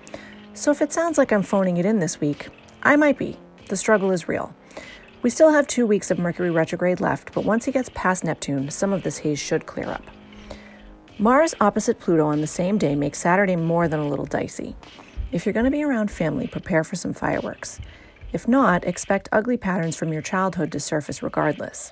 So 0.54 0.71
if 0.71 0.82
it 0.82 0.91
sounds 0.91 1.17
like 1.17 1.32
I'm 1.32 1.41
phoning 1.41 1.78
it 1.78 1.86
in 1.86 2.00
this 2.00 2.19
week, 2.19 2.50
I 2.84 2.97
might 2.97 3.17
be. 3.17 3.39
The 3.69 3.78
struggle 3.78 4.12
is 4.12 4.28
real. 4.28 4.54
We 5.24 5.32
still 5.32 5.52
have 5.52 5.66
two 5.66 5.88
weeks 5.88 6.12
of 6.12 6.20
Mercury 6.20 6.52
retrograde 6.52 7.02
left, 7.02 7.34
but 7.34 7.44
once 7.44 7.66
he 7.66 7.72
gets 7.72 7.90
past 7.96 8.24
Neptune, 8.24 8.70
some 8.70 8.94
of 8.94 9.02
this 9.02 9.18
haze 9.18 9.40
should 9.40 9.66
clear 9.66 9.90
up. 9.90 10.04
Mars 11.18 11.56
opposite 11.60 12.00
Pluto 12.00 12.28
on 12.28 12.42
the 12.42 12.48
same 12.48 12.78
day 12.78 12.96
makes 12.96 13.18
Saturday 13.18 13.56
more 13.56 13.88
than 13.88 14.00
a 14.00 14.08
little 14.08 14.28
dicey. 14.28 14.76
If 15.32 15.46
you're 15.46 15.54
going 15.54 15.66
to 15.66 15.72
be 15.72 15.84
around 15.84 16.12
family, 16.12 16.46
prepare 16.46 16.84
for 16.84 16.96
some 16.96 17.14
fireworks. 17.14 17.80
If 18.32 18.48
not, 18.48 18.86
expect 18.86 19.28
ugly 19.32 19.58
patterns 19.58 19.96
from 19.96 20.14
your 20.14 20.22
childhood 20.22 20.72
to 20.74 20.80
surface 20.80 21.24
regardless. 21.24 21.92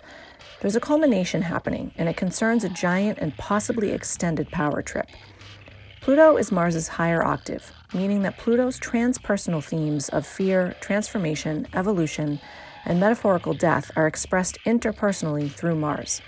There's 0.62 0.76
a 0.76 0.80
culmination 0.80 1.42
happening, 1.42 1.92
and 1.98 2.08
it 2.08 2.18
concerns 2.18 2.64
a 2.64 2.70
giant 2.70 3.18
and 3.18 3.36
possibly 3.38 3.92
extended 3.92 4.50
power 4.52 4.84
trip. 4.84 5.08
Pluto 6.02 6.38
is 6.38 6.52
Mars's 6.52 6.88
higher 6.88 7.26
octave, 7.26 7.72
meaning 7.92 8.22
that 8.22 8.38
Pluto's 8.38 8.80
transpersonal 8.80 9.64
themes 9.64 10.10
of 10.10 10.28
fear, 10.28 10.76
transformation, 10.80 11.68
evolution, 11.74 12.40
and 12.86 13.00
metaphorical 13.00 13.54
death 13.54 13.92
are 13.96 14.08
expressed 14.08 14.60
interpersonally 14.66 15.52
through 15.52 15.76
Mars. 15.76 16.22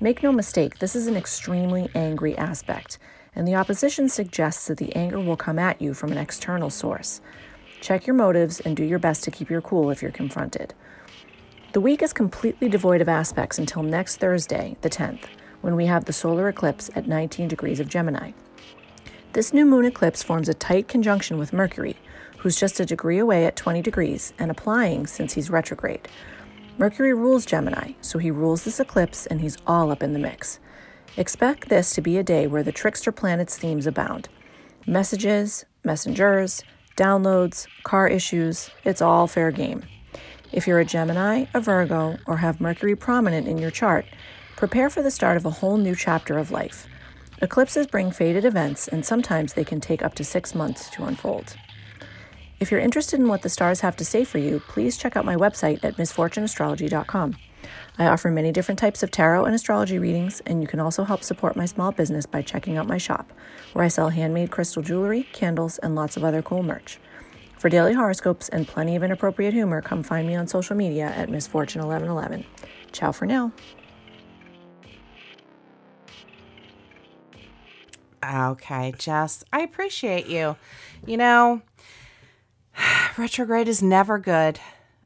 Make 0.00 0.22
no 0.22 0.32
mistake, 0.32 0.78
this 0.78 0.96
is 0.96 1.06
an 1.06 1.16
extremely 1.16 1.88
angry 1.94 2.36
aspect, 2.36 2.98
and 3.34 3.46
the 3.46 3.54
opposition 3.54 4.08
suggests 4.08 4.66
that 4.66 4.78
the 4.78 4.94
anger 4.96 5.20
will 5.20 5.36
come 5.36 5.58
at 5.58 5.80
you 5.80 5.94
from 5.94 6.12
an 6.12 6.18
external 6.18 6.70
source. 6.70 7.20
Check 7.80 8.06
your 8.06 8.16
motives 8.16 8.60
and 8.60 8.76
do 8.76 8.84
your 8.84 8.98
best 8.98 9.24
to 9.24 9.30
keep 9.30 9.48
your 9.48 9.60
cool 9.60 9.90
if 9.90 10.02
you're 10.02 10.10
confronted. 10.10 10.74
The 11.72 11.80
week 11.80 12.02
is 12.02 12.12
completely 12.12 12.68
devoid 12.68 13.00
of 13.00 13.08
aspects 13.08 13.58
until 13.58 13.82
next 13.82 14.16
Thursday, 14.16 14.76
the 14.82 14.90
10th, 14.90 15.24
when 15.62 15.74
we 15.76 15.86
have 15.86 16.04
the 16.04 16.12
solar 16.12 16.48
eclipse 16.48 16.90
at 16.94 17.08
19 17.08 17.48
degrees 17.48 17.80
of 17.80 17.88
Gemini. 17.88 18.32
This 19.32 19.54
new 19.54 19.64
moon 19.64 19.86
eclipse 19.86 20.22
forms 20.22 20.50
a 20.50 20.54
tight 20.54 20.88
conjunction 20.88 21.38
with 21.38 21.54
Mercury, 21.54 21.96
who's 22.42 22.58
just 22.58 22.80
a 22.80 22.84
degree 22.84 23.18
away 23.18 23.46
at 23.46 23.54
20 23.54 23.82
degrees 23.82 24.32
and 24.36 24.50
applying 24.50 25.06
since 25.06 25.32
he's 25.32 25.48
retrograde. 25.48 26.08
Mercury 26.76 27.14
rules 27.14 27.46
Gemini, 27.46 27.92
so 28.00 28.18
he 28.18 28.32
rules 28.32 28.64
this 28.64 28.80
eclipse 28.80 29.26
and 29.26 29.40
he's 29.40 29.58
all 29.64 29.92
up 29.92 30.02
in 30.02 30.12
the 30.12 30.18
mix. 30.18 30.58
Expect 31.16 31.68
this 31.68 31.94
to 31.94 32.00
be 32.00 32.18
a 32.18 32.24
day 32.24 32.48
where 32.48 32.64
the 32.64 32.72
trickster 32.72 33.12
planet's 33.12 33.56
themes 33.56 33.86
abound. 33.86 34.28
Messages, 34.88 35.64
messengers, 35.84 36.64
downloads, 36.96 37.68
car 37.84 38.08
issues, 38.08 38.70
it's 38.82 39.00
all 39.00 39.28
fair 39.28 39.52
game. 39.52 39.84
If 40.50 40.66
you're 40.66 40.80
a 40.80 40.84
Gemini, 40.84 41.44
a 41.54 41.60
Virgo, 41.60 42.18
or 42.26 42.38
have 42.38 42.60
Mercury 42.60 42.96
prominent 42.96 43.46
in 43.46 43.58
your 43.58 43.70
chart, 43.70 44.04
prepare 44.56 44.90
for 44.90 45.00
the 45.00 45.12
start 45.12 45.36
of 45.36 45.46
a 45.46 45.50
whole 45.50 45.76
new 45.76 45.94
chapter 45.94 46.38
of 46.38 46.50
life. 46.50 46.88
Eclipses 47.40 47.86
bring 47.86 48.10
faded 48.10 48.44
events, 48.44 48.88
and 48.88 49.06
sometimes 49.06 49.52
they 49.52 49.64
can 49.64 49.80
take 49.80 50.02
up 50.02 50.14
to 50.14 50.24
six 50.24 50.56
months 50.56 50.90
to 50.90 51.04
unfold. 51.04 51.56
If 52.62 52.70
you're 52.70 52.78
interested 52.78 53.18
in 53.18 53.26
what 53.26 53.42
the 53.42 53.48
stars 53.48 53.80
have 53.80 53.96
to 53.96 54.04
say 54.04 54.22
for 54.22 54.38
you, 54.38 54.60
please 54.60 54.96
check 54.96 55.16
out 55.16 55.24
my 55.24 55.34
website 55.34 55.82
at 55.82 55.96
misfortuneastrology.com. 55.96 57.34
I 57.98 58.06
offer 58.06 58.30
many 58.30 58.52
different 58.52 58.78
types 58.78 59.02
of 59.02 59.10
tarot 59.10 59.46
and 59.46 59.54
astrology 59.56 59.98
readings, 59.98 60.38
and 60.46 60.62
you 60.62 60.68
can 60.68 60.78
also 60.78 61.02
help 61.02 61.24
support 61.24 61.56
my 61.56 61.66
small 61.66 61.90
business 61.90 62.24
by 62.24 62.40
checking 62.40 62.76
out 62.76 62.86
my 62.86 62.98
shop, 62.98 63.32
where 63.72 63.84
I 63.84 63.88
sell 63.88 64.10
handmade 64.10 64.52
crystal 64.52 64.80
jewelry, 64.80 65.24
candles, 65.32 65.78
and 65.78 65.96
lots 65.96 66.16
of 66.16 66.22
other 66.22 66.40
cool 66.40 66.62
merch. 66.62 67.00
For 67.58 67.68
daily 67.68 67.94
horoscopes 67.94 68.48
and 68.48 68.68
plenty 68.68 68.94
of 68.94 69.02
inappropriate 69.02 69.54
humor, 69.54 69.82
come 69.82 70.04
find 70.04 70.28
me 70.28 70.36
on 70.36 70.46
social 70.46 70.76
media 70.76 71.06
at 71.06 71.30
misfortune1111. 71.30 72.44
Ciao 72.92 73.10
for 73.10 73.26
now. 73.26 73.50
Okay, 78.24 78.94
Jess, 78.98 79.42
I 79.52 79.62
appreciate 79.62 80.28
you. 80.28 80.54
You 81.04 81.16
know, 81.16 81.60
retrograde 83.18 83.68
is 83.68 83.82
never 83.82 84.18
good 84.18 84.58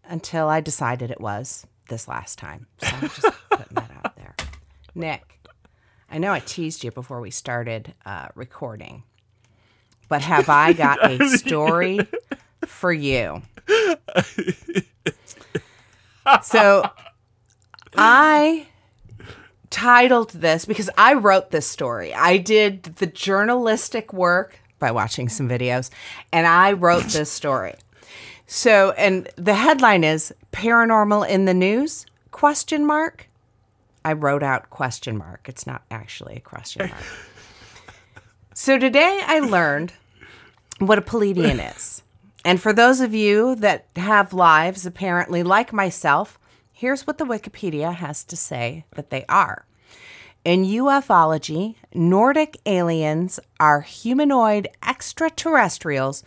until 0.05 0.49
I 0.49 0.61
decided 0.61 1.11
it 1.11 1.21
was 1.21 1.67
this 1.89 2.09
last 2.09 2.39
time. 2.39 2.67
So 2.79 2.89
I'm 2.89 3.01
just 3.03 3.23
putting 3.51 3.75
that 3.75 3.91
out 4.05 4.17
there. 4.17 4.35
Nick, 4.95 5.49
I 6.11 6.19
know 6.19 6.33
I 6.33 6.41
teased 6.41 6.85
you 6.85 6.91
before 6.91 7.21
we 7.21 7.31
started 7.31 7.95
uh, 8.05 8.29
recording, 8.35 9.03
but 10.09 10.23
have 10.23 10.49
I 10.49 10.73
got 10.73 11.05
a 11.11 11.29
story 11.37 12.01
for 12.67 12.93
you? 12.93 13.43
So 16.43 16.89
I 17.97 18.67
titled 19.71 20.31
this 20.31 20.65
because 20.65 20.91
I 20.97 21.15
wrote 21.15 21.51
this 21.51 21.67
story. 21.67 22.15
I 22.15 22.39
did 22.39 22.83
the 22.85 23.07
journalistic 23.07 24.13
work 24.13 24.59
by 24.79 24.91
watching 24.91 25.29
some 25.29 25.49
videos 25.49 25.91
and 26.33 26.47
I 26.47 26.73
wrote 26.73 27.05
this 27.05 27.31
story. 27.31 27.75
So, 28.47 28.93
and 28.93 29.29
the 29.37 29.55
headline 29.55 30.05
is 30.05 30.33
paranormal 30.53 31.29
in 31.29 31.47
the 31.47 31.55
news 31.55 32.07
question 32.31 32.87
mark. 32.87 33.29
I 34.05 34.13
wrote 34.13 34.43
out 34.43 34.71
question 34.71 35.17
mark. 35.17 35.49
It's 35.49 35.67
not 35.67 35.83
actually 35.91 36.37
a 36.37 36.41
question 36.41 36.89
mark. 36.89 37.03
So 38.59 38.79
today 38.79 39.21
I 39.23 39.41
learned 39.41 39.93
what 40.79 40.97
a 40.97 41.03
Pleiadian 41.03 41.77
is. 41.77 42.03
And 42.43 42.59
for 42.59 42.73
those 42.73 43.01
of 43.01 43.13
you 43.13 43.55
that 43.57 43.85
have 43.97 44.33
lives, 44.33 44.87
apparently 44.87 45.43
like 45.43 45.75
myself, 45.75 46.39
here's 46.73 47.07
what 47.07 47.19
the 47.19 47.27
Wikipedia 47.27 47.95
has 47.95 48.25
to 48.25 48.35
say 48.35 48.87
that 48.95 49.11
they 49.11 49.27
are. 49.29 49.67
In 50.47 50.65
ufology, 50.65 51.75
Nordic 51.93 52.57
aliens 52.67 53.41
are 53.59 53.81
humanoid 53.81 54.69
extraterrestrials 54.81 56.23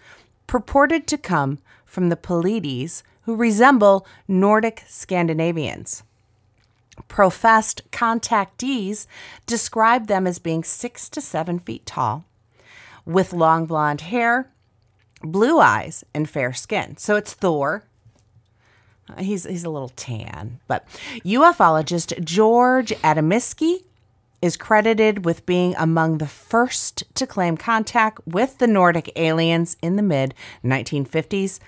purported 0.46 1.08
to 1.08 1.18
come 1.18 1.60
from 1.86 2.10
the 2.10 2.18
Pleiades 2.18 3.02
who 3.22 3.38
resemble 3.38 4.06
Nordic 4.28 4.84
Scandinavians. 4.90 6.04
Professed 7.08 7.90
contactees 7.92 9.08
describe 9.46 10.08
them 10.08 10.28
as 10.28 10.38
being 10.38 10.66
six 10.66 11.08
to 11.12 11.22
seven 11.22 11.58
feet 11.58 11.86
tall, 11.86 12.26
with 13.06 13.32
long 13.32 13.66
blonde 13.66 14.02
hair, 14.02 14.52
blue 15.22 15.60
eyes, 15.60 16.04
and 16.14 16.30
fair 16.30 16.52
skin. 16.52 16.98
So 16.98 17.16
it's 17.16 17.34
Thor. 17.34 17.86
Uh, 19.08 19.24
He's, 19.24 19.46
he's 19.46 19.64
a 19.64 19.70
little 19.70 19.94
tan, 19.96 20.60
but 20.68 20.86
ufologist 21.24 22.22
George 22.26 22.90
Adamiski 23.02 23.84
is 24.42 24.58
credited 24.58 25.26
with 25.26 25.46
being 25.46 25.76
among 25.78 26.18
the 26.18 26.28
first 26.28 27.04
to 27.16 27.28
claim 27.28 27.58
contact 27.58 28.20
with 28.26 28.58
the 28.58 28.68
Nordic 28.68 29.12
aliens 29.16 29.76
in 29.82 29.96
the 29.96 30.02
mid 30.02 30.34
1950s. 30.64 31.60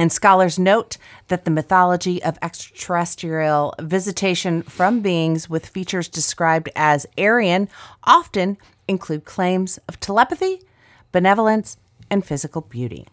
And 0.00 0.12
scholars 0.12 0.58
note 0.58 0.96
that 1.26 1.44
the 1.44 1.50
mythology 1.50 2.22
of 2.22 2.38
extraterrestrial 2.40 3.74
visitation 3.80 4.62
from 4.62 5.00
beings 5.00 5.50
with 5.50 5.66
features 5.66 6.08
described 6.08 6.68
as 6.76 7.06
Aryan 7.16 7.68
often 8.04 8.58
include 8.86 9.24
claims 9.24 9.78
of 9.88 9.98
telepathy, 9.98 10.62
benevolence, 11.10 11.78
and 12.10 12.24
physical 12.24 12.62
beauty. 12.62 13.06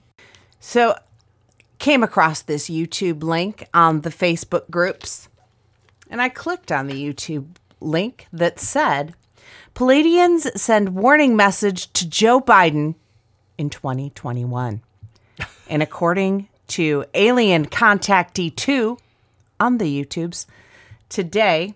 So, 0.60 0.96
came 1.80 2.04
across 2.04 2.42
this 2.42 2.70
YouTube 2.70 3.24
link 3.24 3.68
on 3.74 4.02
the 4.02 4.10
Facebook 4.10 4.70
groups, 4.70 5.28
and 6.10 6.22
I 6.22 6.30
clicked 6.30 6.72
on 6.72 6.88
the 6.88 6.94
YouTube 6.94 7.48
link 7.86 8.28
that 8.34 8.60
said 8.60 9.14
Pleiadians 9.76 10.58
send 10.58 10.96
warning 10.96 11.36
message 11.36 11.92
to 11.94 12.08
Joe 12.08 12.40
Biden 12.40 12.96
in 13.58 13.70
2021. 13.70 14.82
and 15.70 15.84
according 15.84 16.48
to 16.68 17.06
Alien 17.14 17.66
Contactee 17.66 18.56
2 18.56 18.98
on 19.60 19.78
the 19.78 20.06
YouTubes, 20.06 20.46
today, 21.10 21.76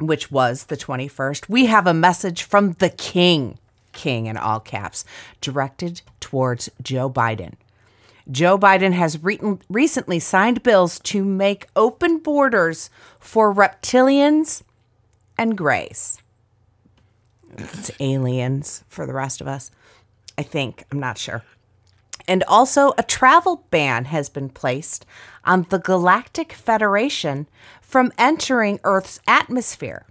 which 0.00 0.30
was 0.30 0.64
the 0.64 0.76
21st, 0.76 1.48
we 1.48 1.66
have 1.66 1.86
a 1.86 1.94
message 1.94 2.42
from 2.42 2.72
the 2.74 2.90
King, 2.90 3.58
King 3.92 4.26
in 4.26 4.36
all 4.36 4.60
caps, 4.60 5.04
directed 5.40 6.02
towards 6.18 6.70
Joe 6.82 7.10
Biden. 7.10 7.54
Joe 8.30 8.56
Biden 8.56 8.92
has 8.92 9.22
re- 9.22 9.40
recently 9.68 10.18
signed 10.18 10.62
bills 10.62 10.98
to 11.00 11.24
make 11.24 11.66
open 11.76 12.18
borders 12.18 12.88
for 13.18 13.52
reptilians 13.54 14.62
and 15.42 15.58
grays. 15.58 16.22
It's 17.58 17.90
aliens 17.98 18.84
for 18.88 19.06
the 19.06 19.12
rest 19.12 19.40
of 19.40 19.48
us. 19.48 19.70
I 20.38 20.42
think. 20.42 20.84
I'm 20.90 21.00
not 21.00 21.18
sure. 21.18 21.42
And 22.28 22.44
also, 22.44 22.92
a 22.96 23.02
travel 23.02 23.66
ban 23.70 24.06
has 24.06 24.28
been 24.28 24.48
placed 24.48 25.04
on 25.44 25.66
the 25.68 25.78
Galactic 25.78 26.52
Federation 26.52 27.48
from 27.80 28.12
entering 28.16 28.78
Earth's 28.84 29.20
atmosphere. 29.26 30.06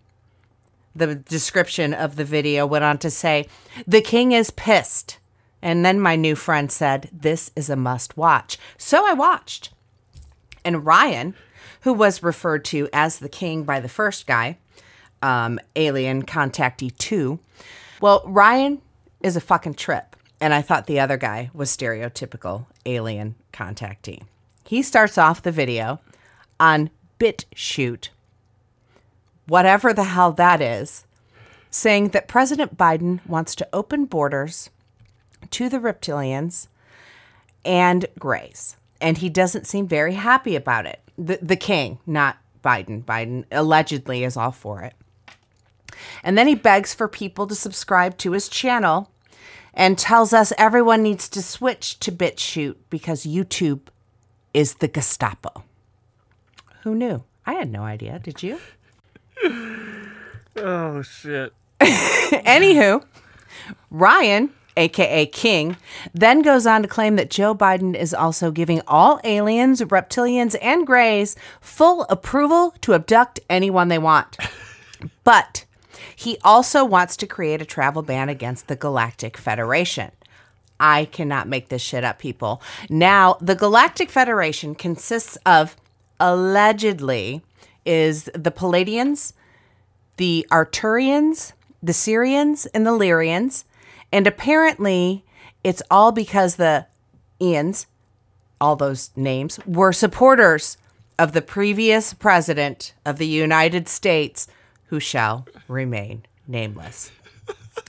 The 0.93 1.15
description 1.15 1.93
of 1.93 2.17
the 2.17 2.25
video 2.25 2.67
went 2.67 2.83
on 2.83 2.97
to 2.99 3.09
say, 3.09 3.47
The 3.87 4.01
king 4.01 4.33
is 4.33 4.51
pissed. 4.51 5.17
And 5.61 5.85
then 5.85 5.99
my 5.99 6.17
new 6.17 6.35
friend 6.35 6.69
said, 6.69 7.09
This 7.13 7.49
is 7.55 7.69
a 7.69 7.77
must 7.77 8.17
watch. 8.17 8.57
So 8.77 9.07
I 9.07 9.13
watched. 9.13 9.71
And 10.65 10.85
Ryan, 10.85 11.33
who 11.81 11.93
was 11.93 12.21
referred 12.21 12.65
to 12.65 12.89
as 12.91 13.19
the 13.19 13.29
king 13.29 13.63
by 13.63 13.79
the 13.79 13.89
first 13.89 14.27
guy, 14.27 14.57
um, 15.21 15.59
Alien 15.75 16.23
Contactee 16.23 16.97
2, 16.97 17.39
well, 18.01 18.23
Ryan 18.25 18.81
is 19.21 19.35
a 19.35 19.41
fucking 19.41 19.75
trip. 19.75 20.15
And 20.41 20.55
I 20.55 20.63
thought 20.63 20.87
the 20.87 20.99
other 20.99 21.17
guy 21.17 21.51
was 21.53 21.69
stereotypical 21.69 22.65
alien 22.85 23.35
contactee. 23.53 24.23
He 24.65 24.81
starts 24.81 25.17
off 25.17 25.43
the 25.43 25.51
video 25.51 25.99
on 26.59 26.89
BitChute, 27.19 28.09
whatever 29.47 29.93
the 29.93 30.05
hell 30.05 30.31
that 30.31 30.59
is, 30.59 31.05
saying 31.69 32.09
that 32.09 32.27
President 32.27 32.75
Biden 32.75 33.25
wants 33.27 33.53
to 33.55 33.67
open 33.71 34.05
borders 34.05 34.71
to 35.51 35.69
the 35.69 35.77
reptilians 35.77 36.67
and 37.63 38.07
grays. 38.17 38.77
And 38.99 39.19
he 39.19 39.29
doesn't 39.29 39.67
seem 39.67 39.87
very 39.87 40.13
happy 40.13 40.55
about 40.55 40.87
it. 40.87 41.01
The, 41.17 41.37
the 41.41 41.55
king, 41.55 41.99
not 42.07 42.37
Biden. 42.63 43.03
Biden 43.03 43.45
allegedly 43.51 44.23
is 44.23 44.37
all 44.37 44.51
for 44.51 44.81
it. 44.81 44.93
And 46.23 46.37
then 46.37 46.47
he 46.47 46.55
begs 46.55 46.93
for 46.93 47.07
people 47.07 47.47
to 47.47 47.55
subscribe 47.55 48.17
to 48.19 48.31
his 48.31 48.49
channel 48.49 49.11
and 49.73 49.97
tells 49.97 50.33
us 50.33 50.53
everyone 50.57 51.01
needs 51.03 51.29
to 51.29 51.41
switch 51.41 51.99
to 51.99 52.11
BitChute 52.11 52.75
because 52.89 53.25
YouTube 53.25 53.81
is 54.53 54.75
the 54.75 54.87
Gestapo. 54.87 55.63
Who 56.83 56.95
knew? 56.95 57.23
I 57.45 57.53
had 57.53 57.71
no 57.71 57.83
idea. 57.83 58.19
Did 58.19 58.43
you? 58.43 58.59
Oh 60.57 61.01
shit. 61.01 61.53
Anywho, 61.79 63.03
Ryan, 63.89 64.51
aka 64.77 65.25
King, 65.27 65.77
then 66.13 66.41
goes 66.41 66.67
on 66.67 66.81
to 66.81 66.87
claim 66.87 67.15
that 67.15 67.29
Joe 67.29 67.55
Biden 67.55 67.95
is 67.95 68.13
also 68.13 68.51
giving 68.51 68.81
all 68.87 69.19
aliens, 69.23 69.81
reptilians, 69.81 70.55
and 70.61 70.85
grays 70.85 71.35
full 71.61 72.03
approval 72.09 72.75
to 72.81 72.93
abduct 72.93 73.39
anyone 73.49 73.87
they 73.87 73.97
want. 73.97 74.37
But 75.23 75.65
he 76.15 76.37
also 76.43 76.85
wants 76.85 77.15
to 77.17 77.27
create 77.27 77.61
a 77.61 77.65
travel 77.65 78.01
ban 78.01 78.29
against 78.29 78.67
the 78.67 78.75
Galactic 78.75 79.37
Federation. 79.37 80.11
I 80.79 81.05
cannot 81.05 81.47
make 81.47 81.69
this 81.69 81.81
shit 81.81 82.03
up, 82.03 82.17
people. 82.17 82.61
Now, 82.89 83.37
the 83.39 83.55
Galactic 83.55 84.09
Federation 84.09 84.73
consists 84.73 85.37
of 85.45 85.75
allegedly 86.19 87.43
is 87.85 88.29
the 88.33 88.51
Pleiadians, 88.51 89.33
the 90.17 90.45
Arcturians, 90.51 91.53
the 91.81 91.93
Sirians, 91.93 92.67
and 92.73 92.85
the 92.85 92.91
Lyrians. 92.91 93.63
And 94.11 94.27
apparently, 94.27 95.23
it's 95.63 95.81
all 95.89 96.11
because 96.11 96.55
the 96.55 96.87
Ians, 97.39 97.85
all 98.59 98.75
those 98.75 99.11
names, 99.15 99.59
were 99.65 99.93
supporters 99.93 100.77
of 101.17 101.33
the 101.33 101.41
previous 101.41 102.13
president 102.13 102.93
of 103.05 103.17
the 103.17 103.27
United 103.27 103.87
States, 103.87 104.47
who 104.91 104.99
shall 104.99 105.47
remain 105.69 106.21
nameless. 106.49 107.11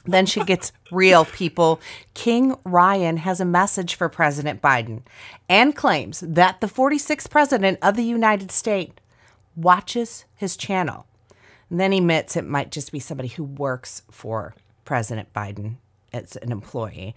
Then 0.04 0.24
she 0.24 0.44
gets 0.44 0.70
real, 0.92 1.24
people. 1.24 1.80
King 2.14 2.54
Ryan 2.64 3.16
has 3.16 3.40
a 3.40 3.44
message 3.44 3.96
for 3.96 4.08
President 4.08 4.62
Biden 4.62 5.02
and 5.48 5.74
claims 5.74 6.20
that 6.20 6.60
the 6.60 6.68
46th 6.68 7.28
president 7.28 7.80
of 7.82 7.96
the 7.96 8.04
United 8.04 8.52
States 8.52 8.94
watches 9.56 10.24
his 10.36 10.56
channel. 10.56 11.06
And 11.68 11.80
then 11.80 11.90
he 11.90 11.98
admits 11.98 12.36
it 12.36 12.46
might 12.46 12.70
just 12.70 12.92
be 12.92 13.00
somebody 13.00 13.30
who 13.30 13.42
works 13.42 14.02
for 14.08 14.54
President 14.84 15.32
Biden 15.32 15.78
as 16.12 16.36
an 16.36 16.52
employee. 16.52 17.16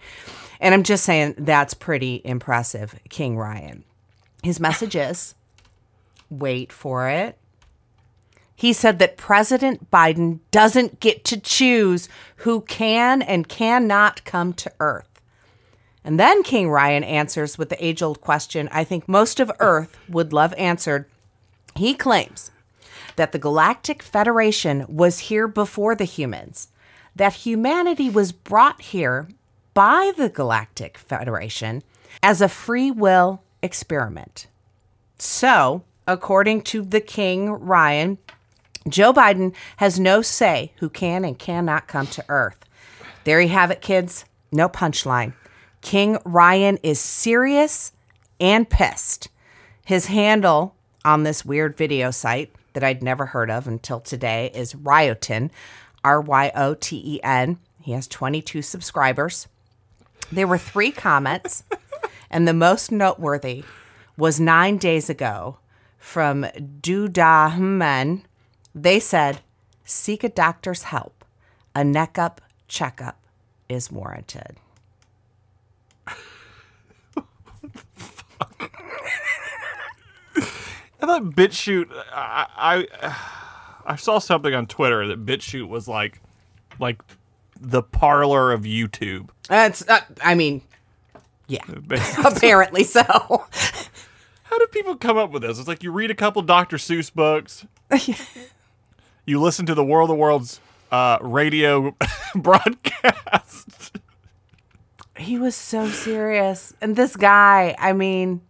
And 0.58 0.74
I'm 0.74 0.82
just 0.82 1.04
saying 1.04 1.36
that's 1.38 1.74
pretty 1.74 2.22
impressive, 2.24 2.98
King 3.08 3.36
Ryan. 3.36 3.84
His 4.42 4.58
message 4.58 4.96
is 4.96 5.36
wait 6.28 6.72
for 6.72 7.08
it. 7.08 7.38
He 8.56 8.72
said 8.72 8.98
that 8.98 9.18
President 9.18 9.90
Biden 9.90 10.40
doesn't 10.50 10.98
get 10.98 11.24
to 11.26 11.38
choose 11.38 12.08
who 12.36 12.62
can 12.62 13.20
and 13.20 13.48
cannot 13.48 14.24
come 14.24 14.54
to 14.54 14.72
Earth. 14.80 15.20
And 16.02 16.18
then 16.18 16.42
King 16.42 16.70
Ryan 16.70 17.04
answers 17.04 17.58
with 17.58 17.68
the 17.68 17.84
age 17.84 18.02
old 18.02 18.20
question 18.20 18.68
I 18.72 18.82
think 18.82 19.08
most 19.08 19.40
of 19.40 19.52
Earth 19.60 19.98
would 20.08 20.32
love 20.32 20.54
answered. 20.56 21.04
He 21.74 21.94
claims 21.94 22.50
that 23.16 23.32
the 23.32 23.38
Galactic 23.38 24.02
Federation 24.02 24.86
was 24.88 25.18
here 25.18 25.48
before 25.48 25.94
the 25.94 26.04
humans, 26.04 26.68
that 27.14 27.32
humanity 27.34 28.08
was 28.08 28.32
brought 28.32 28.80
here 28.80 29.28
by 29.74 30.12
the 30.16 30.30
Galactic 30.30 30.96
Federation 30.96 31.82
as 32.22 32.40
a 32.40 32.48
free 32.48 32.90
will 32.90 33.42
experiment. 33.62 34.46
So, 35.18 35.82
according 36.06 36.62
to 36.62 36.82
the 36.82 37.00
King 37.00 37.50
Ryan, 37.50 38.18
Joe 38.88 39.12
Biden 39.12 39.54
has 39.78 39.98
no 39.98 40.22
say 40.22 40.72
who 40.76 40.88
can 40.88 41.24
and 41.24 41.38
cannot 41.38 41.88
come 41.88 42.06
to 42.08 42.24
Earth. 42.28 42.64
There 43.24 43.40
you 43.40 43.48
have 43.48 43.70
it, 43.70 43.80
kids. 43.80 44.24
No 44.52 44.68
punchline. 44.68 45.34
King 45.80 46.18
Ryan 46.24 46.78
is 46.82 47.00
serious 47.00 47.92
and 48.40 48.68
pissed. 48.68 49.28
His 49.84 50.06
handle 50.06 50.74
on 51.04 51.22
this 51.22 51.44
weird 51.44 51.76
video 51.76 52.10
site 52.10 52.52
that 52.72 52.84
I'd 52.84 53.02
never 53.02 53.26
heard 53.26 53.50
of 53.50 53.66
until 53.66 54.00
today 54.00 54.50
is 54.54 54.74
Ryoten, 54.74 55.50
R 56.04 56.20
Y 56.20 56.52
O 56.54 56.74
T 56.74 57.02
E 57.04 57.20
N. 57.22 57.58
He 57.80 57.92
has 57.92 58.06
22 58.06 58.62
subscribers. 58.62 59.48
There 60.30 60.46
were 60.46 60.58
three 60.58 60.90
comments, 60.90 61.64
and 62.30 62.46
the 62.46 62.52
most 62.52 62.90
noteworthy 62.90 63.64
was 64.16 64.40
nine 64.40 64.76
days 64.76 65.08
ago 65.08 65.58
from 65.98 66.44
Dudahmen. 66.44 68.22
They 68.76 69.00
said, 69.00 69.40
Seek 69.84 70.22
a 70.22 70.28
doctor's 70.28 70.82
help. 70.84 71.24
A 71.74 71.82
neck 71.82 72.18
up 72.18 72.42
checkup 72.68 73.18
is 73.68 73.90
warranted. 73.90 74.56
I 76.06 76.10
thought 81.00 81.24
BitChute. 81.24 81.88
I, 82.12 82.86
I 83.00 83.16
I 83.86 83.96
saw 83.96 84.18
something 84.18 84.52
on 84.52 84.66
Twitter 84.66 85.06
that 85.06 85.24
BitChute 85.24 85.68
was 85.68 85.88
like 85.88 86.20
like 86.78 87.00
the 87.58 87.82
Parler 87.82 88.52
of 88.52 88.62
YouTube. 88.62 89.30
That's, 89.48 89.88
uh, 89.88 90.00
I 90.22 90.34
mean, 90.34 90.60
yeah, 91.46 91.62
apparently 92.24 92.84
so. 92.84 93.02
How 93.02 94.58
do 94.58 94.66
people 94.66 94.96
come 94.96 95.16
up 95.16 95.30
with 95.30 95.42
this? 95.42 95.58
It's 95.58 95.68
like 95.68 95.82
you 95.82 95.92
read 95.92 96.10
a 96.10 96.14
couple 96.14 96.42
Dr. 96.42 96.76
Seuss 96.76 97.12
books. 97.12 97.64
You 99.26 99.40
listen 99.40 99.66
to 99.66 99.74
the 99.74 99.84
World 99.84 100.10
of 100.10 100.16
Worlds 100.16 100.60
uh, 100.90 101.18
radio 101.20 101.94
broadcast. 102.34 103.98
He 105.18 105.38
was 105.38 105.56
so 105.56 105.88
serious. 105.88 106.72
And 106.80 106.94
this 106.94 107.16
guy, 107.16 107.74
I 107.78 107.92
mean, 107.92 108.40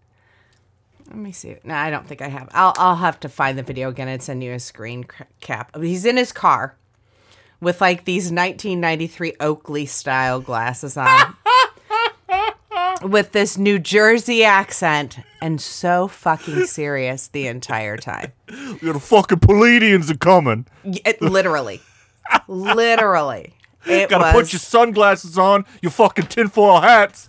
let 1.09 1.17
me 1.17 1.33
see. 1.33 1.57
No, 1.65 1.75
I 1.75 1.91
don't 1.91 2.07
think 2.07 2.21
I 2.21 2.29
have. 2.29 2.49
I'll 2.53 2.75
I'll 2.77 2.97
have 2.97 3.19
to 3.21 3.29
find 3.29 3.57
the 3.57 3.63
video 3.63 3.89
again 3.89 4.09
and 4.09 4.23
send 4.23 4.43
you 4.43 4.53
a 4.53 4.59
screen 4.59 5.07
cap. 5.41 5.75
He's 5.77 6.05
in 6.05 6.17
his 6.17 6.33
car 6.33 6.77
with 7.61 7.81
like 7.81 8.05
these 8.05 8.25
1993 8.25 9.35
Oakley 9.41 9.87
style 9.87 10.41
glasses 10.41 10.97
on. 10.97 11.37
With 13.03 13.33
this 13.33 13.59
New 13.59 13.79
Jersey 13.79 14.45
accent 14.45 15.19
and 15.41 15.61
so 15.61 16.09
fucking 16.09 16.67
serious 16.67 17.29
the 17.29 17.47
entire 17.47 17.97
time. 17.97 18.33
The 18.83 19.01
fucking 19.01 19.41
Pleiadians 19.41 20.11
are 20.11 20.17
coming. 20.17 20.67
It, 20.85 21.21
literally. 21.21 21.81
literally. 22.47 23.55
It 23.85 24.09
Gotta 24.09 24.25
was, 24.25 24.33
put 24.33 24.53
your 24.53 24.61
sunglasses 24.61 25.37
on, 25.37 25.65
your 25.83 25.91
fucking 25.91 26.27
tinfoil 26.27 26.81
hats. 26.81 27.29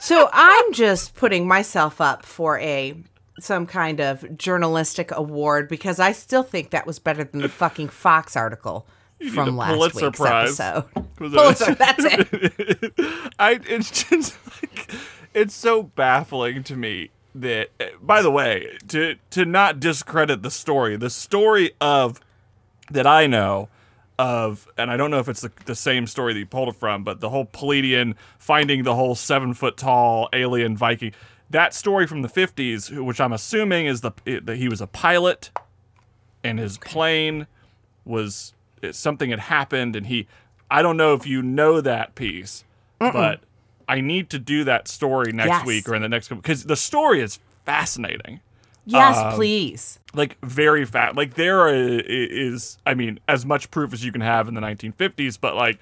So 0.00 0.28
I'm 0.32 0.72
just 0.72 1.14
putting 1.14 1.46
myself 1.48 2.00
up 2.00 2.24
for 2.24 2.58
a 2.60 2.94
some 3.40 3.66
kind 3.66 4.00
of 4.00 4.36
journalistic 4.36 5.10
award 5.12 5.68
because 5.68 5.98
I 6.00 6.12
still 6.12 6.42
think 6.42 6.70
that 6.70 6.86
was 6.86 6.98
better 6.98 7.24
than 7.24 7.40
the 7.40 7.48
fucking 7.48 7.88
Fox 7.88 8.36
article 8.36 8.86
from 9.32 9.56
last 9.56 9.72
Pulitzer 9.74 10.06
week's 10.06 10.18
Prize. 10.18 10.60
episode. 10.60 11.06
Pulitzer, 11.16 11.74
that's 11.74 12.04
it. 12.04 12.92
I 13.38 13.60
it's 13.68 14.04
just 14.04 14.36
like 14.62 14.90
it's 15.34 15.54
so 15.54 15.82
baffling 15.82 16.62
to 16.64 16.76
me 16.76 17.10
that 17.34 17.68
by 18.00 18.22
the 18.22 18.30
way, 18.30 18.78
to 18.88 19.16
to 19.30 19.44
not 19.44 19.80
discredit 19.80 20.42
the 20.42 20.50
story, 20.50 20.96
the 20.96 21.10
story 21.10 21.72
of 21.80 22.20
that 22.90 23.06
I 23.06 23.26
know 23.26 23.68
of 24.18 24.66
and 24.76 24.90
I 24.90 24.96
don't 24.96 25.10
know 25.10 25.20
if 25.20 25.28
it's 25.28 25.42
the, 25.42 25.52
the 25.66 25.74
same 25.74 26.06
story 26.06 26.32
that 26.32 26.38
you 26.38 26.46
pulled 26.46 26.70
it 26.70 26.76
from, 26.76 27.04
but 27.04 27.20
the 27.20 27.28
whole 27.28 27.46
Pleiadian 27.46 28.14
finding 28.38 28.82
the 28.82 28.94
whole 28.94 29.14
seven 29.14 29.54
foot 29.54 29.76
tall 29.76 30.28
alien 30.32 30.76
Viking. 30.76 31.12
That 31.50 31.72
story 31.72 32.06
from 32.06 32.20
the 32.20 32.28
50s, 32.28 33.02
which 33.04 33.20
I'm 33.20 33.32
assuming 33.32 33.86
is 33.86 34.02
the 34.02 34.12
that 34.24 34.56
he 34.56 34.68
was 34.68 34.80
a 34.80 34.86
pilot 34.86 35.50
and 36.44 36.58
his 36.58 36.78
plane 36.78 37.46
was 38.04 38.52
something 38.92 39.30
had 39.30 39.40
happened 39.40 39.96
and 39.96 40.06
he 40.06 40.26
I 40.70 40.82
don't 40.82 40.96
know 40.96 41.14
if 41.14 41.26
you 41.26 41.42
know 41.42 41.80
that 41.80 42.14
piece, 42.14 42.64
but 42.98 43.40
I 43.88 44.00
need 44.02 44.28
to 44.30 44.38
do 44.38 44.64
that 44.64 44.86
story 44.86 45.32
next 45.32 45.48
Yes. 45.48 45.66
week 45.66 45.88
or 45.88 45.94
in 45.94 46.02
the 46.02 46.08
next 46.08 46.28
couple 46.28 46.42
because 46.42 46.64
the 46.64 46.76
story 46.76 47.20
is 47.20 47.38
fascinating. 47.64 48.40
Yes, 48.84 49.16
Um, 49.16 49.34
please. 49.34 49.98
Like 50.14 50.36
very 50.42 50.84
fat. 50.84 51.14
Like 51.16 51.34
there 51.34 51.68
is, 51.68 52.78
I 52.86 52.94
mean 52.94 53.18
as 53.28 53.44
much 53.46 53.70
proof 53.70 53.92
as 53.92 54.04
you 54.04 54.12
can 54.12 54.20
have 54.22 54.48
in 54.48 54.54
the 54.54 54.60
1950s, 54.60 55.38
but 55.40 55.54
like 55.54 55.78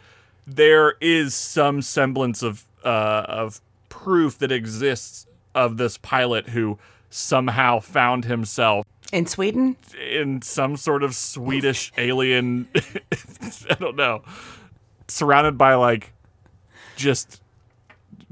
there 0.46 0.94
is 1.00 1.34
some 1.34 1.82
semblance 1.82 2.42
of 2.42 2.64
uh, 2.84 3.24
of 3.28 3.60
proof 3.88 4.38
that 4.38 4.52
exists 4.52 5.26
of 5.54 5.76
this 5.76 5.98
pilot 5.98 6.48
who 6.50 6.78
somehow 7.10 7.80
found 7.80 8.24
himself 8.24 8.84
In 9.12 9.26
Sweden? 9.26 9.76
in 10.12 10.42
some 10.42 10.76
sort 10.76 11.02
of 11.02 11.14
Swedish 11.14 11.92
alien. 11.96 12.68
I 13.70 13.74
don't 13.78 13.96
know. 13.96 14.22
Surrounded 15.08 15.56
by 15.56 15.74
like, 15.74 16.12
just, 16.96 17.40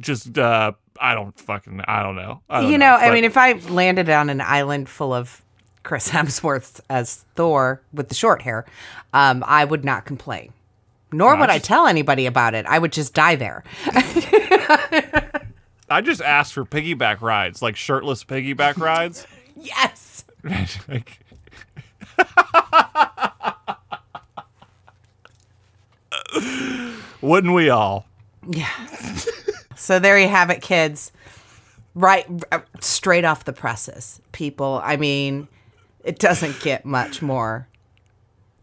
just 0.01 0.37
uh, 0.39 0.73
I 1.01 1.15
don't 1.15 1.39
fucking 1.39 1.81
I 1.87 2.03
don't 2.03 2.17
know. 2.17 2.41
I 2.51 2.61
don't 2.63 2.71
You 2.73 2.79
know, 2.79 2.95
I 2.95 3.11
mean, 3.13 3.25
if 3.25 3.37
I 3.37 3.53
landed 3.53 4.09
on 4.11 4.31
an 4.31 4.41
island 4.41 4.89
full 4.89 5.13
of 5.15 5.43
Chris 5.85 6.11
Hemsworth 6.13 6.81
as 6.91 7.25
Thor 7.37 7.81
with 7.93 8.09
the 8.09 8.15
short 8.15 8.43
hair, 8.43 8.65
um, 9.13 9.45
I 9.47 9.65
would 9.65 9.85
not 9.85 10.05
complain. 10.07 10.53
Nor 11.13 11.35
No, 11.35 11.41
would 11.43 11.51
I 11.51 11.55
I 11.55 11.59
tell 11.59 11.87
anybody 11.87 12.27
about 12.27 12.55
it. 12.55 12.67
I 12.67 12.79
would 12.79 12.93
just 12.93 13.15
die 13.15 13.37
there. 13.37 13.63
I 15.89 16.01
just 16.03 16.21
asked 16.23 16.55
for 16.55 16.65
piggyback 16.65 17.21
rides, 17.21 17.63
like 17.63 17.77
shirtless 17.77 18.25
piggyback 18.25 18.79
rides. 18.79 19.27
yes. 19.57 20.24
Like, 20.88 21.20
wouldn't 27.20 27.54
we 27.54 27.70
all? 27.70 28.07
Yeah. 28.48 28.68
so 29.76 29.98
there 29.98 30.18
you 30.18 30.28
have 30.28 30.50
it, 30.50 30.62
kids. 30.62 31.12
Right, 31.94 32.26
uh, 32.50 32.61
straight 32.80 33.24
off 33.24 33.44
the 33.44 33.52
presses, 33.52 34.20
people. 34.33 34.80
I 34.83 34.96
mean, 34.96 35.46
it 36.02 36.18
doesn't 36.18 36.61
get 36.61 36.85
much 36.85 37.22
more 37.22 37.68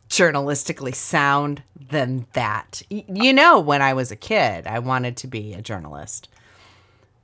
journalistically 0.09 0.93
sound 0.93 1.63
than 1.89 2.27
that. 2.33 2.81
You 2.89 3.31
know, 3.31 3.59
when 3.59 3.81
I 3.81 3.93
was 3.93 4.11
a 4.11 4.17
kid, 4.17 4.67
I 4.67 4.79
wanted 4.79 5.15
to 5.17 5.27
be 5.27 5.53
a 5.53 5.61
journalist. 5.61 6.27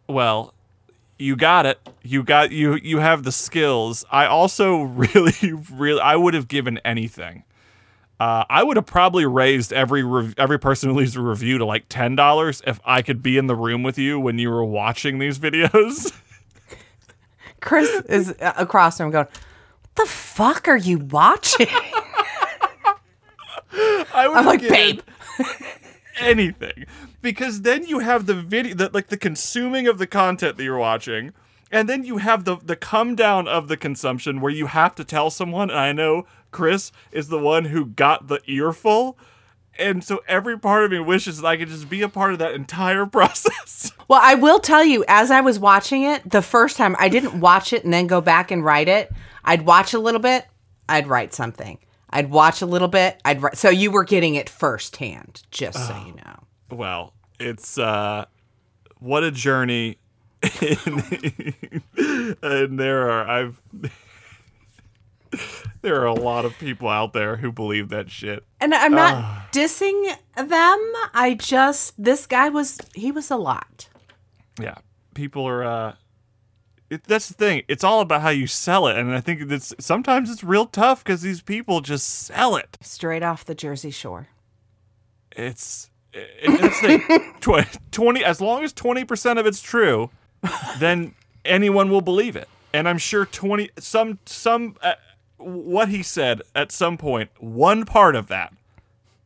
Well, 0.07 0.53
you 1.19 1.36
got 1.36 1.65
it. 1.65 1.80
You 2.03 2.23
got 2.23 2.51
you 2.51 2.75
you 2.75 2.99
have 2.99 3.23
the 3.23 3.32
skills. 3.32 4.06
I 4.12 4.25
also 4.25 4.82
really 4.82 5.53
really 5.71 5.99
I 6.01 6.15
would 6.15 6.34
have 6.34 6.47
given 6.47 6.80
anything. 6.86 7.43
Uh, 8.19 8.43
I 8.49 8.63
would 8.63 8.77
have 8.77 8.88
probably 8.88 9.27
raised 9.27 9.71
every 9.71 10.03
rev- 10.03 10.34
every 10.39 10.58
person 10.58 10.89
who 10.89 10.95
leaves 10.95 11.15
a 11.15 11.21
review 11.21 11.60
to 11.60 11.65
like 11.65 11.86
ten 11.88 12.15
dollars 12.15 12.62
if 12.65 12.80
I 12.84 13.01
could 13.03 13.21
be 13.21 13.38
in 13.38 13.45
the 13.47 13.56
room 13.56 13.84
with 13.84 13.97
you 13.99 14.19
when 14.19 14.39
you 14.39 14.49
were 14.49 14.65
watching 14.65 15.19
these 15.19 15.38
videos. 15.38 16.12
Chris 17.62 17.89
is 18.08 18.36
across 18.39 18.97
from 18.97 19.08
him 19.08 19.12
going, 19.12 19.25
What 19.25 19.95
the 19.95 20.06
fuck 20.06 20.67
are 20.67 20.77
you 20.77 20.99
watching? 20.99 21.67
I 23.71 24.27
would 24.27 24.38
I'm 24.38 24.45
like, 24.45 24.62
babe. 24.62 25.01
anything 26.19 26.86
because 27.21 27.62
then 27.62 27.86
you 27.86 27.99
have 27.99 28.25
the 28.25 28.34
video 28.34 28.75
that 28.75 28.93
like 28.93 29.08
the 29.08 29.17
consuming 29.17 29.88
of 29.88 29.97
the 29.97 30.08
content 30.08 30.58
that 30.58 30.63
you're 30.63 30.77
watching 30.77 31.34
and 31.71 31.89
then 31.89 32.03
you 32.03 32.17
have 32.17 32.45
the 32.45 32.58
the 32.58 32.75
come 32.75 33.15
down 33.15 33.47
of 33.47 33.67
the 33.67 33.77
consumption 33.77 34.41
where 34.41 34.51
you 34.51 34.67
have 34.67 34.95
to 34.95 35.03
tell 35.03 35.30
someone 35.30 35.69
and 35.69 35.80
I 35.80 35.91
know 35.93 36.25
Chris 36.51 36.91
is 37.12 37.27
the 37.27 37.39
one 37.39 37.65
who 37.65 37.86
got 37.86 38.27
the 38.27 38.39
earful 38.47 39.17
and 39.80 40.03
so 40.03 40.23
every 40.27 40.58
part 40.58 40.86
of 40.86 40.91
me 40.91 40.99
wishes 40.99 41.41
that 41.41 41.47
I 41.47 41.58
could 41.58 41.69
just 41.69 41.89
be 41.89 42.01
a 42.01 42.10
part 42.10 42.34
of 42.34 42.39
that 42.39 42.53
entire 42.53 43.06
process. 43.08 43.91
Well, 44.08 44.19
I 44.23 44.36
will 44.36 44.60
tell 44.60 44.84
you, 44.84 45.06
as 45.08 45.32
I 45.32 45.41
was 45.41 45.60
watching 45.60 46.03
it, 46.03 46.27
the 46.30 46.41
first 46.41 46.77
time 46.77 46.95
I 46.97 47.10
didn't 47.10 47.39
watch 47.39 47.73
it 47.73 47.84
and 47.84 47.93
then 47.93 48.08
go 48.08 48.21
back 48.21 48.51
and 48.51 48.63
write 48.63 48.88
it. 48.88 49.12
I'd 49.43 49.63
watch 49.63 49.93
a 49.93 49.99
little 49.99 50.19
bit, 50.19 50.45
I'd 50.89 51.08
write 51.08 51.34
something. 51.34 51.80
I'd 52.10 52.30
watch 52.30 52.62
a 52.62 52.65
little 52.65 52.88
bit, 52.88 53.19
I'd 53.25 53.41
write. 53.41 53.58
So 53.58 53.69
you 53.69 53.91
were 53.91 54.03
getting 54.03 54.36
it 54.36 54.49
firsthand, 54.49 55.43
just 55.51 55.77
so 55.88 55.93
ah. 55.93 56.06
you 56.06 56.13
know. 56.13 56.46
Well, 56.69 57.13
it's 57.39 57.77
uh 57.77 58.25
what 58.99 59.23
a 59.23 59.32
journey 59.32 59.97
and 62.41 62.80
there 62.80 63.10
are 63.10 63.27
I've 63.27 63.62
there 65.82 66.01
are 66.01 66.06
a 66.06 66.13
lot 66.13 66.45
of 66.45 66.58
people 66.60 66.88
out 66.88 67.13
there 67.13 67.38
who 67.38 67.51
believe 67.51 67.89
that 67.89 68.10
shit. 68.10 68.43
And 68.60 68.73
I'm 68.73 68.93
not 68.93 69.51
dissing 69.51 70.15
them. 70.36 70.49
I 71.13 71.38
just, 71.39 71.93
this 72.01 72.25
guy 72.25 72.49
was, 72.49 72.77
he 72.93 73.12
was 73.12 73.32
a 73.32 73.36
lot. 73.36 73.89
Yeah, 74.60 74.75
people 75.13 75.47
are. 75.47 75.63
uh 75.63 75.95
it, 76.89 77.03
That's 77.03 77.27
the 77.27 77.34
thing. 77.34 77.63
It's 77.67 77.84
all 77.84 77.99
about 77.99 78.21
how 78.21 78.30
you 78.30 78.47
sell 78.47 78.88
it, 78.88 78.97
and 78.97 79.13
I 79.13 79.19
think 79.19 79.51
it's 79.51 79.73
sometimes 79.77 80.30
it's 80.30 80.41
real 80.41 80.65
tough 80.65 81.03
because 81.03 81.21
these 81.21 81.41
people 81.41 81.82
just 81.82 82.08
sell 82.08 82.56
it. 82.56 82.77
Straight 82.82 83.23
off 83.23 83.43
the 83.43 83.53
Jersey 83.53 83.91
Shore. 83.91 84.30
It's 85.34 85.89
it, 86.13 86.61
that's 86.61 86.81
the 86.81 87.79
twenty. 87.91 88.23
As 88.23 88.41
long 88.41 88.63
as 88.63 88.73
twenty 88.73 89.03
percent 89.03 89.39
of 89.39 89.45
it's 89.45 89.61
true, 89.61 90.09
then 90.79 91.13
anyone 91.45 91.89
will 91.89 92.01
believe 92.01 92.35
it. 92.35 92.47
And 92.73 92.87
I'm 92.87 92.97
sure 92.97 93.25
twenty 93.25 93.69
some 93.77 94.19
some 94.25 94.75
uh, 94.81 94.93
what 95.37 95.89
he 95.89 96.03
said 96.03 96.41
at 96.55 96.71
some 96.71 96.97
point. 96.97 97.29
One 97.39 97.85
part 97.85 98.15
of 98.15 98.27
that. 98.27 98.53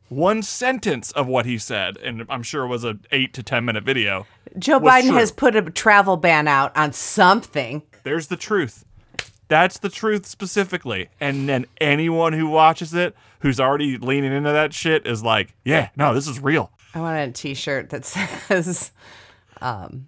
One 0.08 0.42
sentence 0.42 1.10
of 1.12 1.26
what 1.26 1.46
he 1.46 1.56
said, 1.56 1.96
and 1.96 2.26
I'm 2.28 2.42
sure 2.42 2.64
it 2.64 2.68
was 2.68 2.84
an 2.84 3.00
eight 3.12 3.32
to 3.32 3.42
ten 3.42 3.64
minute 3.64 3.82
video. 3.82 4.26
Joe 4.58 4.78
Biden 4.78 5.08
true. 5.08 5.16
has 5.16 5.32
put 5.32 5.56
a 5.56 5.62
travel 5.62 6.18
ban 6.18 6.46
out 6.46 6.76
on 6.76 6.92
something. 6.92 7.82
There's 8.02 8.26
the 8.26 8.36
truth. 8.36 8.84
That's 9.52 9.80
the 9.80 9.90
truth 9.90 10.24
specifically. 10.24 11.10
And 11.20 11.46
then 11.46 11.66
anyone 11.78 12.32
who 12.32 12.46
watches 12.46 12.94
it 12.94 13.14
who's 13.40 13.60
already 13.60 13.98
leaning 13.98 14.32
into 14.32 14.50
that 14.50 14.72
shit 14.72 15.06
is 15.06 15.22
like, 15.22 15.52
yeah, 15.62 15.90
no, 15.94 16.14
this 16.14 16.26
is 16.26 16.40
real. 16.40 16.70
I 16.94 17.00
want 17.00 17.18
a 17.18 17.32
T-shirt 17.32 17.90
that 17.90 18.06
says, 18.48 18.92
um, 19.60 20.06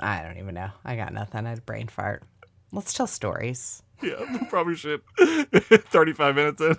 I 0.00 0.22
don't 0.24 0.38
even 0.38 0.56
know. 0.56 0.70
I 0.84 0.96
got 0.96 1.12
nothing. 1.12 1.46
I 1.46 1.50
had 1.50 1.58
a 1.58 1.60
brain 1.60 1.86
fart. 1.86 2.24
Let's 2.72 2.92
tell 2.92 3.06
stories. 3.06 3.84
Yeah, 4.02 4.38
probably 4.50 4.74
should. 4.74 5.02
35 5.18 6.34
minutes 6.34 6.60
in. 6.60 6.76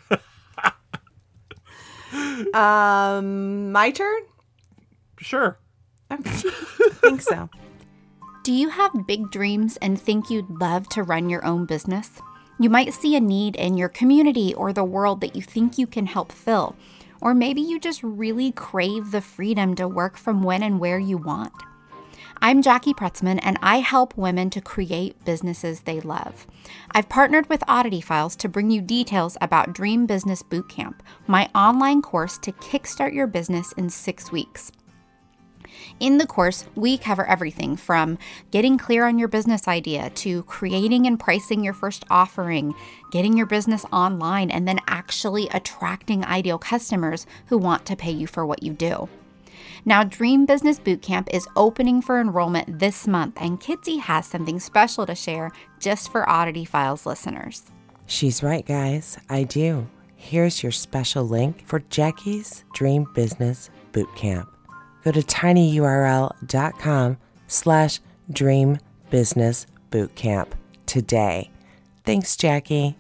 Um, 2.54 3.72
my 3.72 3.92
turn. 3.92 4.22
sure. 5.22 5.60
I 6.12 6.18
think 6.18 7.22
so. 7.22 7.50
Do 8.48 8.54
you 8.54 8.70
have 8.70 9.06
big 9.06 9.30
dreams 9.30 9.76
and 9.82 10.00
think 10.00 10.30
you'd 10.30 10.62
love 10.62 10.88
to 10.92 11.04
run 11.04 11.30
your 11.30 11.44
own 11.44 11.66
business? 11.66 12.22
You 12.58 12.70
might 12.70 12.94
see 12.94 13.14
a 13.14 13.20
need 13.20 13.58
in 13.58 13.76
your 13.76 13.90
community 13.90 14.54
or 14.54 14.72
the 14.72 14.86
world 14.86 15.20
that 15.20 15.36
you 15.36 15.42
think 15.42 15.78
you 15.78 15.86
can 15.86 16.06
help 16.06 16.32
fill. 16.32 16.74
Or 17.20 17.34
maybe 17.34 17.60
you 17.60 17.78
just 17.78 18.02
really 18.02 18.54
crave 18.54 19.12
the 19.12 19.20
freedom 19.20 19.76
to 19.76 19.86
work 19.86 20.16
from 20.16 20.44
when 20.44 20.64
and 20.64 20.80
where 20.80 20.98
you 20.98 21.18
want. 21.18 21.52
I'm 22.42 22.62
Jackie 22.62 22.94
Pretzman, 22.94 23.42
and 23.44 23.60
I 23.62 23.80
help 23.80 24.16
women 24.16 24.50
to 24.52 24.62
create 24.62 25.26
businesses 25.26 25.82
they 25.82 26.00
love. 26.00 26.48
I've 26.92 27.10
partnered 27.10 27.50
with 27.50 27.66
Oddity 27.68 28.00
Files 28.00 28.38
to 28.38 28.48
bring 28.48 28.72
you 28.72 28.80
details 28.80 29.36
about 29.42 29.74
Dream 29.74 30.06
Business 30.06 30.42
Bootcamp, 30.42 31.02
my 31.28 31.50
online 31.54 32.02
course 32.02 32.38
to 32.38 32.54
kickstart 32.54 33.14
your 33.14 33.28
business 33.28 33.74
in 33.74 33.90
six 33.90 34.32
weeks. 34.32 34.72
In 36.00 36.20
the 36.20 36.28
course, 36.28 36.66
we 36.76 36.98
cover 36.98 37.26
everything 37.26 37.76
from 37.76 38.20
getting 38.52 38.78
clear 38.78 39.08
on 39.08 39.18
your 39.18 39.28
business 39.28 39.68
idea 39.68 40.12
to 40.12 40.44
creating 40.44 41.08
and 41.08 41.20
pricing 41.20 41.64
your 41.64 41.74
first 41.74 42.06
offering, 42.10 42.76
getting 43.12 43.36
your 43.36 43.48
business 43.48 43.84
online, 43.92 44.52
and 44.52 44.68
then 44.68 44.80
actually 44.88 45.48
attracting 45.50 46.24
ideal 46.24 46.60
customers 46.60 47.26
who 47.48 47.58
want 47.58 47.86
to 47.88 47.96
pay 47.96 48.12
you 48.12 48.28
for 48.28 48.46
what 48.46 48.62
you 48.62 48.74
do. 48.74 49.10
Now, 49.86 50.04
Dream 50.04 50.46
Business 50.46 50.80
Bootcamp 50.80 51.30
is 51.32 51.48
opening 51.56 52.02
for 52.02 52.22
enrollment 52.22 52.78
this 52.80 53.08
month, 53.08 53.38
and 53.42 53.60
Kitsy 53.60 54.00
has 54.00 54.28
something 54.28 54.60
special 54.60 55.06
to 55.08 55.16
share 55.16 55.52
just 55.80 56.12
for 56.12 56.30
Oddity 56.30 56.66
Files 56.66 57.08
listeners. 57.08 57.72
She's 58.06 58.44
right, 58.44 58.66
guys. 58.66 59.18
I 59.30 59.44
do. 59.44 59.88
Here's 60.16 60.62
your 60.62 60.72
special 60.72 61.28
link 61.28 61.66
for 61.66 61.80
Jackie's 61.80 62.66
Dream 62.74 63.08
Business 63.14 63.70
Bootcamp. 63.94 64.48
Go 65.08 65.14
to 65.14 65.22
tinyurl.com 65.22 67.18
slash 67.48 68.02
dream 68.30 68.78
business 69.10 69.66
bootcamp 69.90 70.50
today. 70.86 71.50
Thanks, 72.04 72.36
Jackie. 72.36 72.98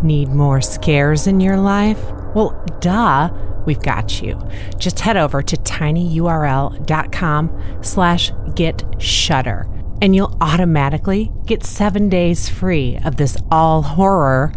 Need 0.00 0.28
more 0.28 0.60
scares 0.60 1.26
in 1.26 1.40
your 1.40 1.56
life? 1.56 2.00
Well, 2.36 2.64
duh, 2.80 3.30
we've 3.66 3.82
got 3.82 4.22
you. 4.22 4.40
Just 4.78 5.00
head 5.00 5.16
over 5.16 5.42
to 5.42 5.56
tinyurl.com 5.56 7.80
slash 7.82 8.32
get 8.54 8.84
shudder 9.02 9.66
and 10.00 10.14
you'll 10.14 10.38
automatically 10.40 11.32
get 11.46 11.64
seven 11.64 12.08
days 12.08 12.48
free 12.48 13.00
of 13.04 13.16
this 13.16 13.36
all 13.50 13.82
horror, 13.82 14.52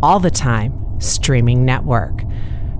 all 0.00 0.20
the 0.20 0.30
time 0.30 1.00
streaming 1.00 1.64
network. 1.64 2.22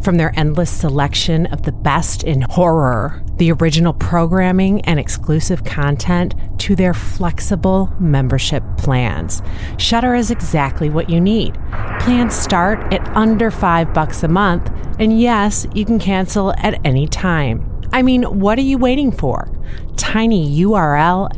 From 0.02 0.16
their 0.16 0.32
endless 0.38 0.70
selection 0.70 1.46
of 1.46 1.62
the 1.62 1.72
best 1.72 2.22
in 2.22 2.42
horror, 2.42 3.22
the 3.36 3.50
original 3.52 3.92
programming 3.92 4.80
and 4.82 5.00
exclusive 5.00 5.64
content, 5.64 6.34
to 6.60 6.76
their 6.76 6.94
flexible 6.94 7.92
membership 7.98 8.62
plans, 8.76 9.42
Shudder 9.76 10.14
is 10.14 10.30
exactly 10.30 10.88
what 10.88 11.10
you 11.10 11.20
need. 11.20 11.54
Plans 12.00 12.34
start 12.34 12.92
at 12.92 13.06
under 13.16 13.50
five 13.50 13.92
bucks 13.92 14.22
a 14.22 14.28
month, 14.28 14.70
and 14.98 15.20
yes, 15.20 15.66
you 15.74 15.84
can 15.84 15.98
cancel 15.98 16.54
at 16.58 16.80
any 16.86 17.08
time. 17.08 17.64
I 17.92 18.02
mean, 18.02 18.22
what 18.22 18.56
are 18.58 18.62
you 18.62 18.78
waiting 18.78 19.10
for? 19.10 19.50
tinyurl.com 19.96 21.32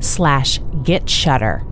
slash 0.00 0.60
get 0.84 1.10
shudder. 1.10 1.62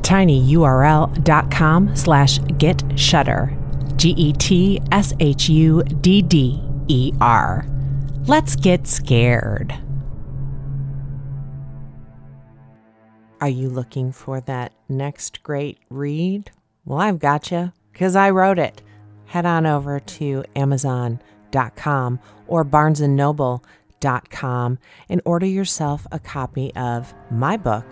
tinyurl.com 0.00 1.96
slash 1.96 2.38
get 2.58 2.82
shudder. 2.98 3.63
G 3.96 4.14
E 4.16 4.32
T 4.32 4.80
S 4.92 5.12
H 5.20 5.48
U 5.48 5.82
D 5.82 6.22
D 6.22 6.62
E 6.88 7.12
R. 7.20 7.66
Let's 8.26 8.56
get 8.56 8.86
scared. 8.86 9.74
Are 13.40 13.48
you 13.48 13.68
looking 13.68 14.12
for 14.12 14.40
that 14.42 14.72
next 14.88 15.42
great 15.42 15.78
read? 15.90 16.50
Well, 16.84 16.98
I've 16.98 17.18
got 17.18 17.50
you 17.50 17.72
because 17.92 18.14
I 18.16 18.30
wrote 18.30 18.58
it. 18.58 18.82
Head 19.26 19.46
on 19.46 19.66
over 19.66 20.00
to 20.00 20.44
Amazon.com 20.56 22.20
or 22.46 22.64
BarnesandNoble.com 22.64 24.78
and 25.08 25.22
order 25.24 25.46
yourself 25.46 26.06
a 26.12 26.18
copy 26.18 26.74
of 26.74 27.14
my 27.30 27.56
book, 27.56 27.84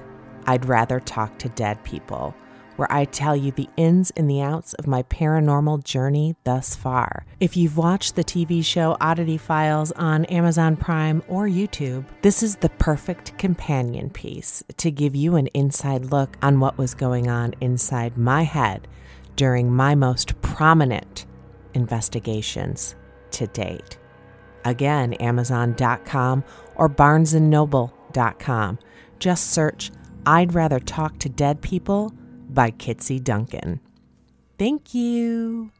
I'd 0.47 0.67
Rather 0.67 1.01
Talk 1.01 1.39
to 1.41 1.49
Dead 1.51 1.83
People 1.85 2.35
where 2.77 2.91
I 2.93 3.05
tell 3.05 3.37
you 3.37 3.53
the 3.53 3.69
ins 3.77 4.11
and 4.13 4.29
the 4.29 4.41
outs 4.41 4.75
of 4.75 4.87
my 4.87 5.03
paranormal 5.05 5.85
journey 5.85 6.37
thus 6.45 6.75
far. 6.75 7.25
If 7.41 7.57
you've 7.57 7.77
watched 7.77 8.17
the 8.17 8.25
TV 8.25 8.65
show 8.65 8.97
Oddity 9.01 9.37
Files 9.37 9.93
on 9.93 10.25
Amazon 10.27 10.77
Prime 10.77 11.23
or 11.29 11.47
YouTube, 11.47 12.05
this 12.23 12.43
is 12.43 12.57
the 12.57 12.71
perfect 12.71 13.37
companion 13.39 14.11
piece 14.11 14.63
to 14.77 14.91
give 14.91 15.15
you 15.15 15.37
an 15.37 15.49
inside 15.49 16.07
look 16.07 16.37
on 16.43 16.61
what 16.61 16.79
was 16.79 16.95
going 16.95 17.29
on 17.29 17.55
inside 17.61 18.17
my 18.17 18.43
head 18.43 18.89
during 19.37 19.73
my 19.73 19.95
most 19.95 20.41
prominent 20.43 21.27
investigations 21.75 22.95
to 23.31 23.47
date. 23.49 23.99
Again, 24.65 25.15
Amazon.com 25.15 26.45
or 26.77 26.89
BarnesandNoble.com. 26.89 28.79
Just 29.19 29.51
search 29.51 29.91
I'd 30.25 30.55
Rather 30.55 30.79
Talk 30.79 31.19
to 31.21 31.29
Dead 31.29 31.61
People 31.63 32.13
by 32.55 32.71
Kitsy 32.71 33.23
Duncan. 33.23 33.81
Thank 34.59 34.95
you. 34.95 35.71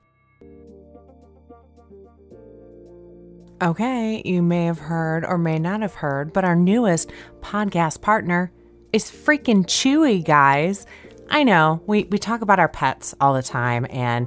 Okay, 3.63 4.23
you 4.25 4.43
may 4.43 4.65
have 4.65 4.81
heard 4.81 5.25
or 5.25 5.39
may 5.39 5.59
not 5.59 5.83
have 5.83 5.95
heard, 5.95 6.33
but 6.33 6.45
our 6.45 6.57
newest 6.57 7.13
podcast 7.41 8.01
partner 8.01 8.51
is 8.93 9.05
freaking 9.05 9.65
Chewy, 9.65 10.25
guys. 10.25 10.85
I 11.31 11.45
know 11.45 11.81
we, 11.87 12.05
we 12.05 12.19
talk 12.19 12.41
about 12.43 12.59
our 12.59 12.69
pets 12.69 13.15
all 13.21 13.35
the 13.35 13.43
time, 13.43 13.87
and 13.89 14.27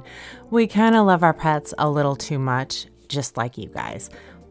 we 0.50 0.66
kind 0.66 0.96
of 0.96 1.06
love 1.06 1.22
our 1.22 1.34
pets 1.34 1.74
a 1.76 1.88
little 1.88 2.16
too 2.16 2.38
much, 2.38 2.86
just 3.08 3.36
like 3.36 3.58
you 3.58 3.68
guys. 3.68 4.08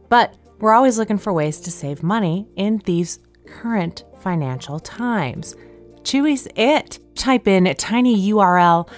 But 0.08 0.38
we're 0.60 0.74
always 0.74 0.98
looking 0.98 1.18
for 1.18 1.34
ways 1.34 1.60
to 1.62 1.72
save 1.72 2.04
money 2.04 2.48
in 2.56 2.78
these 2.86 3.20
current 3.48 4.06
financial 4.20 4.80
times. 4.80 5.56
Chewy's 6.04 6.48
it. 6.56 7.00
Type 7.16 7.48
in 7.48 7.64
tinyurl.com 7.66 8.90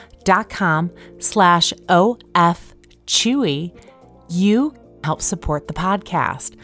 slash 1.20 1.74
OF 1.90 2.76
Chewy. 3.06 3.80
You 4.30 4.74
help 5.04 5.22
support 5.22 5.68
the 5.68 5.74
podcast. 5.74 6.56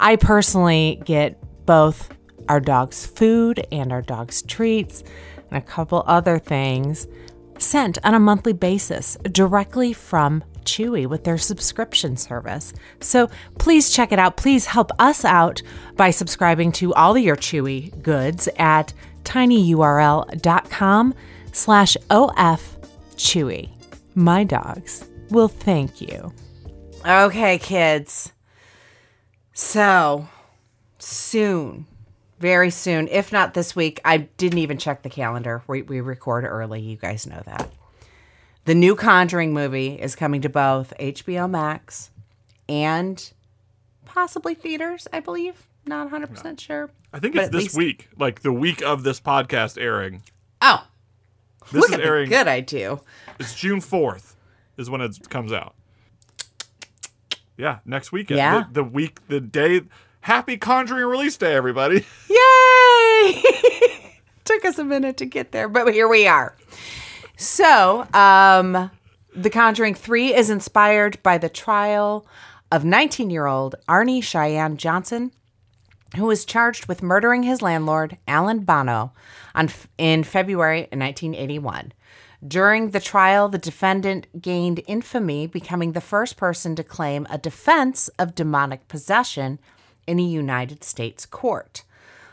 I 0.00 0.16
personally 0.16 1.02
get 1.04 1.42
both 1.66 2.16
our 2.48 2.60
dog's 2.60 3.04
food 3.06 3.66
and 3.72 3.92
our 3.92 4.02
dog's 4.02 4.42
treats 4.42 5.02
and 5.50 5.58
a 5.58 5.60
couple 5.60 6.02
other 6.06 6.38
things 6.38 7.06
sent 7.58 7.98
on 8.04 8.14
a 8.14 8.20
monthly 8.20 8.52
basis 8.52 9.16
directly 9.32 9.92
from 9.92 10.44
Chewy 10.64 11.06
with 11.06 11.24
their 11.24 11.38
subscription 11.38 12.16
service. 12.16 12.72
So 13.00 13.28
please 13.58 13.90
check 13.90 14.12
it 14.12 14.18
out. 14.18 14.36
Please 14.36 14.66
help 14.66 14.90
us 14.98 15.24
out 15.24 15.62
by 15.96 16.10
subscribing 16.10 16.72
to 16.72 16.94
all 16.94 17.16
of 17.16 17.22
your 17.22 17.36
Chewy 17.36 18.00
goods 18.02 18.48
at 18.58 18.92
tinyurl.com 19.24 21.14
slash 21.52 21.96
of 22.10 22.78
chewy. 23.16 23.68
My 24.14 24.44
dogs 24.44 25.04
will 25.30 25.48
thank 25.48 26.00
you. 26.00 26.32
Okay, 27.06 27.58
kids. 27.58 28.32
So 29.52 30.28
soon, 30.98 31.86
very 32.38 32.70
soon, 32.70 33.08
if 33.08 33.32
not 33.32 33.54
this 33.54 33.74
week, 33.74 34.00
I 34.04 34.18
didn't 34.18 34.58
even 34.58 34.78
check 34.78 35.02
the 35.02 35.10
calendar. 35.10 35.62
We, 35.66 35.82
we 35.82 36.00
record 36.00 36.44
early. 36.44 36.80
You 36.80 36.96
guys 36.96 37.26
know 37.26 37.42
that. 37.46 37.70
The 38.64 38.74
new 38.74 38.94
Conjuring 38.94 39.54
movie 39.54 39.94
is 39.94 40.14
coming 40.14 40.42
to 40.42 40.48
both 40.48 40.92
HBO 41.00 41.48
Max 41.48 42.10
and 42.68 43.32
possibly 44.04 44.54
theaters, 44.54 45.08
I 45.12 45.20
believe. 45.20 45.67
Not 45.88 46.10
100% 46.10 46.60
sure. 46.60 46.90
I 47.12 47.18
think 47.18 47.34
But 47.34 47.44
it's 47.44 47.52
this 47.52 47.62
least- 47.64 47.76
week, 47.76 48.08
like 48.18 48.42
the 48.42 48.52
week 48.52 48.82
of 48.82 49.02
this 49.04 49.20
podcast 49.20 49.80
airing. 49.80 50.22
Oh, 50.60 50.86
This 51.72 51.80
look 51.82 51.90
is 51.90 51.94
at 51.96 52.00
airing. 52.02 52.28
good 52.28 52.46
I 52.46 52.60
do. 52.60 53.00
It's 53.38 53.54
June 53.54 53.80
fourth, 53.80 54.36
is 54.76 54.90
when 54.90 55.00
it 55.00 55.28
comes 55.30 55.52
out. 55.52 55.74
Yeah, 57.56 57.78
next 57.84 58.12
weekend. 58.12 58.38
Yeah. 58.38 58.64
The, 58.68 58.82
the 58.82 58.84
week, 58.84 59.26
the 59.28 59.40
day. 59.40 59.82
Happy 60.20 60.56
Conjuring 60.56 61.06
release 61.06 61.36
day, 61.36 61.54
everybody. 61.54 62.06
Yay! 62.28 63.42
Took 64.44 64.64
us 64.64 64.78
a 64.78 64.84
minute 64.84 65.16
to 65.18 65.26
get 65.26 65.52
there, 65.52 65.68
but 65.68 65.92
here 65.92 66.08
we 66.08 66.26
are. 66.26 66.56
So, 67.36 68.06
um, 68.14 68.90
The 69.34 69.50
Conjuring 69.50 69.94
3 69.94 70.34
is 70.34 70.50
inspired 70.50 71.22
by 71.22 71.38
the 71.38 71.48
trial 71.48 72.26
of 72.70 72.84
19 72.84 73.30
year 73.30 73.46
old 73.46 73.74
Arnie 73.88 74.22
Cheyenne 74.22 74.76
Johnson, 74.76 75.32
who 76.16 76.24
was 76.24 76.44
charged 76.44 76.86
with 76.86 77.02
murdering 77.02 77.42
his 77.42 77.62
landlord, 77.62 78.18
Alan 78.26 78.60
Bono, 78.60 79.12
on, 79.54 79.70
in 79.98 80.24
February 80.24 80.82
1981. 80.92 81.92
During 82.46 82.90
the 82.90 83.00
trial, 83.00 83.48
the 83.48 83.58
defendant 83.58 84.26
gained 84.40 84.82
infamy, 84.86 85.46
becoming 85.46 85.92
the 85.92 86.00
first 86.00 86.36
person 86.36 86.76
to 86.76 86.84
claim 86.84 87.26
a 87.28 87.38
defense 87.38 88.08
of 88.18 88.34
demonic 88.34 88.86
possession 88.88 89.58
in 90.06 90.18
a 90.18 90.22
United 90.22 90.84
States 90.84 91.26
court. 91.26 91.82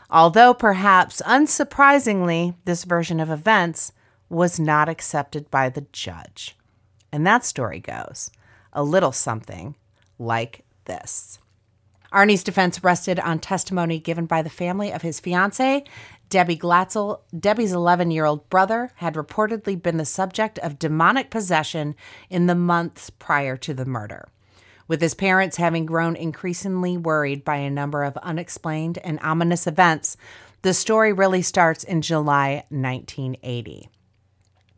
Although 0.08 0.54
perhaps 0.54 1.20
unsurprisingly, 1.22 2.54
this 2.64 2.84
version 2.84 3.18
of 3.18 3.30
events 3.30 3.92
was 4.28 4.60
not 4.60 4.88
accepted 4.88 5.50
by 5.50 5.68
the 5.68 5.86
judge. 5.92 6.56
And 7.10 7.26
that 7.26 7.44
story 7.44 7.80
goes 7.80 8.30
a 8.72 8.82
little 8.82 9.12
something 9.12 9.74
like 10.18 10.64
this. 10.84 11.38
Arnie's 12.16 12.42
defense 12.42 12.82
rested 12.82 13.20
on 13.20 13.38
testimony 13.38 13.98
given 13.98 14.24
by 14.24 14.40
the 14.40 14.48
family 14.48 14.90
of 14.90 15.02
his 15.02 15.20
fiancee, 15.20 15.84
Debbie 16.30 16.56
Glatzel. 16.56 17.20
Debbie's 17.38 17.72
11 17.72 18.10
year 18.10 18.24
old 18.24 18.48
brother 18.48 18.90
had 18.94 19.16
reportedly 19.16 19.80
been 19.80 19.98
the 19.98 20.06
subject 20.06 20.58
of 20.60 20.78
demonic 20.78 21.28
possession 21.28 21.94
in 22.30 22.46
the 22.46 22.54
months 22.54 23.10
prior 23.10 23.58
to 23.58 23.74
the 23.74 23.84
murder. 23.84 24.28
With 24.88 25.02
his 25.02 25.12
parents 25.12 25.58
having 25.58 25.84
grown 25.84 26.16
increasingly 26.16 26.96
worried 26.96 27.44
by 27.44 27.56
a 27.56 27.68
number 27.68 28.02
of 28.02 28.16
unexplained 28.22 28.96
and 29.04 29.20
ominous 29.20 29.66
events, 29.66 30.16
the 30.62 30.72
story 30.72 31.12
really 31.12 31.42
starts 31.42 31.84
in 31.84 32.00
July 32.00 32.64
1980 32.70 33.90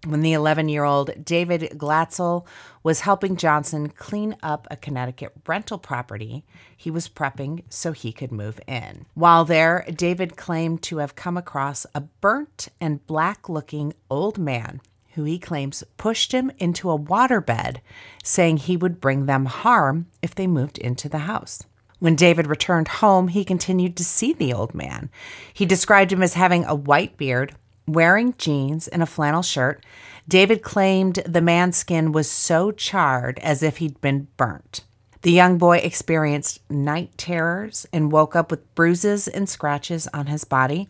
when 0.07 0.20
the 0.20 0.32
11 0.32 0.68
year 0.68 0.84
old 0.84 1.24
David 1.24 1.72
Glatzel 1.76 2.46
was 2.82 3.01
helping 3.01 3.36
Johnson 3.36 3.88
clean 3.88 4.36
up 4.42 4.66
a 4.70 4.76
Connecticut 4.76 5.32
rental 5.46 5.78
property 5.78 6.44
he 6.76 6.90
was 6.90 7.09
prepping 7.09 7.64
so 7.68 7.92
he 7.92 8.12
could 8.12 8.32
move 8.32 8.61
in. 8.66 9.07
While 9.14 9.44
there, 9.44 9.84
David 9.94 10.36
claimed 10.36 10.82
to 10.84 10.99
have 10.99 11.16
come 11.16 11.36
across 11.36 11.86
a 11.94 12.01
burnt 12.01 12.68
and 12.80 13.07
black 13.07 13.49
looking 13.49 13.94
old 14.11 14.38
man 14.38 14.80
who 15.18 15.24
he 15.24 15.38
claims 15.38 15.82
pushed 15.96 16.30
him 16.30 16.53
into 16.59 16.88
a 16.90 16.99
waterbed, 16.99 17.78
saying 18.22 18.57
he 18.57 18.76
would 18.76 19.01
bring 19.01 19.26
them 19.26 19.46
harm 19.46 20.07
if 20.22 20.32
they 20.32 20.46
moved 20.46 20.78
into 20.78 21.09
the 21.09 21.18
house. 21.18 21.64
When 21.99 22.14
David 22.14 22.46
returned 22.46 22.86
home, 22.86 23.26
he 23.26 23.44
continued 23.44 23.96
to 23.96 24.05
see 24.05 24.32
the 24.32 24.53
old 24.53 24.74
man. 24.74 25.11
He 25.53 25.66
described 25.66 26.12
him 26.12 26.22
as 26.22 26.34
having 26.34 26.64
a 26.64 26.74
white 26.74 27.16
beard, 27.16 27.57
wearing 27.89 28.34
jeans 28.39 28.86
and 28.86 29.03
a 29.03 29.07
flannel 29.07 29.43
shirt. 29.43 29.84
David 30.28 30.62
claimed 30.62 31.22
the 31.26 31.41
man's 31.41 31.76
skin 31.76 32.12
was 32.12 32.30
so 32.30 32.70
charred 32.70 33.39
as 33.41 33.62
if 33.62 33.78
he'd 33.78 34.01
been 34.01 34.28
burnt. 34.36 34.82
The 35.22 35.32
young 35.32 35.59
boy 35.59 35.78
experienced 35.78 36.61
night 36.70 37.11
terrors 37.16 37.86
and 37.93 38.12
woke 38.12 38.36
up 38.36 38.51
with 38.51 38.74
bruises 38.74 39.26
and 39.26 39.49
scratches 39.49 40.07
on 40.14 40.26
his 40.26 40.45
body. 40.45 40.89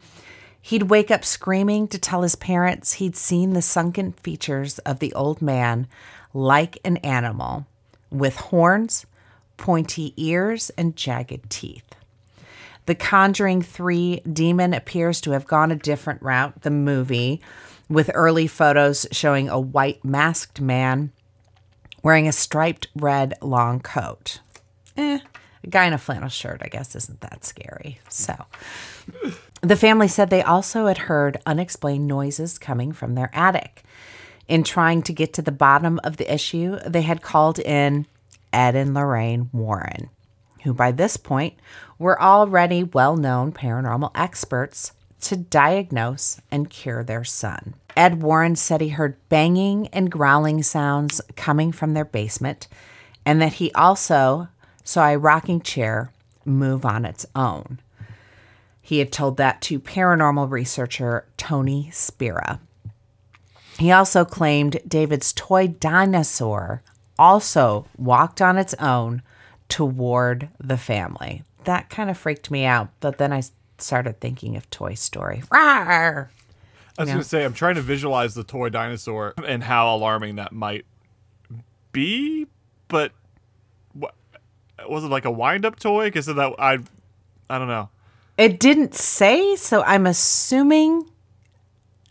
He'd 0.61 0.85
wake 0.85 1.11
up 1.11 1.25
screaming 1.25 1.89
to 1.89 1.99
tell 1.99 2.23
his 2.23 2.35
parents 2.35 2.95
he'd 2.95 3.17
seen 3.17 3.53
the 3.53 3.63
sunken 3.63 4.13
features 4.13 4.79
of 4.81 4.99
the 4.99 5.15
old 5.15 5.41
man 5.41 5.87
like 6.35 6.79
an 6.85 6.99
animal 6.99 7.67
with 8.11 8.37
horns, 8.37 9.07
pointy 9.57 10.13
ears, 10.17 10.71
and 10.77 10.95
jagged 10.95 11.49
teeth. 11.49 11.95
The 12.89 12.95
Conjuring 12.95 13.61
3 13.61 14.21
demon 14.33 14.73
appears 14.73 15.21
to 15.21 15.33
have 15.33 15.47
gone 15.47 15.71
a 15.71 15.77
different 15.77 16.23
route, 16.23 16.63
the 16.63 16.71
movie, 16.71 17.43
with 17.91 18.11
early 18.15 18.47
photos 18.47 19.07
showing 19.13 19.51
a 19.51 19.61
white 19.61 20.03
masked 20.07 20.59
man 20.59 21.13
wearing 22.03 22.27
a 22.27 22.33
striped 22.33 22.87
red 22.97 23.35
long 23.43 23.81
coat. 23.81 24.41
Eh, 24.97 25.19
a 25.63 25.67
guy 25.67 25.85
in 25.85 25.93
a 25.93 25.99
flannel 25.99 26.31
shirt, 26.31 26.63
I 26.65 26.69
guess, 26.69 26.97
isn't 26.97 27.21
that 27.21 27.45
scary. 27.45 28.01
So, 28.09 28.47
the 29.61 29.77
family 29.77 30.09
said 30.09 30.31
they 30.31 30.41
also 30.43 30.87
had 30.87 30.97
heard 30.97 31.43
unexplained 31.45 32.09
noises 32.09 32.57
coming 32.57 32.93
from 32.93 33.17
their 33.17 33.29
attic. 33.35 33.83
In 34.49 34.65
trying 34.65 35.03
to 35.03 35.13
get 35.13 35.35
to 35.35 35.43
the 35.43 35.53
bottom 35.53 36.01
of 36.05 36.17
the 36.17 36.33
issue, 36.33 36.79
they 36.87 37.03
had 37.03 37.21
called 37.21 37.59
in 37.59 38.07
Ed 38.51 38.75
and 38.77 38.95
Lorraine 38.95 39.51
Warren, 39.53 40.09
who 40.69 40.75
by 40.75 40.93
this 40.93 41.17
point 41.17 41.55
were 41.99 42.21
already 42.21 42.85
well 42.85 43.17
known 43.17 43.51
paranormal 43.51 44.11
experts 44.15 44.93
to 45.19 45.35
diagnose 45.35 46.43
and 46.51 46.69
cure 46.69 47.03
their 47.03 47.25
son. 47.25 47.73
Ed 47.97 48.23
Warren 48.23 48.55
said 48.55 48.83
he 48.83 48.91
heard 48.91 49.17
banging 49.31 49.89
and 49.89 50.13
growling 50.13 50.63
sounds 50.63 51.23
coming 51.37 51.73
from 51.73 51.95
their 51.95 52.05
basement, 52.05 52.69
and 53.25 53.41
that 53.41 53.55
he 53.55 53.73
also 53.73 54.49
saw 54.85 55.09
a 55.09 55.19
rocking 55.19 55.63
chair 55.63 56.13
move 56.45 56.85
on 56.85 57.07
its 57.07 57.25
own. 57.35 57.81
He 58.83 58.99
had 58.99 59.11
told 59.11 59.39
that 59.39 59.63
to 59.63 59.81
paranormal 59.81 60.51
researcher 60.51 61.27
Tony 61.39 61.89
Spera. 61.93 62.61
He 63.79 63.91
also 63.91 64.27
claimed 64.27 64.81
David's 64.87 65.33
toy 65.33 65.69
dinosaur 65.69 66.83
also 67.19 67.87
walked 67.97 68.43
on 68.43 68.59
its 68.59 68.75
own 68.75 69.23
toward 69.69 70.49
the 70.59 70.79
family. 70.79 71.43
That 71.65 71.91
kind 71.91 72.11
of 72.11 72.17
freaked 72.17 72.51
me 72.51 72.65
out, 72.65 72.89
but 73.01 73.19
then 73.19 73.33
I 73.33 73.43
started 73.79 74.21
thinking 74.21 74.57
of 74.57 74.69
Toy 74.71 74.95
Story. 74.95 75.43
Rawr! 75.51 76.29
I 76.99 77.03
was 77.03 77.11
going 77.11 77.23
to 77.23 77.29
say, 77.29 77.45
I'm 77.45 77.53
trying 77.53 77.77
to 77.77 77.81
visualize 77.81 78.35
the 78.35 78.43
toy 78.43 78.71
dinosaur 78.71 79.35
and 79.47 79.63
how 79.63 79.95
alarming 79.95 80.37
that 80.37 80.51
might 80.51 80.85
be, 81.93 82.49
but 82.89 83.13
what, 83.93 84.15
was 84.89 85.05
it 85.05 85.09
like 85.09 85.25
a 85.25 85.31
wind 85.31 85.65
up 85.65 85.79
toy? 85.79 86.07
Because 86.07 86.27
that 86.27 86.55
I, 86.59 86.79
I 87.49 87.59
don't 87.59 87.69
know. 87.69 87.89
It 88.37 88.59
didn't 88.59 88.95
say, 88.95 89.57
so 89.57 89.83
I'm 89.83 90.07
assuming. 90.07 91.09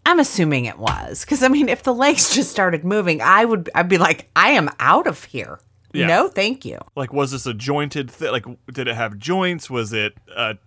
I'm 0.05 0.19
assuming 0.19 0.65
it 0.65 0.79
was 0.79 1.25
because 1.25 1.43
I 1.43 1.49
mean, 1.49 1.67
if 1.67 1.83
the 1.83 1.93
legs 1.93 2.33
just 2.33 2.49
started 2.49 2.85
moving, 2.85 3.21
I 3.21 3.43
would. 3.43 3.69
I'd 3.75 3.89
be 3.89 3.97
like, 3.97 4.29
I 4.35 4.51
am 4.51 4.69
out 4.79 5.05
of 5.05 5.25
here. 5.25 5.59
Yeah. 5.97 6.07
No, 6.07 6.27
thank 6.27 6.65
you. 6.65 6.79
Like, 6.95 7.11
was 7.11 7.31
this 7.31 7.45
a 7.45 7.53
jointed 7.53 8.11
thing? 8.11 8.31
Like, 8.31 8.45
did 8.71 8.87
it 8.87 8.95
have 8.95 9.17
joints? 9.17 9.69
Was 9.69 9.93
it 9.93 10.15
a 10.35 10.57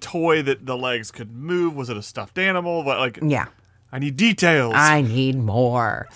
toy 0.00 0.42
that 0.42 0.66
the 0.66 0.76
legs 0.76 1.10
could 1.10 1.34
move? 1.34 1.74
Was 1.74 1.88
it 1.88 1.96
a 1.96 2.02
stuffed 2.02 2.38
animal? 2.38 2.84
What, 2.84 2.98
like, 2.98 3.18
Yeah. 3.22 3.46
I 3.92 3.98
need 4.00 4.16
details. 4.16 4.74
I 4.76 5.02
need 5.02 5.36
more. 5.36 6.08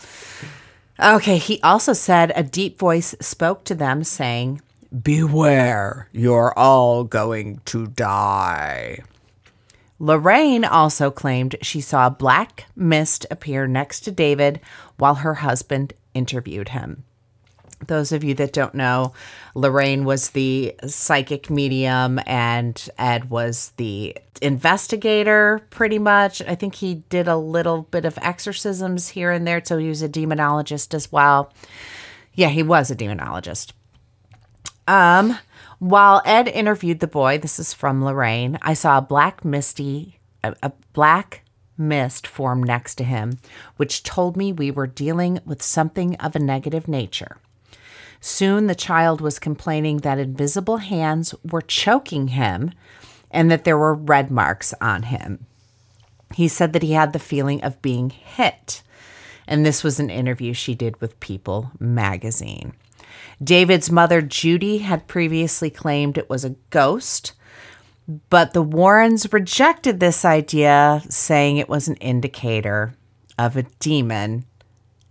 Okay, 1.01 1.39
he 1.39 1.61
also 1.63 1.93
said 1.93 2.33
a 2.35 2.43
deep 2.43 2.77
voice 2.79 3.15
spoke 3.21 3.63
to 3.65 3.75
them 3.75 4.03
saying, 4.03 4.61
Beware, 5.03 6.09
you're 6.13 6.53
all 6.59 7.05
going 7.05 7.61
to 7.67 7.87
die. 7.87 8.99
Lorraine 10.01 10.65
also 10.65 11.11
claimed 11.11 11.57
she 11.63 11.81
saw 11.81 12.07
a 12.07 12.11
black 12.11 12.67
mist 12.75 13.27
appear 13.31 13.67
next 13.67 14.01
to 14.01 14.11
David 14.11 14.61
while 14.97 15.17
her 15.17 15.35
husband 15.35 15.93
interviewed 16.15 16.71
him. 16.71 17.05
Those 17.87 18.13
of 18.13 18.25
you 18.25 18.35
that 18.35 18.53
don't 18.53 18.75
know, 18.75 19.13
Lorraine 19.55 20.05
was 20.05 20.31
the 20.31 20.75
psychic 20.87 21.49
medium 21.49 22.21
and 22.27 22.89
Ed 22.99 23.31
was 23.31 23.73
the 23.77 24.17
investigator, 24.43 25.61
pretty 25.71 25.99
much. 25.99 26.43
I 26.43 26.55
think 26.55 26.77
he 26.77 26.97
did 27.09 27.29
a 27.29 27.37
little 27.37 27.83
bit 27.83 28.05
of 28.05 28.19
exorcisms 28.21 29.09
here 29.09 29.31
and 29.31 29.47
there, 29.47 29.63
so 29.65 29.79
he 29.79 29.89
was 29.89 30.03
a 30.03 30.09
demonologist 30.09 30.93
as 30.93 31.13
well. 31.13 31.53
Yeah, 32.35 32.49
he 32.49 32.63
was 32.63 32.91
a 32.91 32.97
demonologist. 32.97 33.73
Um, 34.87 35.39
while 35.79 36.23
Ed 36.25 36.49
interviewed 36.49 37.01
the 37.01 37.07
boy, 37.07 37.39
this 37.39 37.59
is 37.59 37.73
from 37.73 38.05
Lorraine, 38.05 38.59
I 38.63 38.75
saw 38.75 38.99
a 38.99 39.03
black 39.03 39.45
misty, 39.45 40.19
a, 40.43 40.55
a 40.63 40.73
black 40.93 41.43
mist 41.77 42.27
form 42.27 42.63
next 42.63 42.97
to 42.97 43.05
him, 43.05 43.39
which 43.77 44.03
told 44.03 44.37
me 44.37 44.53
we 44.53 44.71
were 44.71 44.87
dealing 44.87 45.41
with 45.45 45.63
something 45.63 46.17
of 46.17 46.35
a 46.35 46.41
negative 46.41 46.89
nature. 46.89 47.37
Soon 48.21 48.67
the 48.67 48.75
child 48.75 49.21
was 49.21 49.39
complaining 49.39 49.99
that 49.99 50.19
invisible 50.19 50.79
hands 50.79 51.35
were 51.45 51.63
choking 51.63 52.29
him 52.29 52.73
and 53.31 53.51
that 53.51 53.65
there 53.65 53.79
were 53.79 53.95
red 53.95 54.31
marks 54.31 54.75
on 54.81 55.05
him. 55.05 55.47
He 56.35 56.49
said 56.49 56.73
that 56.73 56.83
he 56.83 56.93
had 56.93 57.13
the 57.13 57.19
feeling 57.19 57.63
of 57.63 57.83
being 57.83 58.11
hit. 58.11 58.83
And 59.47 59.65
this 59.65 59.83
was 59.83 59.99
an 59.99 60.11
interview 60.11 60.53
she 60.53 60.75
did 60.75 61.01
with 61.01 61.21
People 61.21 61.71
magazine. 61.79 62.75
David's 63.43 63.91
mother, 63.91 64.21
Judy, 64.21 64.79
had 64.79 65.07
previously 65.07 65.71
claimed 65.71 66.19
it 66.19 66.29
was 66.29 66.45
a 66.45 66.57
ghost, 66.71 67.33
but 68.31 68.53
the 68.53 68.63
Warrens 68.63 69.33
rejected 69.33 70.01
this 70.01 70.25
idea, 70.25 71.03
saying 71.09 71.57
it 71.57 71.69
was 71.69 71.89
an 71.89 71.97
indicator 71.97 72.95
of 73.39 73.57
a 73.57 73.63
demon, 73.79 74.45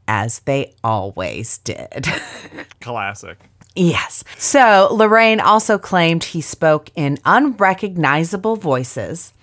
as 0.08 0.40
they 0.40 0.74
always 0.84 1.58
did. 1.60 2.08
Classic. 2.82 3.38
Yes. 3.76 4.24
So 4.38 4.88
Lorraine 4.92 5.40
also 5.40 5.78
claimed 5.78 6.24
he 6.24 6.42
spoke 6.42 6.90
in 6.96 7.20
unrecognizable 7.26 8.56
voices 8.56 9.34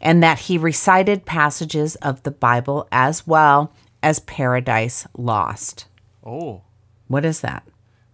and 0.00 0.22
that 0.22 0.38
he 0.40 0.58
recited 0.58 1.24
passages 1.24 1.96
of 1.96 2.22
the 2.22 2.30
Bible 2.30 2.86
as 2.92 3.26
well 3.26 3.72
as 4.02 4.20
Paradise 4.20 5.06
Lost. 5.16 5.86
Oh, 6.24 6.62
What 7.06 7.24
is 7.24 7.40
that? 7.40 7.62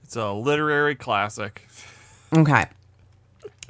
it's 0.05 0.17
a 0.17 0.33
literary 0.33 0.95
classic. 0.95 1.67
Okay. 2.37 2.67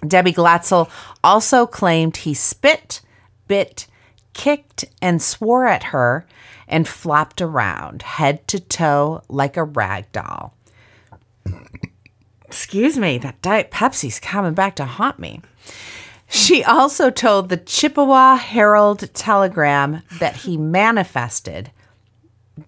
Debbie 0.06 0.32
Glatzel 0.34 0.90
also 1.22 1.66
claimed 1.66 2.18
he 2.18 2.34
spit, 2.34 3.00
bit, 3.48 3.86
kicked, 4.34 4.84
and 5.00 5.22
swore 5.22 5.66
at 5.66 5.84
her 5.84 6.26
and 6.68 6.88
flopped 6.88 7.40
around, 7.40 8.02
head 8.02 8.46
to 8.48 8.60
toe, 8.60 9.22
like 9.28 9.56
a 9.56 9.64
rag 9.64 10.10
doll. 10.12 10.54
Excuse 12.46 12.98
me, 12.98 13.18
that 13.18 13.42
Diet 13.42 13.70
Pepsi's 13.70 14.20
coming 14.20 14.54
back 14.54 14.76
to 14.76 14.84
haunt 14.84 15.18
me. 15.18 15.40
She 16.28 16.64
also 16.64 17.10
told 17.10 17.48
the 17.48 17.56
Chippewa 17.56 18.36
Herald 18.36 19.12
Telegram 19.14 20.02
that 20.18 20.36
he 20.36 20.56
manifested 20.56 21.70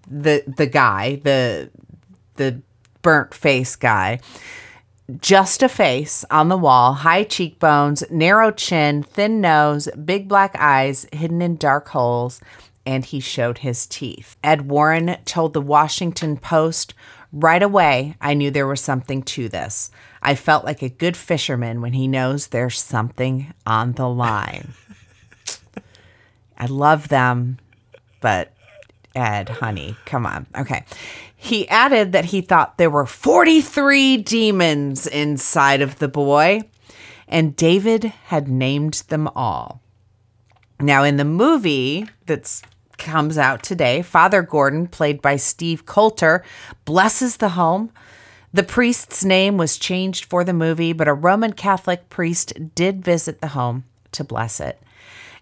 the 0.09 0.43
the 0.45 0.67
guy, 0.67 1.21
the 1.23 1.69
the 2.35 2.61
burnt 3.01 3.33
face 3.33 3.75
guy, 3.75 4.19
just 5.21 5.63
a 5.63 5.69
face 5.69 6.25
on 6.29 6.49
the 6.49 6.57
wall, 6.57 6.93
high 6.93 7.23
cheekbones, 7.23 8.03
narrow 8.11 8.51
chin, 8.51 9.03
thin 9.03 9.41
nose, 9.41 9.87
big 10.03 10.27
black 10.27 10.55
eyes 10.59 11.07
hidden 11.13 11.41
in 11.41 11.55
dark 11.55 11.87
holes, 11.89 12.41
and 12.87 13.03
he 13.03 13.19
showed 13.19 13.57
his 13.57 13.85
teeth. 13.85 14.37
Ed 14.41 14.69
Warren 14.69 15.17
told 15.25 15.51
the 15.51 15.61
Washington 15.61 16.37
Post, 16.37 16.93
Right 17.33 17.61
away, 17.61 18.15
I 18.21 18.33
knew 18.33 18.49
there 18.49 18.65
was 18.65 18.79
something 18.79 19.23
to 19.23 19.49
this. 19.49 19.91
I 20.21 20.35
felt 20.35 20.63
like 20.63 20.81
a 20.81 20.87
good 20.87 21.17
fisherman 21.17 21.81
when 21.81 21.91
he 21.91 22.07
knows 22.07 22.47
there's 22.47 22.79
something 22.79 23.53
on 23.65 23.91
the 23.91 24.07
line. 24.07 24.73
I 26.57 26.67
love 26.67 27.09
them, 27.09 27.59
but 28.21 28.53
Ed, 29.13 29.49
honey, 29.49 29.97
come 30.05 30.25
on. 30.25 30.47
Okay. 30.57 30.85
He 31.35 31.67
added 31.67 32.13
that 32.13 32.25
he 32.25 32.39
thought 32.39 32.77
there 32.77 32.89
were 32.89 33.05
43 33.05 34.15
demons 34.15 35.05
inside 35.05 35.81
of 35.81 35.99
the 35.99 36.07
boy, 36.07 36.61
and 37.27 37.53
David 37.53 38.05
had 38.27 38.47
named 38.47 39.03
them 39.09 39.27
all. 39.35 39.81
Now, 40.79 41.03
in 41.03 41.17
the 41.17 41.25
movie 41.25 42.07
that's 42.25 42.61
comes 42.97 43.37
out 43.37 43.63
today, 43.63 44.01
Father 44.01 44.41
Gordon, 44.41 44.87
played 44.87 45.21
by 45.21 45.35
Steve 45.35 45.85
Coulter, 45.85 46.43
blesses 46.85 47.37
the 47.37 47.49
home. 47.49 47.91
The 48.53 48.63
priest's 48.63 49.23
name 49.23 49.57
was 49.57 49.77
changed 49.77 50.25
for 50.25 50.43
the 50.43 50.53
movie, 50.53 50.93
but 50.93 51.07
a 51.07 51.13
Roman 51.13 51.53
Catholic 51.53 52.09
priest 52.09 52.53
did 52.75 53.03
visit 53.03 53.41
the 53.41 53.49
home 53.49 53.85
to 54.13 54.23
bless 54.23 54.59
it. 54.59 54.81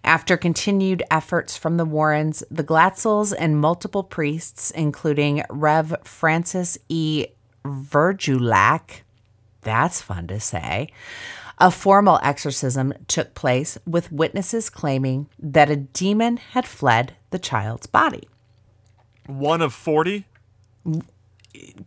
After 0.04 0.36
continued 0.36 1.02
efforts 1.10 1.56
from 1.56 1.78
the 1.78 1.84
Warrens, 1.84 2.44
the 2.50 2.62
Glatzels 2.62 3.34
and 3.36 3.60
multiple 3.60 4.04
priests, 4.04 4.70
including 4.70 5.42
Rev. 5.50 5.96
Francis 6.04 6.78
E. 6.88 7.26
Virgulak, 7.64 9.02
that's 9.62 10.00
fun 10.00 10.28
to 10.28 10.38
say, 10.38 10.88
a 11.58 11.70
formal 11.70 12.20
exorcism 12.22 12.92
took 13.08 13.34
place 13.34 13.78
with 13.86 14.12
witnesses 14.12 14.68
claiming 14.70 15.28
that 15.38 15.70
a 15.70 15.76
demon 15.76 16.36
had 16.36 16.66
fled 16.66 17.14
the 17.30 17.38
child's 17.38 17.86
body. 17.86 18.28
One 19.26 19.62
of 19.62 19.72
40? 19.72 20.26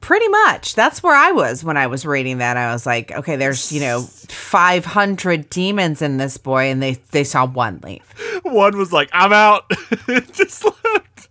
Pretty 0.02 0.28
much. 0.28 0.74
That's 0.74 1.04
where 1.04 1.16
I 1.16 1.32
was 1.32 1.64
when 1.64 1.78
I 1.78 1.88
was 1.88 2.06
reading 2.06 2.40
that. 2.40 2.58
I 2.58 2.74
was 2.74 2.86
like, 2.86 3.12
okay, 3.12 3.36
there's, 3.36 3.72
you 3.72 3.80
know, 3.80 4.02
500 4.02 5.50
demons 5.50 6.02
in 6.02 6.18
this 6.18 6.38
boy, 6.38 6.72
and 6.72 6.82
they, 6.82 6.94
they 7.12 7.24
saw 7.24 7.46
one 7.46 7.80
leave. 7.84 8.04
One 8.44 8.78
was 8.78 8.92
like, 8.92 9.10
I'm 9.14 9.32
out. 9.32 9.70
Just 10.34 10.66
left. 10.66 11.30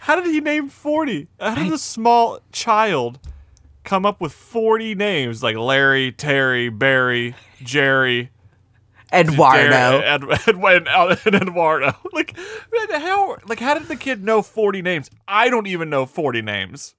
How 0.00 0.16
did 0.16 0.26
he 0.26 0.40
name 0.40 0.68
40? 0.68 1.28
How 1.40 1.54
did 1.54 1.72
a 1.72 1.78
small 1.78 2.40
child 2.52 3.18
come 3.84 4.04
up 4.06 4.20
with 4.20 4.32
40 4.32 4.94
names 4.94 5.42
like 5.42 5.56
Larry, 5.56 6.12
Terry, 6.12 6.68
Barry, 6.68 7.34
Jerry, 7.62 8.30
Eduardo. 9.12 10.00
Ed, 10.00 10.22
Ed, 10.24 10.48
Ed, 10.48 11.18
and 11.26 11.34
Eduardo? 11.34 11.92
Like, 12.12 12.36
man, 12.36 13.00
how, 13.00 13.36
like, 13.46 13.58
how 13.60 13.74
did 13.78 13.88
the 13.88 13.96
kid 13.96 14.22
know 14.22 14.42
40 14.42 14.82
names? 14.82 15.10
I 15.26 15.48
don't 15.50 15.66
even 15.66 15.90
know 15.90 16.06
40 16.06 16.42
names. 16.42 16.94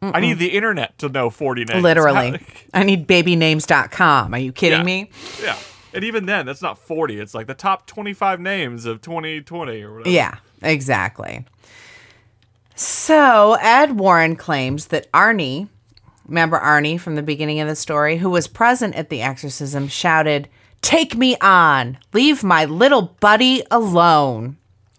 I 0.00 0.20
need 0.20 0.38
the 0.38 0.50
internet 0.50 0.96
to 0.98 1.08
know 1.08 1.28
40 1.28 1.64
names. 1.64 1.82
Literally. 1.82 2.30
How- 2.72 2.80
I 2.80 2.82
need 2.84 3.08
babynames.com. 3.08 4.32
Are 4.32 4.38
you 4.38 4.52
kidding 4.52 4.78
Yeah. 4.80 4.84
me? 4.84 5.10
yeah. 5.42 5.58
And 5.92 6.04
even 6.04 6.26
then, 6.26 6.46
that's 6.46 6.62
not 6.62 6.78
40. 6.78 7.18
It's 7.18 7.34
like 7.34 7.46
the 7.48 7.54
top 7.54 7.86
25 7.86 8.38
names 8.40 8.84
of 8.84 9.00
2020 9.00 9.82
or 9.82 9.92
whatever. 9.94 10.10
Yeah, 10.10 10.36
exactly. 10.62 11.44
So 12.74 13.54
Ed 13.60 13.98
Warren 13.98 14.36
claims 14.36 14.86
that 14.88 15.10
Arnie, 15.12 15.68
remember 16.28 16.58
Arnie 16.58 17.00
from 17.00 17.14
the 17.14 17.22
beginning 17.22 17.60
of 17.60 17.68
the 17.68 17.74
story, 17.76 18.18
who 18.18 18.30
was 18.30 18.46
present 18.46 18.94
at 18.94 19.08
the 19.10 19.22
exorcism, 19.22 19.88
shouted, 19.88 20.48
Take 20.82 21.16
me 21.16 21.36
on! 21.40 21.98
Leave 22.12 22.44
my 22.44 22.64
little 22.64 23.16
buddy 23.20 23.64
alone. 23.70 24.56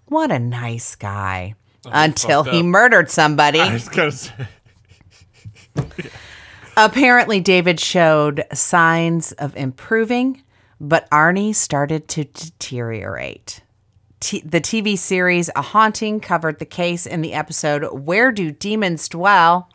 What 0.07 0.31
a 0.31 0.39
nice 0.39 0.95
guy. 0.95 1.55
Oh, 1.85 1.91
Until 1.93 2.43
he 2.43 2.59
up. 2.59 2.65
murdered 2.65 3.09
somebody. 3.09 3.59
I 3.61 3.71
was 3.71 3.87
gonna 3.87 4.11
say. 4.11 4.33
Apparently, 6.75 7.39
David 7.39 7.79
showed 7.79 8.43
signs 8.53 9.31
of 9.33 9.55
improving, 9.55 10.43
but 10.79 11.09
Arnie 11.09 11.53
started 11.53 12.07
to 12.09 12.23
deteriorate. 12.25 13.61
T- 14.21 14.41
the 14.45 14.61
TV 14.61 14.97
series 14.97 15.49
A 15.55 15.61
Haunting 15.61 16.19
covered 16.19 16.59
the 16.59 16.65
case 16.65 17.05
in 17.05 17.21
the 17.21 17.33
episode 17.33 17.85
Where 18.05 18.31
Do 18.31 18.51
Demons 18.51 19.07
Dwell, 19.09 19.69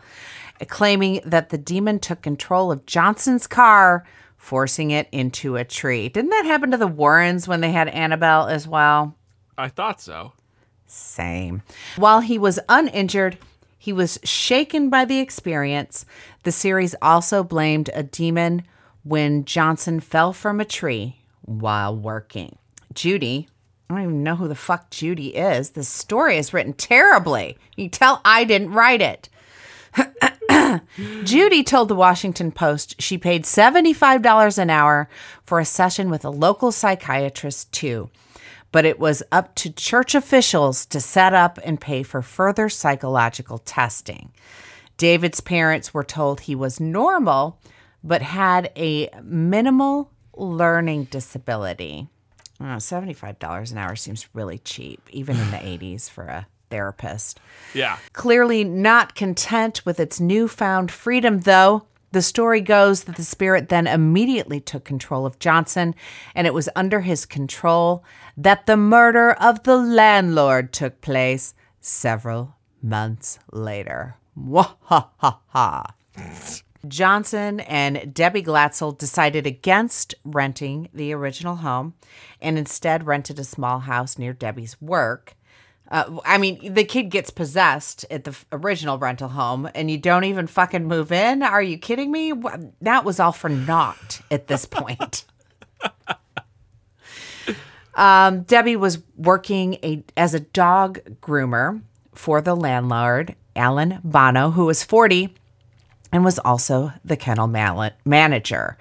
claiming 0.69 1.21
that 1.25 1.51
the 1.51 1.59
demon 1.59 1.99
took 1.99 2.23
control 2.23 2.71
of 2.71 2.87
Johnson's 2.87 3.47
car, 3.47 4.05
forcing 4.37 4.91
it 4.91 5.09
into 5.11 5.57
a 5.57 5.65
tree. 5.65 6.09
Didn't 6.09 6.31
that 6.31 6.45
happen 6.45 6.71
to 6.71 6.77
the 6.77 6.87
Warrens 6.87 7.49
when 7.49 7.61
they 7.61 7.73
had 7.73 7.89
Annabelle 7.89 8.47
as 8.47 8.69
well? 8.69 9.17
I 9.57 9.69
thought 9.69 10.01
so. 10.01 10.33
Same. 10.87 11.63
While 11.97 12.21
he 12.21 12.39
was 12.39 12.61
uninjured, 12.69 13.39
he 13.79 13.93
was 13.93 14.19
shaken 14.25 14.91
by 14.91 15.05
the 15.05 15.19
experience. 15.19 16.07
The 16.45 16.53
series 16.53 16.95
also 17.03 17.43
blamed 17.43 17.91
a 17.93 18.03
demon 18.03 18.63
when 19.03 19.45
Johnson 19.45 20.01
fell 20.01 20.33
from 20.33 20.61
a 20.61 20.65
tree 20.65 21.17
while 21.43 21.97
working. 21.97 22.57
Judy, 22.95 23.49
I 23.89 23.95
don't 23.95 24.03
even 24.03 24.23
know 24.23 24.37
who 24.37 24.49
the 24.49 24.55
fuck 24.55 24.91
Judy 24.91 25.37
is. 25.37 25.71
This 25.71 25.89
story 25.89 26.39
is 26.39 26.55
written 26.55 26.73
terribly. 26.73 27.59
You 27.77 27.89
tell 27.89 28.21
I 28.25 28.45
didn't 28.45 28.73
write 28.73 29.03
it. 29.03 29.29
Judy 31.25 31.63
told 31.63 31.89
the 31.89 31.95
Washington 31.95 32.53
Post 32.53 33.01
she 33.01 33.19
paid 33.19 33.45
$75 33.45 34.59
an 34.59 34.71
hour 34.71 35.09
for 35.45 35.61
a 35.61 35.65
session 35.65 36.11
with 36.11 36.25
a 36.25 36.31
local 36.31 36.73
psychiatrist, 36.73 37.73
too. 37.73 38.11
But 38.73 38.85
it 38.85 38.99
was 38.99 39.23
up 39.31 39.55
to 39.57 39.73
church 39.73 40.15
officials 40.15 40.85
to 40.87 41.01
set 41.01 41.33
up 41.33 41.59
and 41.65 41.81
pay 41.81 42.03
for 42.03 42.23
further 42.23 42.69
psychological 42.69 43.59
testing. 43.59 44.33
David's 44.97 45.41
parents 45.41 45.93
were 45.93 46.05
told 46.05 46.41
he 46.41 46.55
was 46.55 46.81
normal, 46.81 47.61
but 48.03 48.23
had 48.23 48.71
a 48.77 49.09
minimal 49.23 50.11
learning 50.37 51.05
disability. 51.05 52.09
Oh, 52.61 52.65
$75 52.77 53.73
an 53.73 53.79
hour 53.79 53.97
seems 53.97 54.29
really 54.33 54.59
cheap, 54.59 55.03
even 55.11 55.37
in 55.37 55.51
the 55.51 55.57
80s 55.59 56.09
for 56.09 56.25
a 56.25 56.47
therapist. 56.75 57.39
Yeah. 57.73 57.99
Clearly 58.13 58.65
not 58.65 59.15
content 59.15 59.87
with 59.87 60.01
its 60.01 60.19
newfound 60.19 60.91
freedom, 60.91 61.41
though, 61.43 61.87
the 62.11 62.21
story 62.21 62.61
goes 62.61 63.05
that 63.05 63.15
the 63.15 63.23
spirit 63.23 63.69
then 63.69 63.87
immediately 63.87 64.61
took 64.61 64.85
control 64.85 65.25
of 65.25 65.39
Johnson, 65.39 65.95
and 66.35 66.49
it 66.49 66.55
was 66.55 66.69
under 66.75 67.03
his 67.03 67.27
control 67.27 68.05
that 68.37 68.67
the 68.67 68.77
murder 68.77 69.33
of 69.35 69.63
the 69.63 69.77
landlord 69.77 70.73
took 70.73 71.01
place 71.01 71.55
several 71.81 72.57
months 72.83 73.39
later. 73.53 74.17
Wahahaha. 74.37 75.93
Johnson 76.89 77.61
and 77.61 78.13
Debbie 78.13 78.43
Glatzel 78.43 78.99
decided 78.99 79.47
against 79.47 80.15
renting 80.25 80.89
the 80.93 81.13
original 81.13 81.57
home 81.57 81.95
and 82.41 82.59
instead 82.59 83.07
rented 83.07 83.39
a 83.39 83.45
small 83.45 83.81
house 83.81 84.19
near 84.19 84.33
Debbie's 84.33 84.81
work. 84.81 85.37
Uh, 85.91 86.19
I 86.25 86.39
mean, 86.39 86.73
the 86.73 86.85
kid 86.85 87.11
gets 87.11 87.31
possessed 87.31 88.07
at 88.11 88.25
the 88.25 88.35
original 88.53 88.99
rental 88.99 89.29
home, 89.29 89.69
and 89.75 89.91
you 89.91 89.99
don't 89.99 90.25
even 90.25 90.47
fucking 90.47 90.87
move 90.87 91.13
in. 91.13 91.43
Are 91.43 91.63
you 91.63 91.79
kidding 91.79 92.11
me? 92.11 92.33
That 92.81 93.05
was 93.05 93.21
all 93.21 93.33
for 93.33 93.49
naught 93.51 94.21
at 94.31 94.47
this 94.47 94.65
point. 94.65 95.25
um, 97.95 98.43
Debbie 98.43 98.77
was 98.77 98.99
working 99.17 99.75
a, 99.83 100.03
as 100.17 100.33
a 100.35 100.41
dog 100.41 101.01
groomer 101.21 101.83
for 102.15 102.41
the 102.41 102.57
landlord, 102.57 103.35
Alan 103.55 104.01
Bono, 104.03 104.51
who 104.51 104.67
was 104.67 104.83
40 104.83 105.35
and 106.15 106.25
was 106.25 106.39
also 106.39 106.93
the 107.05 107.17
kennel 107.17 107.49
man- 107.49 107.93
manager. 108.05 108.79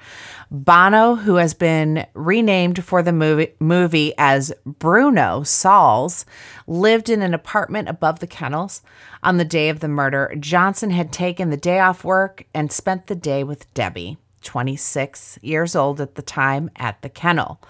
Bono, 0.51 1.15
who 1.15 1.35
has 1.35 1.55
been 1.55 2.05
renamed 2.13 2.83
for 2.83 3.01
the 3.01 3.11
movie, 3.11 3.51
movie 3.59 4.13
as 4.19 4.53
Bruno 4.67 5.41
Sauls, 5.41 6.27
lived 6.67 7.09
in 7.09 7.21
an 7.21 7.33
apartment 7.33 7.89
above 7.89 8.19
the 8.19 8.27
kennels. 8.27 8.81
On 9.21 9.37
the 9.37 9.45
day 9.45 9.69
of 9.69 9.79
the 9.79 9.87
murder, 9.87 10.33
Johnson 10.39 10.91
had 10.91 11.11
taken 11.11 11.49
the 11.49 11.57
day 11.57 11.79
off 11.79 12.03
work 12.03 12.45
and 12.53 12.71
spent 12.71 13.07
the 13.07 13.15
day 13.15 13.43
with 13.43 13.71
Debbie, 13.73 14.17
26 14.41 15.39
years 15.41 15.75
old 15.75 16.01
at 16.01 16.15
the 16.15 16.21
time, 16.21 16.69
at 16.75 17.01
the 17.01 17.09
kennel. 17.09 17.61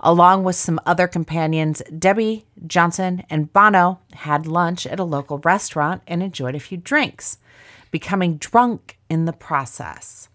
Along 0.00 0.44
with 0.44 0.56
some 0.56 0.78
other 0.84 1.08
companions, 1.08 1.82
Debbie, 1.98 2.44
Johnson, 2.66 3.24
and 3.30 3.52
Bono 3.52 4.00
had 4.12 4.46
lunch 4.46 4.86
at 4.86 5.00
a 5.00 5.04
local 5.04 5.38
restaurant 5.38 6.02
and 6.06 6.22
enjoyed 6.22 6.54
a 6.54 6.60
few 6.60 6.76
drinks, 6.76 7.38
becoming 7.90 8.36
drunk 8.36 8.98
in 9.08 9.24
the 9.24 9.32
process. 9.32 10.28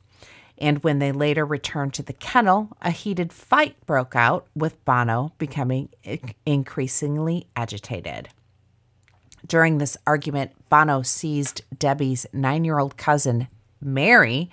And 0.62 0.84
when 0.84 1.00
they 1.00 1.12
later 1.12 1.44
returned 1.44 1.96
to 1.96 2.04
the 2.04 2.14
kennel, 2.14 2.70
a 2.84 2.92
heated 2.92 3.34
fight 3.34 3.76
broke 3.88 4.16
out, 4.16 4.46
with 4.56 4.86
Bono 4.86 5.34
becoming 5.40 5.90
increasingly 6.46 7.48
agitated. 7.56 8.30
During 9.46 9.80
this 9.80 9.98
argument, 10.06 10.52
Bono 10.70 11.02
seized 11.02 11.64
Debbie's 11.76 12.28
nine 12.32 12.64
year 12.64 12.78
old 12.78 12.96
cousin, 12.96 13.48
Mary. 13.82 14.52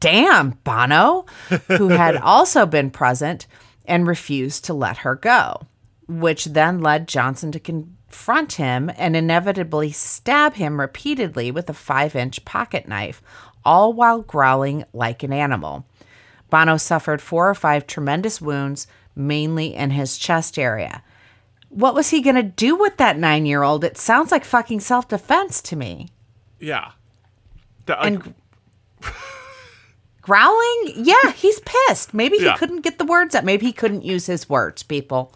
Damn, 0.00 0.50
Bono, 0.64 1.24
who 1.66 1.88
had 1.88 2.16
also 2.18 2.66
been 2.66 2.90
present 2.90 3.46
and 3.86 4.06
refused 4.06 4.66
to 4.66 4.74
let 4.74 4.98
her 4.98 5.14
go, 5.14 5.62
which 6.08 6.44
then 6.44 6.80
led 6.80 7.08
Johnson 7.08 7.50
to 7.52 7.58
confront 8.12 8.52
him 8.52 8.90
and 8.98 9.16
inevitably 9.16 9.90
stab 9.90 10.54
him 10.54 10.78
repeatedly 10.78 11.50
with 11.50 11.68
a 11.70 11.72
five 11.72 12.14
inch 12.14 12.44
pocket 12.44 12.86
knife, 12.86 13.22
all 13.64 13.94
while 13.94 14.20
growling 14.20 14.84
like 14.92 15.22
an 15.22 15.32
animal. 15.32 15.86
Bono 16.50 16.76
suffered 16.76 17.22
four 17.22 17.48
or 17.48 17.54
five 17.54 17.86
tremendous 17.86 18.38
wounds, 18.38 18.86
mainly 19.16 19.74
in 19.74 19.90
his 19.90 20.18
chest 20.18 20.58
area. 20.58 21.02
What 21.70 21.94
was 21.94 22.10
he 22.10 22.20
going 22.20 22.36
to 22.36 22.42
do 22.42 22.76
with 22.76 22.98
that 22.98 23.18
nine 23.18 23.46
year 23.46 23.62
old? 23.62 23.82
It 23.82 23.96
sounds 23.96 24.30
like 24.30 24.44
fucking 24.44 24.80
self 24.80 25.08
defense 25.08 25.62
to 25.62 25.76
me. 25.76 26.08
Yeah. 26.60 26.90
The- 27.86 27.94
like, 27.94 28.06
And 28.12 28.34
growling? 30.20 30.92
Yeah, 30.96 31.32
he's 31.32 31.60
pissed. 31.60 32.12
Maybe 32.12 32.36
he 32.36 32.44
Yeah. 32.44 32.56
couldn't 32.58 32.82
get 32.82 32.98
the 32.98 33.06
words 33.06 33.34
out. 33.34 33.44
Maybe 33.44 33.64
he 33.64 33.72
couldn't 33.72 34.04
use 34.04 34.26
his 34.26 34.50
words, 34.50 34.82
people. 34.82 35.32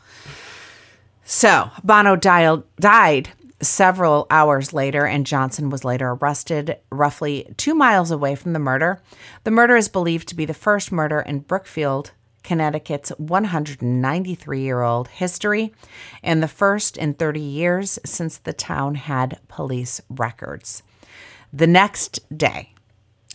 So, 1.28 1.72
Bono 1.82 2.14
dialed, 2.14 2.62
died 2.78 3.30
several 3.60 4.28
hours 4.30 4.72
later, 4.72 5.06
and 5.06 5.26
Johnson 5.26 5.70
was 5.70 5.84
later 5.84 6.10
arrested 6.10 6.76
roughly 6.88 7.52
two 7.56 7.74
miles 7.74 8.12
away 8.12 8.36
from 8.36 8.52
the 8.52 8.60
murder. 8.60 9.02
The 9.42 9.50
murder 9.50 9.74
is 9.74 9.88
believed 9.88 10.28
to 10.28 10.36
be 10.36 10.44
the 10.44 10.54
first 10.54 10.92
murder 10.92 11.18
in 11.18 11.40
Brookfield, 11.40 12.12
Connecticut's 12.44 13.10
193 13.18 14.60
year 14.60 14.82
old 14.82 15.08
history, 15.08 15.74
and 16.22 16.40
the 16.40 16.48
first 16.48 16.96
in 16.96 17.12
30 17.12 17.40
years 17.40 17.98
since 18.04 18.38
the 18.38 18.52
town 18.52 18.94
had 18.94 19.40
police 19.48 20.00
records. 20.08 20.84
The 21.52 21.66
next 21.66 22.20
day, 22.38 22.72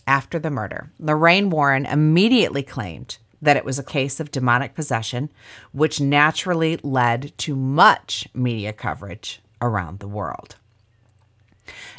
after 0.06 0.38
the 0.38 0.50
murder, 0.50 0.90
Lorraine 0.98 1.50
Warren 1.50 1.84
immediately 1.84 2.62
claimed 2.62 3.18
that 3.42 3.56
it 3.56 3.64
was 3.64 3.78
a 3.78 3.84
case 3.84 4.20
of 4.20 4.30
demonic 4.30 4.74
possession, 4.74 5.28
which 5.72 6.00
naturally 6.00 6.78
led 6.82 7.36
to 7.38 7.54
much 7.54 8.28
media 8.32 8.72
coverage 8.72 9.42
around 9.60 9.98
the 9.98 10.08
world. 10.08 10.56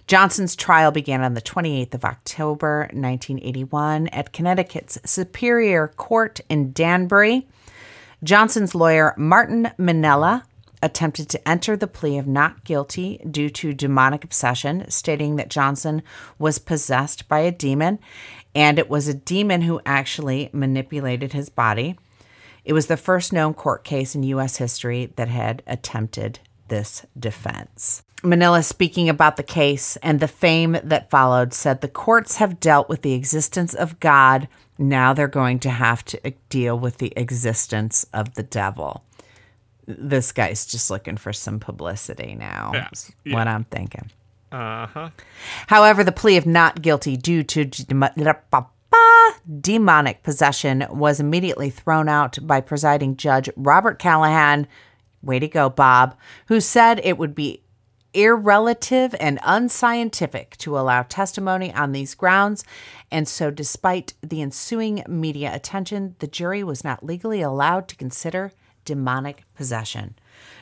Johnson's 0.08 0.56
trial 0.56 0.92
began 0.92 1.22
on 1.22 1.34
the 1.34 1.42
28th 1.42 1.94
of 1.94 2.06
October, 2.06 2.82
1981, 2.92 4.08
at 4.08 4.34
Connecticut's 4.34 4.98
Superior 5.06 5.90
Court 5.90 6.42
in 6.50 6.74
Danbury. 6.74 7.48
Johnson's 8.24 8.76
lawyer, 8.76 9.14
Martin 9.18 9.72
Minella, 9.78 10.44
attempted 10.82 11.30
to 11.30 11.48
enter 11.48 11.78
the 11.78 11.88
plea 11.88 12.18
of 12.18 12.28
not 12.28 12.66
guilty 12.66 13.20
due 13.32 13.50
to 13.50 13.74
demonic 13.74 14.26
obsession, 14.26 14.90
stating 14.90 15.38
that 15.38 15.50
Johnson 15.50 16.04
was 16.38 16.60
possessed 16.60 17.28
by 17.30 17.40
a 17.40 17.52
demon 17.52 18.00
and 18.56 18.78
it 18.78 18.90
was 18.90 19.08
a 19.08 19.14
demon 19.14 19.62
who 19.62 19.82
actually 19.86 20.50
manipulated 20.54 21.34
his 21.34 21.50
body. 21.50 21.98
It 22.66 22.74
was 22.74 22.88
the 22.88 22.98
first 22.98 23.34
known 23.34 23.54
court 23.54 23.84
case 23.84 24.16
in 24.16 24.24
U.S. 24.24 24.58
history 24.58 25.12
that 25.16 25.28
had 25.28 25.64
attempted 25.68 26.40
this 26.70 27.06
defense. 27.20 28.04
Minella, 28.22 28.64
speaking 28.64 29.10
about 29.10 29.36
the 29.36 29.44
case 29.44 29.98
and 29.98 30.20
the 30.20 30.30
fame 30.30 30.78
that 30.82 31.10
followed, 31.10 31.54
said 31.54 31.82
the 31.82 31.90
courts 31.90 32.38
have 32.38 32.62
dealt 32.62 32.88
with 32.88 33.02
the 33.02 33.14
existence 33.14 33.74
of 33.74 34.00
God. 34.00 34.48
Now 34.78 35.14
they're 35.14 35.28
going 35.28 35.60
to 35.60 35.70
have 35.70 36.06
to 36.06 36.34
deal 36.48 36.80
with 36.80 37.00
the 37.00 37.12
existence 37.18 38.06
of 38.14 38.36
the 38.36 38.44
devil. 38.44 39.04
This 39.86 40.32
guy's 40.32 40.66
just 40.66 40.90
looking 40.90 41.18
for 41.18 41.34
some 41.34 41.60
publicity 41.60 42.36
now. 42.36 42.72
Yeah. 42.74 43.36
What 43.36 43.50
I'm 43.50 43.66
thinking. 43.66 44.10
Uh 44.54 44.88
huh. 44.88 45.10
However, 45.68 46.04
the 46.04 46.12
plea 46.12 46.38
of 46.38 46.46
not 46.46 46.82
guilty 46.82 47.18
due 47.18 47.44
to 47.44 47.66
demonic 49.60 50.24
possession 50.24 50.86
was 50.90 51.20
immediately 51.20 51.70
thrown 51.70 52.08
out 52.08 52.38
by 52.42 52.62
presiding 52.62 53.18
judge 53.18 53.50
Robert 53.56 53.98
Callahan. 53.98 54.68
Way 55.24 55.40
to 55.40 55.48
go, 55.48 55.70
Bob, 55.70 56.16
who 56.48 56.60
said 56.60 57.02
it 57.04 57.18
would 57.18 57.34
be 57.34 57.64
irrelative 58.14 59.16
and 59.20 59.40
unscientific 59.44 60.56
to 60.58 60.78
allow 60.78 61.02
testimony 61.02 61.74
on 61.74 61.92
these 61.92 62.14
grounds. 62.14 62.64
And 63.10 63.28
so, 63.28 63.50
despite 63.50 64.14
the 64.22 64.42
ensuing 64.42 65.04
media 65.08 65.54
attention, 65.54 66.16
the 66.20 66.28
jury 66.28 66.64
was 66.64 66.84
not 66.84 67.04
legally 67.04 67.42
allowed 67.42 67.88
to 67.88 67.96
consider 67.96 68.52
demonic 68.86 69.44
possession. 69.56 70.16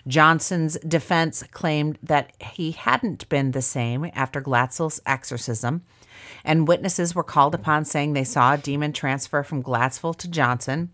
Johnson's 0.08 0.78
defense 0.80 1.44
claimed 1.52 1.98
that 2.04 2.32
he 2.42 2.72
hadn't 2.72 3.28
been 3.30 3.52
the 3.52 3.62
same 3.62 4.10
after 4.14 4.42
Glatzel's 4.42 5.00
exorcism, 5.06 5.84
and 6.44 6.68
witnesses 6.68 7.14
were 7.14 7.24
called 7.24 7.56
upon 7.56 7.86
saying 7.86 8.14
they 8.14 8.24
saw 8.24 8.54
a 8.54 8.58
demon 8.58 8.94
transfer 8.94 9.44
from 9.44 9.64
Glatzel 9.64 10.16
to 10.18 10.28
Johnson. 10.28 10.90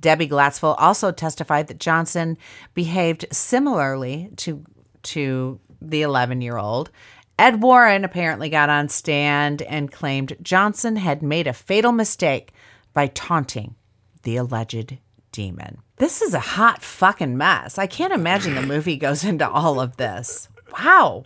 Debbie 0.00 0.28
Glatzville 0.28 0.74
also 0.78 1.12
testified 1.12 1.68
that 1.68 1.80
Johnson 1.80 2.36
behaved 2.74 3.26
similarly 3.32 4.30
to 4.36 4.64
to 5.02 5.60
the 5.80 6.02
11 6.02 6.40
year 6.40 6.56
old. 6.56 6.90
Ed 7.38 7.62
Warren 7.62 8.04
apparently 8.04 8.48
got 8.48 8.70
on 8.70 8.88
stand 8.88 9.62
and 9.62 9.90
claimed 9.90 10.36
Johnson 10.42 10.96
had 10.96 11.22
made 11.22 11.46
a 11.46 11.52
fatal 11.52 11.92
mistake 11.92 12.52
by 12.92 13.08
taunting 13.08 13.74
the 14.22 14.36
alleged 14.36 14.98
demon. 15.32 15.78
This 15.96 16.22
is 16.22 16.34
a 16.34 16.40
hot 16.40 16.82
fucking 16.82 17.36
mess. 17.36 17.78
I 17.78 17.86
can't 17.86 18.12
imagine 18.12 18.54
the 18.54 18.62
movie 18.62 18.96
goes 19.06 19.24
into 19.24 19.48
all 19.48 19.80
of 19.80 19.96
this. 19.96 20.48
Wow. 20.78 21.24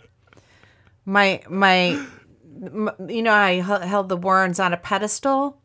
My 1.05 1.41
my, 1.49 2.05
m 2.61 2.91
you 3.07 3.23
know 3.23 3.33
I 3.33 3.51
h- 3.53 3.87
held 3.87 4.09
the 4.09 4.17
Warrens 4.17 4.59
on 4.59 4.73
a 4.73 4.77
pedestal. 4.77 5.57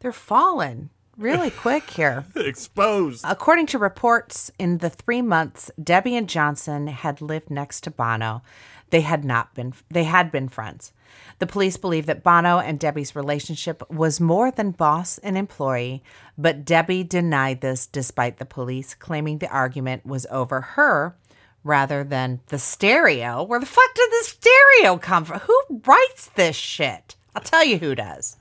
They're 0.00 0.12
falling 0.12 0.90
really 1.16 1.50
quick 1.64 1.90
here. 1.90 2.24
Exposed. 2.36 3.24
According 3.26 3.66
to 3.66 3.78
reports, 3.78 4.50
in 4.58 4.78
the 4.78 4.90
three 4.90 5.22
months 5.22 5.70
Debbie 5.82 6.16
and 6.16 6.28
Johnson 6.28 6.86
had 6.86 7.20
lived 7.20 7.50
next 7.50 7.82
to 7.82 7.90
Bono, 7.90 8.42
they 8.90 9.00
had 9.00 9.24
not 9.24 9.54
been 9.54 9.72
they 9.90 10.04
had 10.04 10.30
been 10.30 10.48
friends. 10.48 10.92
The 11.38 11.46
police 11.46 11.76
believe 11.76 12.06
that 12.06 12.22
Bono 12.22 12.58
and 12.58 12.78
Debbie's 12.78 13.16
relationship 13.16 13.82
was 13.90 14.20
more 14.20 14.50
than 14.50 14.70
boss 14.70 15.18
and 15.18 15.36
employee, 15.36 16.02
but 16.38 16.64
Debbie 16.64 17.04
denied 17.04 17.60
this 17.60 17.86
despite 17.86 18.38
the 18.38 18.44
police 18.44 18.94
claiming 18.94 19.38
the 19.38 19.48
argument 19.48 20.06
was 20.06 20.26
over 20.30 20.60
her 20.60 21.16
rather 21.64 22.04
than 22.04 22.40
the 22.46 22.58
stereo. 22.58 23.42
Where 23.42 23.60
the 23.60 23.66
fuck 23.66 23.94
did 23.94 24.10
the 24.10 24.24
stereo 24.24 24.98
come 24.98 25.24
from? 25.24 25.40
Who 25.40 25.82
writes 25.84 26.30
this 26.34 26.56
shit? 26.56 27.16
I'll 27.34 27.42
tell 27.42 27.64
you 27.64 27.78
who 27.78 27.94
does 27.94 28.36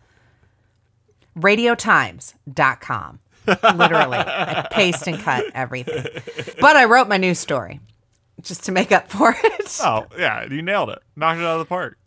radiotimes.com. 1.38 3.20
Literally, 3.48 4.18
I 4.18 4.68
paste 4.70 5.08
and 5.08 5.20
cut 5.20 5.46
everything. 5.54 6.06
But 6.60 6.76
I 6.76 6.86
wrote 6.86 7.08
my 7.08 7.18
news 7.18 7.40
story 7.40 7.80
just 8.42 8.66
to 8.66 8.72
make 8.72 8.92
up 8.92 9.10
for 9.10 9.36
it. 9.44 9.80
Oh 9.82 10.06
yeah, 10.18 10.46
you 10.46 10.62
nailed 10.62 10.90
it. 10.90 11.00
Knocked 11.16 11.40
it 11.40 11.46
out 11.46 11.54
of 11.54 11.60
the 11.60 11.66
park. 11.66 11.98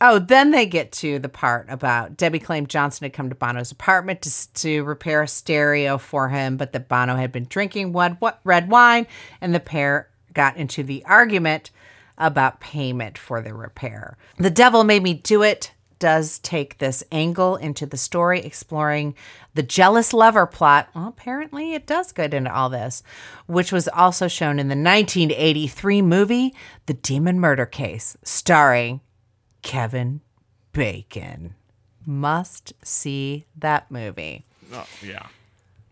Oh, 0.00 0.18
then 0.20 0.52
they 0.52 0.64
get 0.64 0.92
to 0.92 1.18
the 1.18 1.28
part 1.28 1.66
about 1.68 2.16
Debbie 2.16 2.38
claimed 2.38 2.68
Johnson 2.68 3.04
had 3.04 3.12
come 3.12 3.28
to 3.30 3.34
Bono's 3.34 3.72
apartment 3.72 4.22
to, 4.22 4.52
to 4.54 4.84
repair 4.84 5.22
a 5.22 5.28
stereo 5.28 5.98
for 5.98 6.28
him, 6.28 6.56
but 6.56 6.72
that 6.72 6.88
Bono 6.88 7.16
had 7.16 7.32
been 7.32 7.46
drinking 7.48 7.92
red, 7.92 8.16
red 8.44 8.70
wine, 8.70 9.06
and 9.40 9.54
the 9.54 9.60
pair 9.60 10.08
got 10.34 10.56
into 10.56 10.84
the 10.84 11.04
argument 11.04 11.72
about 12.16 12.60
payment 12.60 13.18
for 13.18 13.40
the 13.40 13.54
repair. 13.54 14.16
The 14.38 14.50
devil 14.50 14.84
made 14.84 15.02
me 15.02 15.14
do 15.14 15.42
it 15.42 15.72
does 15.98 16.38
take 16.38 16.78
this 16.78 17.02
angle 17.10 17.56
into 17.56 17.86
the 17.86 17.96
story, 17.96 18.40
exploring 18.40 19.14
the 19.54 19.62
jealous 19.62 20.12
lover 20.12 20.46
plot. 20.46 20.88
Well, 20.94 21.08
apparently 21.08 21.74
it 21.74 21.86
does 21.86 22.12
get 22.12 22.34
into 22.34 22.54
all 22.54 22.68
this, 22.68 23.02
which 23.46 23.72
was 23.72 23.88
also 23.88 24.28
shown 24.28 24.58
in 24.58 24.68
the 24.68 24.76
1983 24.76 26.02
movie, 26.02 26.54
The 26.86 26.94
Demon 26.94 27.40
Murder 27.40 27.66
Case, 27.66 28.16
starring 28.22 29.00
Kevin 29.68 30.22
Bacon. 30.72 31.54
Must 32.06 32.72
see 32.82 33.44
that 33.54 33.90
movie. 33.90 34.46
Oh, 34.72 34.86
yeah. 35.02 35.26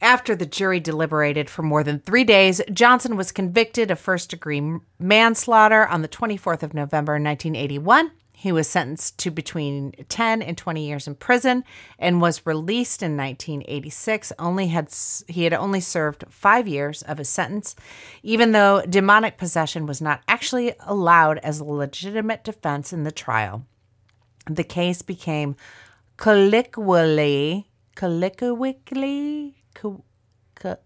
After 0.00 0.34
the 0.34 0.46
jury 0.46 0.80
deliberated 0.80 1.50
for 1.50 1.62
more 1.62 1.84
than 1.84 2.00
three 2.00 2.24
days, 2.24 2.62
Johnson 2.72 3.16
was 3.16 3.32
convicted 3.32 3.90
of 3.90 3.98
first 3.98 4.30
degree 4.30 4.78
manslaughter 4.98 5.86
on 5.86 6.00
the 6.00 6.08
24th 6.08 6.62
of 6.62 6.72
November 6.72 7.12
1981. 7.12 8.12
He 8.38 8.52
was 8.52 8.68
sentenced 8.68 9.16
to 9.20 9.30
between 9.30 9.92
10 10.10 10.42
and 10.42 10.58
20 10.58 10.86
years 10.86 11.06
in 11.08 11.14
prison 11.14 11.64
and 11.98 12.20
was 12.20 12.44
released 12.44 13.02
in 13.02 13.16
1986. 13.16 14.30
Only 14.38 14.66
had 14.66 14.94
he 15.26 15.44
had 15.44 15.54
only 15.54 15.80
served 15.80 16.22
5 16.28 16.68
years 16.68 17.00
of 17.00 17.16
his 17.16 17.30
sentence, 17.30 17.74
even 18.22 18.52
though 18.52 18.82
demonic 18.82 19.38
possession 19.38 19.86
was 19.86 20.02
not 20.02 20.20
actually 20.28 20.74
allowed 20.80 21.38
as 21.38 21.60
a 21.60 21.64
legitimate 21.64 22.44
defense 22.44 22.92
in 22.92 23.04
the 23.04 23.10
trial. 23.10 23.64
The 24.50 24.64
case 24.64 25.00
became 25.00 25.56
colloquially, 26.18 27.70
colloquially, 27.94 29.64
co- 29.72 30.04
co- 30.56 30.76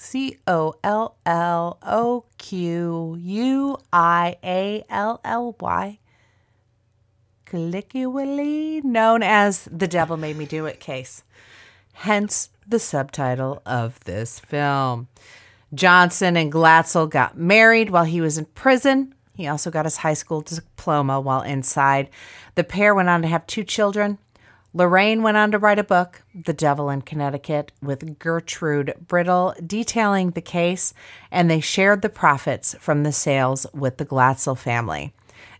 C 0.00 0.38
O 0.46 0.74
L 0.82 1.16
L 1.26 1.78
O 1.82 2.24
Q 2.38 3.18
U 3.20 3.76
I 3.92 4.36
A 4.44 4.84
L 4.88 5.20
L 5.24 5.56
Y, 5.60 5.98
colloquially 7.44 8.80
known 8.82 9.22
as 9.22 9.68
The 9.70 9.88
Devil 9.88 10.16
Made 10.16 10.36
Me 10.36 10.46
Do 10.46 10.66
It 10.66 10.80
case. 10.80 11.24
Hence 11.92 12.50
the 12.66 12.78
subtitle 12.78 13.60
of 13.66 13.98
this 14.04 14.38
film. 14.38 15.08
Johnson 15.74 16.36
and 16.36 16.52
Glatzel 16.52 17.10
got 17.10 17.36
married 17.36 17.90
while 17.90 18.04
he 18.04 18.20
was 18.20 18.38
in 18.38 18.44
prison. 18.46 19.14
He 19.34 19.46
also 19.46 19.70
got 19.70 19.84
his 19.84 19.98
high 19.98 20.14
school 20.14 20.40
diploma 20.40 21.20
while 21.20 21.42
inside. 21.42 22.08
The 22.54 22.64
pair 22.64 22.94
went 22.94 23.08
on 23.08 23.22
to 23.22 23.28
have 23.28 23.46
two 23.46 23.64
children. 23.64 24.18
Lorraine 24.74 25.22
went 25.22 25.38
on 25.38 25.50
to 25.50 25.58
write 25.58 25.78
a 25.78 25.84
book, 25.84 26.22
The 26.34 26.52
Devil 26.52 26.90
in 26.90 27.00
Connecticut, 27.00 27.72
with 27.80 28.18
Gertrude 28.18 28.94
Brittle, 29.06 29.54
detailing 29.66 30.30
the 30.30 30.42
case, 30.42 30.92
and 31.30 31.50
they 31.50 31.60
shared 31.60 32.02
the 32.02 32.10
profits 32.10 32.74
from 32.78 33.02
the 33.02 33.12
sales 33.12 33.66
with 33.72 33.96
the 33.96 34.04
Glatzel 34.04 34.58
family. 34.58 35.14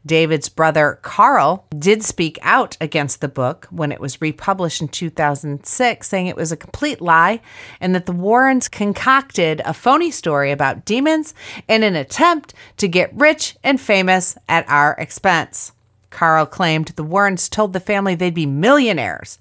David's 0.05 0.49
brother 0.49 0.99
Carl 1.03 1.67
did 1.77 2.03
speak 2.03 2.39
out 2.43 2.77
against 2.81 3.21
the 3.21 3.29
book 3.29 3.67
when 3.71 3.93
it 3.93 4.01
was 4.01 4.21
republished 4.21 4.81
in 4.81 4.89
2006, 4.89 6.07
saying 6.07 6.27
it 6.27 6.37
was 6.37 6.53
a 6.53 6.57
complete 6.57 7.01
lie 7.01 7.41
and 7.81 7.95
that 7.95 8.07
the 8.07 8.13
Warrens 8.13 8.69
concocted 8.69 9.61
a 9.65 9.75
phony 9.75 10.11
story 10.11 10.51
about 10.51 10.85
demons 10.85 11.35
in 11.67 11.83
an 11.83 11.97
attempt 11.97 12.55
to 12.77 12.89
get 12.89 13.15
rich 13.15 13.57
and 13.65 13.81
famous 13.81 14.37
at 14.49 14.69
our 14.69 14.95
expense. 14.99 15.73
Carl 16.11 16.47
claimed 16.47 16.89
the 16.89 17.05
Warrens 17.05 17.49
told 17.49 17.73
the 17.73 17.81
family 17.81 18.15
they'd 18.15 18.35
be 18.35 18.47
millionaires. 18.47 19.39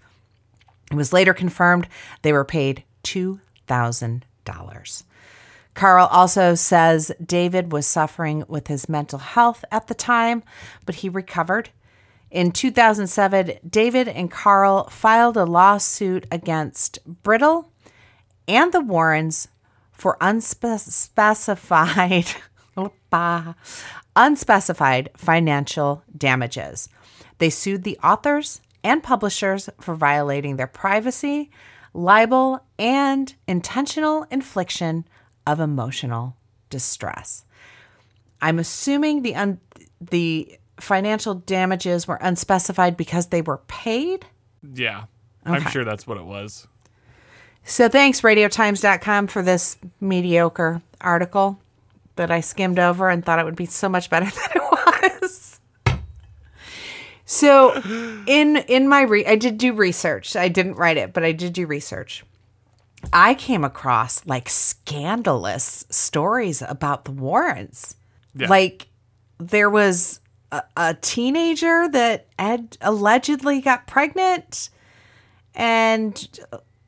It 0.92 0.96
was 0.96 1.14
later 1.14 1.34
confirmed 1.34 1.88
they 2.22 2.34
were 2.34 2.46
paid 2.46 2.84
$2,000. 3.04 5.04
Carl 5.74 6.08
also 6.08 6.56
says 6.56 7.12
David 7.24 7.72
was 7.72 7.86
suffering 7.86 8.44
with 8.48 8.68
his 8.68 8.90
mental 8.90 9.20
health 9.20 9.64
at 9.72 9.88
the 9.88 9.94
time, 9.94 10.44
but 10.86 10.96
he 10.96 11.10
recovered. 11.10 11.70
In 12.32 12.52
2007, 12.52 13.60
David 13.70 14.08
and 14.08 14.32
Carl 14.32 14.90
filed 14.90 15.38
a 15.38 15.46
lawsuit 15.46 16.26
against 16.32 17.00
Brittle 17.24 17.72
and 18.48 18.72
the 18.72 18.82
Warrens 18.82 19.50
for 19.92 20.18
unspecified 20.20 22.26
unspecified 24.18 25.10
financial 25.16 26.04
damages. 26.18 26.90
They 27.38 27.50
sued 27.50 27.84
the 27.84 27.98
authors 28.04 28.60
and 28.84 29.02
publishers 29.02 29.70
for 29.80 29.96
violating 29.96 30.58
their 30.58 30.68
privacy, 30.68 31.52
libel, 31.94 32.66
and 32.78 33.34
intentional 33.48 34.26
infliction 34.30 35.08
of 35.46 35.60
emotional 35.60 36.36
distress. 36.70 37.46
I'm 38.42 38.60
assuming 38.60 39.22
the 39.22 39.36
un- 39.36 39.60
the 40.02 40.60
financial 40.80 41.36
damages 41.36 42.08
were 42.08 42.20
unspecified 42.22 42.98
because 42.98 43.28
they 43.28 43.42
were 43.42 43.60
paid. 43.68 44.26
Yeah. 44.74 45.06
I'm 45.46 45.66
sure 45.72 45.86
that's 45.86 46.06
what 46.06 46.18
it 46.18 46.26
was. 46.26 46.68
So 47.64 47.90
thanks 47.90 48.22
radiotimes.com 48.22 49.28
for 49.28 49.42
this 49.42 49.78
mediocre 50.00 50.82
article 51.02 51.60
that 52.18 52.32
I 52.32 52.42
skimmed 52.42 52.80
over 52.80 53.10
and 53.10 53.26
thought 53.26 53.40
it 53.40 53.46
would 53.46 53.56
be 53.56 53.66
so 53.66 53.90
much 53.90 54.10
better 54.10 54.26
than 54.26 54.50
it 54.56 54.62
was. 54.62 55.60
So 57.26 57.74
in 58.26 58.56
in 58.56 58.88
my 58.88 59.02
re- 59.02 59.26
I 59.26 59.36
did 59.36 59.58
do 59.58 59.74
research. 59.74 60.36
I 60.36 60.48
didn't 60.48 60.76
write 60.76 60.96
it, 60.96 61.12
but 61.12 61.26
I 61.26 61.34
did 61.34 61.54
do 61.54 61.68
research. 61.68 62.24
I 63.12 63.34
came 63.34 63.64
across 63.64 64.26
like 64.26 64.48
scandalous 64.48 65.86
stories 65.90 66.62
about 66.62 67.06
the 67.06 67.12
Warrens. 67.12 67.96
Yeah. 68.34 68.48
Like 68.48 68.88
there 69.40 69.70
was 69.70 70.22
a, 70.54 70.64
a 70.78 70.94
teenager 70.94 71.90
that 71.90 72.28
had 72.40 72.78
allegedly 72.82 73.60
got 73.60 73.88
pregnant 73.88 74.70
and 75.54 76.40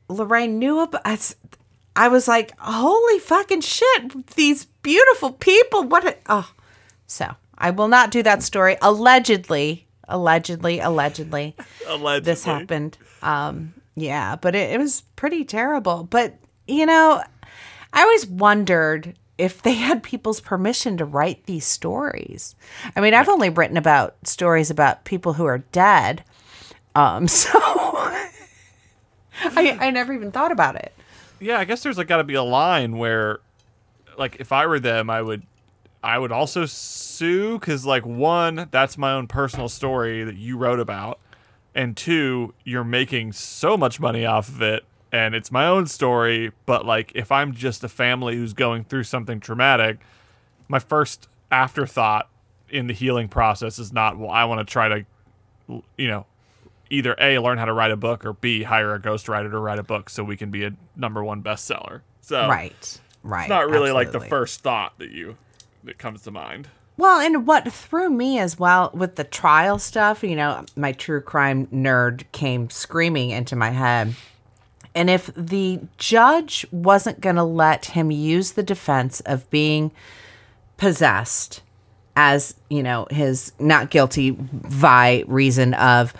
Lorraine 0.08 0.58
knew 0.58 0.80
about. 0.80 1.34
I 1.96 2.08
was 2.08 2.26
like, 2.28 2.58
holy 2.58 3.18
fucking 3.18 3.60
shit, 3.60 4.26
these 4.36 4.66
beautiful 4.82 5.32
people. 5.32 5.84
What 5.84 6.06
a, 6.06 6.16
oh. 6.28 6.50
So 7.06 7.34
I 7.58 7.70
will 7.70 7.88
not 7.88 8.10
do 8.10 8.22
that 8.22 8.42
story. 8.42 8.76
Allegedly, 8.82 9.86
allegedly, 10.08 10.78
allegedly 10.80 11.54
Allegedly. 11.86 12.24
this 12.24 12.44
happened. 12.44 12.98
Um, 13.22 13.74
yeah, 13.96 14.36
but 14.36 14.54
it, 14.54 14.72
it 14.72 14.78
was 14.78 15.02
pretty 15.16 15.44
terrible. 15.44 16.04
But 16.04 16.36
you 16.66 16.86
know, 16.86 17.22
I 17.92 18.02
always 18.02 18.26
wondered 18.26 19.14
if 19.38 19.62
they 19.62 19.72
had 19.74 20.02
people's 20.02 20.40
permission 20.40 20.96
to 20.98 21.04
write 21.04 21.44
these 21.46 21.66
stories. 21.66 22.54
I 22.94 23.00
mean, 23.00 23.14
I've 23.14 23.28
only 23.28 23.48
written 23.50 23.76
about 23.76 24.14
stories 24.24 24.70
about 24.70 25.04
people 25.04 25.32
who 25.32 25.46
are 25.46 25.58
dead. 25.58 26.22
Um, 26.94 27.26
so 27.42 27.48
I, 29.42 29.78
I 29.80 29.90
never 29.90 30.12
even 30.12 30.30
thought 30.30 30.52
about 30.52 30.76
it. 30.76 30.92
yeah, 31.40 31.58
I 31.58 31.64
guess 31.64 31.82
there's 31.82 31.96
like 31.98 32.06
got 32.08 32.18
to 32.18 32.24
be 32.24 32.34
a 32.34 32.42
line 32.42 32.98
where, 32.98 33.40
like, 34.18 34.36
if 34.40 34.52
I 34.52 34.66
were 34.66 34.80
them, 34.80 35.10
I 35.10 35.22
would, 35.22 35.42
I 36.02 36.18
would 36.18 36.32
also 36.32 36.66
sue 36.66 37.58
because, 37.58 37.84
like, 37.84 38.06
one, 38.06 38.68
that's 38.70 38.96
my 38.96 39.12
own 39.12 39.26
personal 39.26 39.68
story 39.68 40.24
that 40.24 40.36
you 40.36 40.56
wrote 40.56 40.80
about, 40.80 41.20
and 41.74 41.96
two, 41.96 42.54
you're 42.64 42.84
making 42.84 43.32
so 43.32 43.76
much 43.76 44.00
money 44.00 44.24
off 44.24 44.48
of 44.48 44.62
it, 44.62 44.84
and 45.12 45.34
it's 45.34 45.52
my 45.52 45.66
own 45.66 45.86
story. 45.86 46.52
But 46.66 46.86
like, 46.86 47.12
if 47.14 47.30
I'm 47.30 47.52
just 47.52 47.84
a 47.84 47.88
family 47.88 48.36
who's 48.36 48.52
going 48.52 48.84
through 48.84 49.04
something 49.04 49.40
traumatic, 49.40 49.98
my 50.68 50.78
first 50.78 51.28
afterthought 51.50 52.28
in 52.68 52.86
the 52.86 52.94
healing 52.94 53.28
process 53.28 53.78
is 53.78 53.92
not, 53.92 54.18
well, 54.18 54.30
I 54.30 54.44
want 54.44 54.66
to 54.66 54.70
try 54.70 54.88
to, 54.88 55.04
you 55.96 56.08
know, 56.08 56.26
either 56.88 57.14
A, 57.20 57.38
learn 57.38 57.58
how 57.58 57.66
to 57.66 57.72
write 57.72 57.90
a 57.90 57.96
book, 57.96 58.24
or 58.24 58.32
B, 58.32 58.62
hire 58.62 58.94
a 58.94 59.00
ghostwriter 59.00 59.50
to 59.50 59.58
write 59.58 59.78
a 59.78 59.82
book 59.82 60.10
so 60.10 60.24
we 60.24 60.36
can 60.36 60.50
be 60.50 60.64
a 60.64 60.72
number 60.96 61.22
one 61.22 61.42
bestseller. 61.42 62.00
So 62.20 62.48
Right. 62.48 63.00
Right. 63.22 63.42
it's 63.42 63.50
not 63.50 63.68
really 63.70 63.90
like 63.90 64.12
the 64.12 64.20
first 64.20 64.60
thought 64.60 64.98
that 64.98 65.10
you 65.10 65.36
that 65.84 65.98
comes 65.98 66.22
to 66.22 66.30
mind. 66.30 66.68
Well, 66.96 67.20
and 67.20 67.46
what 67.46 67.72
threw 67.72 68.10
me 68.10 68.38
as 68.38 68.58
well 68.58 68.90
with 68.92 69.16
the 69.16 69.24
trial 69.24 69.78
stuff, 69.78 70.22
you 70.22 70.36
know, 70.36 70.64
my 70.76 70.92
true 70.92 71.22
crime 71.22 71.66
nerd 71.68 72.24
came 72.32 72.68
screaming 72.68 73.30
into 73.30 73.56
my 73.56 73.70
head. 73.70 74.14
And 74.94 75.08
if 75.08 75.30
the 75.34 75.80
judge 75.96 76.66
wasn't 76.70 77.20
going 77.20 77.36
to 77.36 77.44
let 77.44 77.86
him 77.86 78.10
use 78.10 78.52
the 78.52 78.62
defense 78.62 79.20
of 79.20 79.48
being 79.50 79.92
possessed 80.76 81.62
as, 82.16 82.54
you 82.68 82.82
know, 82.82 83.06
his 83.10 83.52
not 83.58 83.90
guilty 83.90 84.32
by 84.32 85.24
reason 85.26 85.74
of 85.74 86.12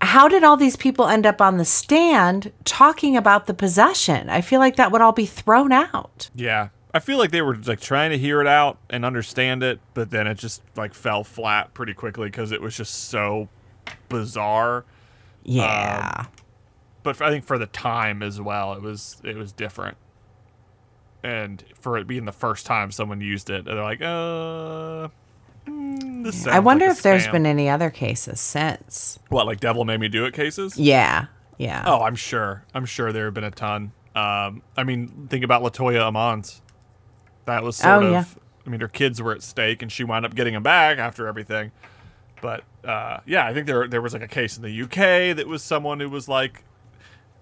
how 0.00 0.28
did 0.28 0.42
all 0.42 0.56
these 0.56 0.76
people 0.76 1.06
end 1.06 1.26
up 1.26 1.40
on 1.40 1.58
the 1.58 1.64
stand 1.64 2.52
talking 2.64 3.16
about 3.16 3.46
the 3.46 3.54
possession? 3.54 4.28
I 4.30 4.40
feel 4.40 4.60
like 4.60 4.76
that 4.76 4.92
would 4.92 5.00
all 5.00 5.12
be 5.12 5.26
thrown 5.26 5.72
out. 5.72 6.30
Yeah. 6.34 6.68
I 6.92 6.98
feel 6.98 7.18
like 7.18 7.30
they 7.30 7.42
were 7.42 7.56
like 7.56 7.80
trying 7.80 8.10
to 8.10 8.18
hear 8.18 8.40
it 8.40 8.46
out 8.46 8.78
and 8.88 9.04
understand 9.04 9.62
it, 9.62 9.78
but 9.94 10.10
then 10.10 10.26
it 10.26 10.34
just 10.36 10.62
like 10.76 10.94
fell 10.94 11.22
flat 11.22 11.72
pretty 11.74 11.94
quickly 11.94 12.26
because 12.26 12.50
it 12.50 12.60
was 12.60 12.76
just 12.76 13.08
so 13.08 13.48
bizarre. 14.08 14.84
Yeah. 15.44 16.26
But 17.02 17.20
I 17.20 17.30
think 17.30 17.44
for 17.44 17.58
the 17.58 17.66
time 17.66 18.22
as 18.22 18.40
well, 18.40 18.72
it 18.72 18.82
was 18.82 19.20
it 19.22 19.36
was 19.36 19.52
different. 19.52 19.96
And 21.22 21.62
for 21.78 21.96
it 21.98 22.06
being 22.06 22.24
the 22.24 22.32
first 22.32 22.66
time 22.66 22.90
someone 22.90 23.20
used 23.20 23.50
it, 23.50 23.66
they're 23.66 23.82
like, 23.82 24.00
uh. 24.02 25.08
Mm, 25.70 26.24
this 26.24 26.46
I 26.46 26.58
wonder 26.58 26.88
like 26.88 26.96
if 26.96 27.02
there's 27.02 27.28
been 27.28 27.46
any 27.46 27.68
other 27.68 27.90
cases 27.90 28.40
since. 28.40 29.18
what 29.28 29.46
like 29.46 29.60
devil 29.60 29.84
made 29.84 30.00
me 30.00 30.08
do 30.08 30.24
it 30.24 30.34
cases. 30.34 30.76
Yeah. 30.76 31.26
Yeah. 31.58 31.82
Oh, 31.86 32.02
I'm 32.02 32.14
sure. 32.16 32.64
I'm 32.74 32.86
sure 32.86 33.12
there 33.12 33.26
have 33.26 33.34
been 33.34 33.44
a 33.44 33.50
ton. 33.50 33.92
Um, 34.14 34.62
I 34.76 34.82
mean, 34.84 35.28
think 35.30 35.44
about 35.44 35.62
Latoya 35.62 36.10
Ammons. 36.10 36.60
That 37.46 37.62
was 37.62 37.76
sort 37.76 38.02
Oh, 38.02 38.06
of. 38.06 38.12
yeah. 38.12 38.24
I 38.66 38.70
mean, 38.70 38.80
her 38.80 38.88
kids 38.88 39.20
were 39.22 39.32
at 39.32 39.42
stake, 39.42 39.82
and 39.82 39.90
she 39.90 40.04
wound 40.04 40.24
up 40.26 40.34
getting 40.34 40.54
them 40.54 40.62
back 40.62 40.98
after 40.98 41.26
everything. 41.26 41.70
But 42.42 42.64
uh, 42.84 43.18
yeah, 43.26 43.46
I 43.46 43.52
think 43.54 43.66
there 43.66 43.86
there 43.86 44.00
was 44.02 44.12
like 44.14 44.22
a 44.22 44.28
case 44.28 44.56
in 44.56 44.62
the 44.62 44.82
UK 44.82 45.36
that 45.36 45.46
was 45.46 45.62
someone 45.62 46.00
who 46.00 46.08
was 46.08 46.28
like. 46.28 46.64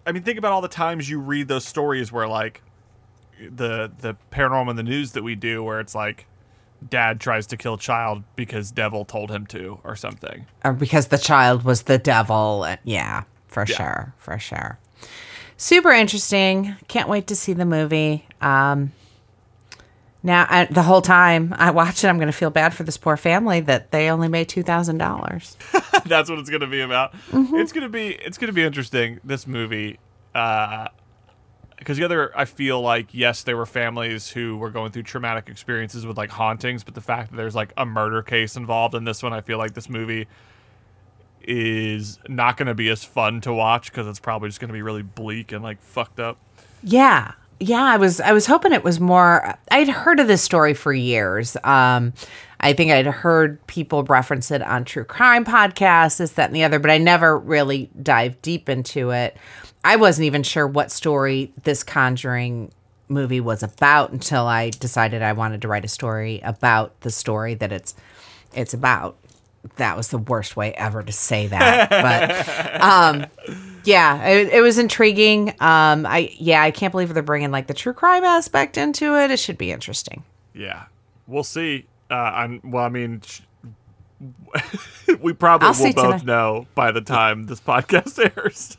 I 0.07 0.13
mean, 0.13 0.23
think 0.23 0.39
about 0.39 0.53
all 0.53 0.61
the 0.63 0.69
times 0.69 1.09
you 1.11 1.21
read 1.21 1.49
those 1.49 1.65
stories 1.67 2.11
where 2.11 2.27
like 2.27 2.63
the 3.41 3.91
the 4.01 4.17
paranormal 4.33 4.71
in 4.71 4.77
the 4.77 4.83
news 4.83 5.13
that 5.13 5.23
we 5.23 5.35
do, 5.35 5.63
where 5.63 5.79
it's 5.81 5.95
like 5.95 6.27
dad 6.89 7.21
tries 7.21 7.47
to 7.49 7.57
kill 7.57 7.77
child 7.79 8.23
because 8.37 8.71
devil 8.71 9.05
told 9.05 9.31
him 9.31 9.47
to 9.49 9.81
or 9.85 9.97
something. 9.97 10.47
Or 10.65 10.73
because 10.73 11.09
the 11.09 11.19
child 11.19 11.63
was 11.65 11.83
the 11.83 11.99
devil. 11.99 12.67
Yeah, 12.85 13.25
for 13.49 13.67
sure. 13.67 14.15
For 14.19 14.39
sure. 14.39 14.79
Super 15.57 15.91
interesting. 15.91 16.77
Can't 16.87 17.09
wait 17.09 17.27
to 17.29 17.37
see 17.37 17.53
the 17.53 17.65
movie. 17.65 18.25
Um, 18.41 18.93
Now, 20.23 20.47
I, 20.49 20.65
the 20.67 20.83
whole 20.83 21.01
time 21.03 21.55
I 21.59 21.71
watch 21.71 22.03
it, 22.05 22.09
I'm 22.09 22.17
going 22.19 22.27
to 22.29 22.33
feel 22.33 22.51
bad 22.51 22.75
for 22.75 22.83
this 22.83 22.97
poor 22.97 23.17
family 23.17 23.61
that 23.61 23.91
they 23.91 24.11
only 24.11 24.29
made 24.29 24.49
two 24.49 24.63
thousand 24.63 24.99
dollars. 24.99 25.57
That's 26.07 26.29
what 26.31 26.39
it's 26.39 26.51
going 26.51 26.61
to 26.61 26.67
be 26.67 26.81
about. 26.81 27.15
It's 27.33 27.73
going 27.73 27.83
to 27.83 27.89
be 27.89 28.09
it's 28.09 28.39
going 28.39 28.49
to 28.49 28.53
be 28.53 28.63
interesting 28.65 29.21
this 29.25 29.47
movie 29.47 29.99
uh 30.35 30.89
because 31.79 31.97
the 31.97 32.05
other 32.05 32.37
I 32.37 32.45
feel 32.45 32.81
like 32.81 33.09
yes 33.13 33.43
there 33.43 33.57
were 33.57 33.67
families 33.67 34.31
who 34.31 34.57
were 34.57 34.71
going 34.71 34.93
through 34.93 35.05
traumatic 35.05 35.49
experiences 35.49 36.05
with 36.07 36.17
like 36.17 36.31
hauntings 36.31 36.85
but 36.85 36.95
the 36.95 37.01
fact 37.01 37.31
that 37.31 37.37
there's 37.37 37.55
like 37.55 37.73
a 37.77 37.87
murder 37.87 38.23
case 38.23 38.57
involved 38.57 38.95
in 38.95 39.05
this 39.05 39.23
one 39.23 39.33
I 39.33 39.41
feel 39.41 39.59
like 39.59 39.75
this 39.75 39.89
movie 39.89 40.27
is 41.43 42.19
not 42.29 42.57
going 42.57 42.67
to 42.67 42.75
be 42.75 42.89
as 42.91 43.05
fun 43.05 43.41
to 43.41 43.53
watch 43.53 43.91
because 43.91 44.07
it's 44.07 44.21
probably 44.21 44.49
just 44.49 44.61
going 44.61 44.69
to 44.69 44.75
be 44.75 44.83
really 44.83 45.03
bleak 45.03 45.51
and 45.51 45.63
like 45.65 45.81
fucked 45.81 46.21
up. 46.21 46.39
Yeah. 46.83 47.33
Yeah, 47.61 47.83
I 47.83 47.97
was 47.97 48.21
I 48.21 48.33
was 48.33 48.47
hoping 48.47 48.73
it 48.73 48.85
was 48.85 49.01
more 49.01 49.59
I'd 49.71 49.89
heard 49.89 50.21
of 50.21 50.29
this 50.29 50.43
story 50.43 50.75
for 50.75 50.93
years. 50.93 51.57
Um 51.65 52.13
I 52.61 52.73
think 52.73 52.91
I'd 52.91 53.07
heard 53.07 53.65
people 53.67 54.03
reference 54.05 54.51
it 54.51 54.63
on 54.63 54.85
true 54.85 55.05
crime 55.05 55.45
podcasts, 55.45 56.19
this, 56.19 56.33
that, 56.33 56.47
and 56.47 56.57
the 56.57 56.65
other, 56.65 56.81
but 56.81 56.91
I 56.91 56.99
never 56.99 57.39
really 57.39 57.89
dived 58.03 58.43
deep 58.43 58.69
into 58.69 59.11
it. 59.11 59.37
I 59.89 59.97
wasn't 59.97 60.27
even 60.27 60.43
sure 60.43 60.67
what 60.67 60.91
story 60.91 61.51
this 61.65 61.83
Conjuring 61.83 62.71
movie 63.09 63.41
was 63.41 63.63
about 63.63 64.13
until 64.13 64.47
I 64.47 64.69
decided 64.69 65.23
I 65.23 65.33
wanted 65.33 65.63
to 65.63 65.69
write 65.69 65.87
a 65.87 65.89
story 65.89 66.41
about 66.45 67.01
the 67.01 67.11
story 67.11 67.55
that 67.55 67.73
it's 67.73 67.95
it's 68.55 68.75
about. 68.75 69.17
That 69.77 69.97
was 69.97 70.09
the 70.09 70.19
worst 70.19 70.57
way 70.57 70.75
ever 70.75 71.03
to 71.03 71.11
say 71.11 71.47
that, 71.47 71.89
but 71.89 72.81
um, 72.83 73.27
yeah, 73.85 74.27
it, 74.29 74.49
it 74.53 74.61
was 74.61 74.77
intriguing. 74.79 75.51
Um, 75.59 76.05
I 76.05 76.35
yeah, 76.39 76.63
I 76.63 76.71
can't 76.71 76.93
believe 76.93 77.13
they're 77.15 77.23
bringing 77.23 77.51
like 77.51 77.67
the 77.67 77.75
true 77.75 77.95
crime 77.95 78.25
aspect 78.25 78.77
into 78.77 79.19
it. 79.19 79.31
It 79.31 79.39
should 79.39 79.57
be 79.57 79.73
interesting. 79.73 80.23
Yeah, 80.55 80.85
we'll 81.27 81.45
see. 81.45 81.87
Uh, 82.11 82.15
I'm 82.15 82.61
well. 82.63 82.85
I 82.85 82.89
mean, 82.91 83.23
sh- 83.23 83.41
we 85.21 85.33
probably 85.33 85.69
I'll 85.69 85.75
will 85.75 85.93
both 85.93 86.21
tonight. 86.21 86.25
know 86.25 86.67
by 86.75 86.93
the 86.93 87.01
time 87.01 87.47
this 87.47 87.61
podcast 87.61 88.19
airs. 88.37 88.77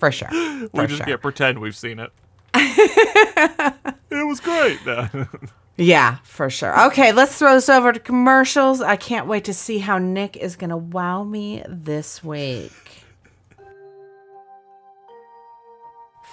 For 0.00 0.10
sure. 0.10 0.28
we 0.72 0.86
just 0.86 0.96
sure. 0.96 1.06
can't 1.06 1.22
pretend 1.22 1.60
we've 1.60 1.76
seen 1.76 2.00
it. 2.00 2.10
it 2.54 4.26
was 4.26 4.40
great. 4.40 4.80
Yeah, 5.76 6.18
for 6.24 6.50
sure. 6.50 6.88
Okay, 6.88 7.10
let's 7.12 7.38
throw 7.38 7.54
this 7.54 7.70
over 7.70 7.90
to 7.90 7.98
commercials. 7.98 8.82
I 8.82 8.96
can't 8.96 9.26
wait 9.26 9.44
to 9.44 9.54
see 9.54 9.78
how 9.78 9.96
Nick 9.96 10.36
is 10.36 10.54
going 10.54 10.68
to 10.68 10.76
wow 10.76 11.24
me 11.24 11.62
this 11.66 12.22
week. 12.22 13.04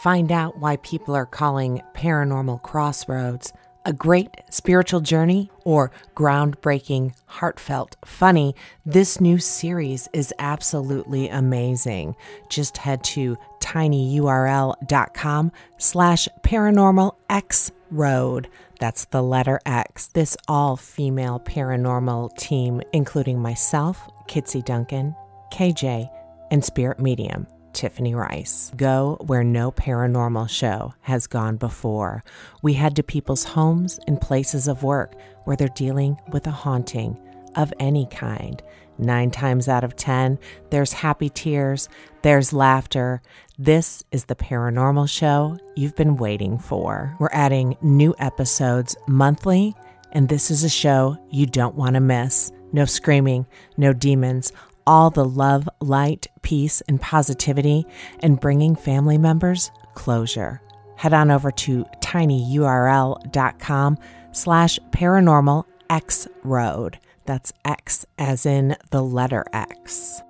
Find 0.02 0.34
out 0.34 0.58
why 0.58 0.76
people 0.78 1.16
are 1.16 1.26
calling 1.26 1.82
Paranormal 1.96 2.62
Crossroads 2.62 3.54
a 3.88 3.94
great 3.94 4.30
spiritual 4.50 5.00
journey 5.00 5.50
or 5.64 5.92
groundbreaking, 6.14 7.14
heartfelt, 7.26 7.96
funny. 8.04 8.54
This 8.86 9.22
new 9.22 9.38
series 9.40 10.10
is 10.12 10.34
absolutely 10.40 11.30
amazing. 11.30 12.18
Just 12.50 12.78
head 12.78 13.02
to 13.06 13.38
tinyurl.com 13.62 15.52
slash 15.78 16.28
paranormal 16.44 17.16
x 17.30 17.72
road. 17.90 18.50
That's 18.80 19.06
the 19.06 19.24
letter 19.24 19.60
X. 19.66 20.08
This 20.08 20.36
all 20.50 20.76
female 20.76 21.40
paranormal 21.40 22.38
team, 22.38 22.82
including 22.92 23.42
myself, 23.42 24.02
Kitsy 24.28 24.64
Duncan, 24.64 25.16
KJ, 25.52 26.10
and 26.52 26.64
Spirit 26.64 27.00
Medium, 27.00 27.48
Tiffany 27.78 28.16
Rice. 28.16 28.72
Go 28.76 29.18
where 29.28 29.44
no 29.44 29.72
paranormal 29.72 30.50
show 30.50 30.96
has 31.02 31.28
gone 31.28 31.58
before. 31.58 32.24
We 32.64 32.74
head 32.74 32.96
to 32.96 33.04
people's 33.04 33.44
homes 33.44 34.00
and 34.08 34.20
places 34.20 34.68
of 34.68 34.82
work 34.82 35.14
where 35.44 35.56
they're 35.56 35.68
dealing 35.68 36.18
with 36.32 36.48
a 36.48 36.52
haunting 36.52 37.20
of 37.56 37.72
any 37.80 38.08
kind. 38.08 38.64
Nine 38.98 39.30
times 39.30 39.68
out 39.68 39.84
of 39.84 39.96
ten, 39.96 40.40
there's 40.72 40.92
happy 40.92 41.30
tears, 41.30 41.88
there's 42.24 42.52
laughter. 42.52 43.22
This 43.60 44.04
is 44.12 44.26
the 44.26 44.36
paranormal 44.36 45.08
show 45.08 45.60
you've 45.76 45.96
been 45.96 46.18
waiting 46.18 46.58
for. 46.58 47.16
We're 47.20 47.30
adding 47.32 47.78
new 47.84 48.16
episodes 48.18 48.98
monthly, 49.08 49.76
and 50.14 50.30
this 50.30 50.50
is 50.50 50.64
a 50.64 50.70
show 50.70 51.16
you 51.30 51.46
don't 51.46 51.76
want 51.76 51.94
to 51.94 52.00
miss. 52.00 52.52
No 52.74 52.86
screaming, 52.86 53.46
no 53.78 53.94
demons, 53.94 54.52
all 54.88 55.12
the 55.12 55.26
love, 55.26 55.70
light, 55.82 56.26
peace, 56.42 56.82
and 56.88 57.00
positivity, 57.00 57.86
and 58.22 58.40
bringing 58.40 58.76
family 58.76 59.20
members 59.20 59.70
closure. 59.94 60.62
Head 60.96 61.14
on 61.14 61.30
over 61.30 61.52
to 61.52 61.84
tinyurl.com 62.02 63.98
slash 64.32 64.80
paranormal 64.92 65.66
x 65.90 66.28
road. 66.44 66.98
That's 67.26 67.52
X 67.66 68.06
as 68.18 68.46
in 68.46 68.76
the 68.92 69.04
letter 69.04 69.46
X. 69.54 70.22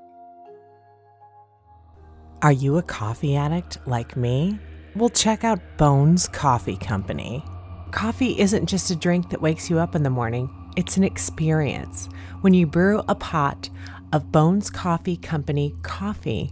Are 2.41 2.51
you 2.51 2.77
a 2.77 2.83
coffee 2.83 3.35
addict 3.35 3.77
like 3.85 4.17
me? 4.17 4.59
Well, 4.95 5.09
check 5.09 5.43
out 5.43 5.77
Bones 5.77 6.27
Coffee 6.27 6.77
Company. 6.77 7.43
Coffee 7.91 8.39
isn't 8.39 8.65
just 8.65 8.91
a 8.91 8.95
drink 8.95 9.29
that 9.29 9.41
wakes 9.41 9.69
you 9.69 9.79
up 9.79 9.95
in 9.95 10.03
the 10.03 10.09
morning, 10.09 10.49
it's 10.75 10.97
an 10.97 11.03
experience. 11.03 12.09
When 12.41 12.53
you 12.53 12.67
brew 12.67 13.01
a 13.07 13.15
pot 13.15 13.69
of 14.13 14.31
Bones 14.31 14.69
Coffee 14.69 15.17
Company 15.17 15.75
coffee, 15.81 16.51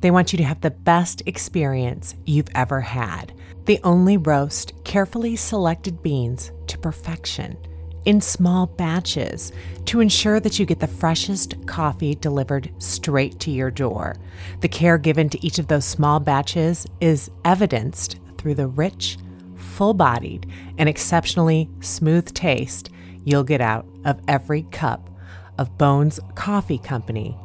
they 0.00 0.10
want 0.10 0.32
you 0.32 0.36
to 0.38 0.44
have 0.44 0.60
the 0.60 0.70
best 0.70 1.22
experience 1.26 2.14
you've 2.24 2.48
ever 2.54 2.80
had. 2.80 3.32
They 3.64 3.80
only 3.82 4.16
roast 4.16 4.72
carefully 4.84 5.36
selected 5.36 6.02
beans 6.02 6.52
to 6.68 6.78
perfection 6.78 7.56
in 8.04 8.20
small 8.20 8.66
batches 8.66 9.52
to 9.84 10.00
ensure 10.00 10.38
that 10.38 10.58
you 10.58 10.64
get 10.64 10.78
the 10.78 10.86
freshest 10.86 11.54
coffee 11.66 12.14
delivered 12.14 12.72
straight 12.78 13.40
to 13.40 13.50
your 13.50 13.70
door. 13.70 14.14
The 14.60 14.68
care 14.68 14.96
given 14.96 15.28
to 15.30 15.44
each 15.44 15.58
of 15.58 15.66
those 15.66 15.84
small 15.84 16.20
batches 16.20 16.86
is 17.00 17.30
evidenced 17.44 18.20
through 18.38 18.54
the 18.54 18.68
rich, 18.68 19.18
full 19.56 19.92
bodied, 19.92 20.48
and 20.78 20.88
exceptionally 20.88 21.68
smooth 21.80 22.32
taste 22.32 22.90
you'll 23.24 23.42
get 23.42 23.60
out 23.60 23.86
of 24.04 24.20
every 24.28 24.62
cup 24.70 25.10
of 25.58 25.76
Bones 25.78 26.20
Coffee 26.34 26.78
Company 26.78 27.36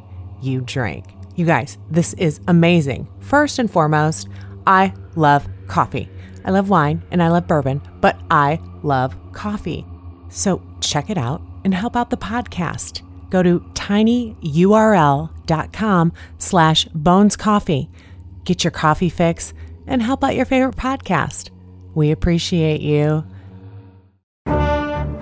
you 0.42 0.60
drink. 0.60 1.06
You 1.36 1.46
guys, 1.46 1.78
this 1.90 2.12
is 2.14 2.40
amazing. 2.48 3.08
First 3.20 3.58
and 3.58 3.70
foremost, 3.70 4.28
I 4.66 4.92
love 5.14 5.48
coffee. 5.68 6.10
I 6.44 6.50
love 6.50 6.68
wine 6.68 7.02
and 7.10 7.22
I 7.22 7.28
love 7.28 7.46
bourbon, 7.46 7.80
but 8.00 8.20
I 8.30 8.60
love 8.82 9.16
coffee. 9.32 9.86
So 10.28 10.60
check 10.80 11.08
it 11.08 11.16
out 11.16 11.40
and 11.64 11.72
help 11.72 11.96
out 11.96 12.10
the 12.10 12.16
podcast. 12.16 13.00
Go 13.30 13.42
to 13.42 13.60
tinyurl.com 13.60 14.42
slash 16.38 16.84
bones 16.86 17.36
coffee. 17.36 17.88
Get 18.44 18.64
your 18.64 18.72
coffee 18.72 19.08
fix 19.08 19.54
and 19.86 20.02
help 20.02 20.22
out 20.24 20.34
your 20.34 20.44
favorite 20.44 20.76
podcast. 20.76 21.48
We 21.94 22.10
appreciate 22.10 22.80
you. 22.80 23.24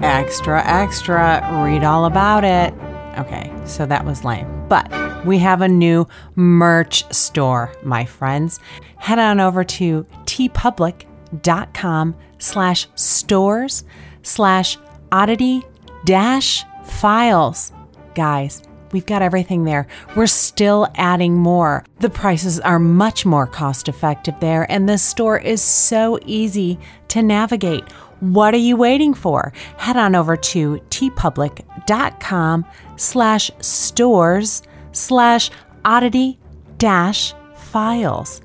Extra, 0.03 0.63
extra, 0.67 1.63
read 1.63 1.85
all 1.85 2.07
about 2.07 2.43
it. 2.45 2.73
Okay, 3.19 3.53
so 3.65 3.85
that 3.87 4.05
was 4.05 4.25
lame. 4.25 4.47
But 4.69 4.91
we 5.27 5.39
have 5.39 5.61
a 5.61 5.69
new 5.69 6.07
merch 6.37 7.05
store, 7.13 7.75
my 7.83 8.07
friends. 8.07 8.61
Head 8.97 9.19
on 9.19 9.41
over 9.41 9.63
to 9.65 10.07
teepublic.com 10.25 12.17
slash 12.39 12.89
stores 12.95 13.85
slash 14.23 14.79
oddity 15.13 15.63
dash 16.07 16.65
files. 16.85 17.73
Guys, 18.15 18.63
we've 18.93 19.07
got 19.07 19.23
everything 19.23 19.65
there. 19.65 19.87
We're 20.17 20.27
still 20.27 20.89
adding 20.95 21.35
more. 21.35 21.85
The 21.99 22.11
prices 22.11 22.59
are 22.61 22.79
much 22.79 23.27
more 23.27 23.47
cost 23.47 23.89
effective 23.89 24.35
there, 24.41 24.71
and 24.71 24.89
the 24.89 24.99
store 24.99 25.39
is 25.39 25.61
so 25.61 26.19
easy 26.25 26.79
to 27.09 27.23
navigate. 27.23 27.85
What 28.21 28.53
are 28.53 28.59
you 28.59 28.77
waiting 28.77 29.15
for? 29.15 29.53
Head 29.79 29.97
on 29.97 30.15
over 30.15 30.37
to 30.37 30.79
teepublic.com 30.91 32.65
slash 32.97 33.51
stores 33.61 34.63
slash 34.93 35.51
oddity 35.85 36.39
dash 36.77 37.33
files. 37.55 38.43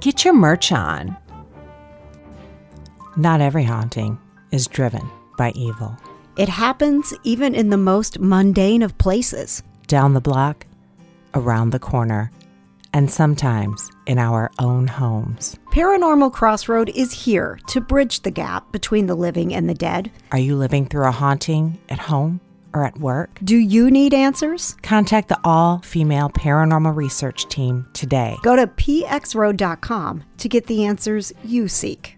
Get 0.00 0.24
your 0.24 0.34
merch 0.34 0.70
on. 0.70 1.16
Not 3.16 3.40
every 3.40 3.64
haunting 3.64 4.18
is 4.52 4.68
driven 4.68 5.10
by 5.36 5.50
evil. 5.56 5.96
It 6.36 6.48
happens 6.48 7.12
even 7.24 7.54
in 7.54 7.70
the 7.70 7.76
most 7.76 8.20
mundane 8.20 8.82
of 8.82 8.96
places. 8.98 9.62
Down 9.88 10.14
the 10.14 10.20
block, 10.20 10.66
around 11.34 11.70
the 11.70 11.80
corner, 11.80 12.30
and 12.92 13.10
sometimes 13.10 13.90
in 14.06 14.18
our 14.18 14.50
own 14.58 14.86
homes. 14.86 15.56
Paranormal 15.72 16.32
Crossroad 16.32 16.88
is 16.90 17.12
here 17.12 17.58
to 17.68 17.80
bridge 17.80 18.20
the 18.20 18.30
gap 18.30 18.70
between 18.72 19.06
the 19.06 19.14
living 19.14 19.54
and 19.54 19.68
the 19.68 19.74
dead. 19.74 20.10
Are 20.32 20.38
you 20.38 20.56
living 20.56 20.86
through 20.86 21.06
a 21.06 21.10
haunting 21.10 21.78
at 21.88 21.98
home 21.98 22.40
or 22.74 22.84
at 22.84 22.98
work? 22.98 23.38
Do 23.44 23.56
you 23.56 23.90
need 23.90 24.12
answers? 24.14 24.76
Contact 24.82 25.28
the 25.28 25.38
all 25.44 25.78
female 25.80 26.30
paranormal 26.30 26.94
research 26.94 27.46
team 27.48 27.86
today. 27.92 28.36
Go 28.42 28.56
to 28.56 28.66
pxroad.com 28.66 30.24
to 30.38 30.48
get 30.48 30.66
the 30.66 30.84
answers 30.84 31.32
you 31.44 31.68
seek. 31.68 32.16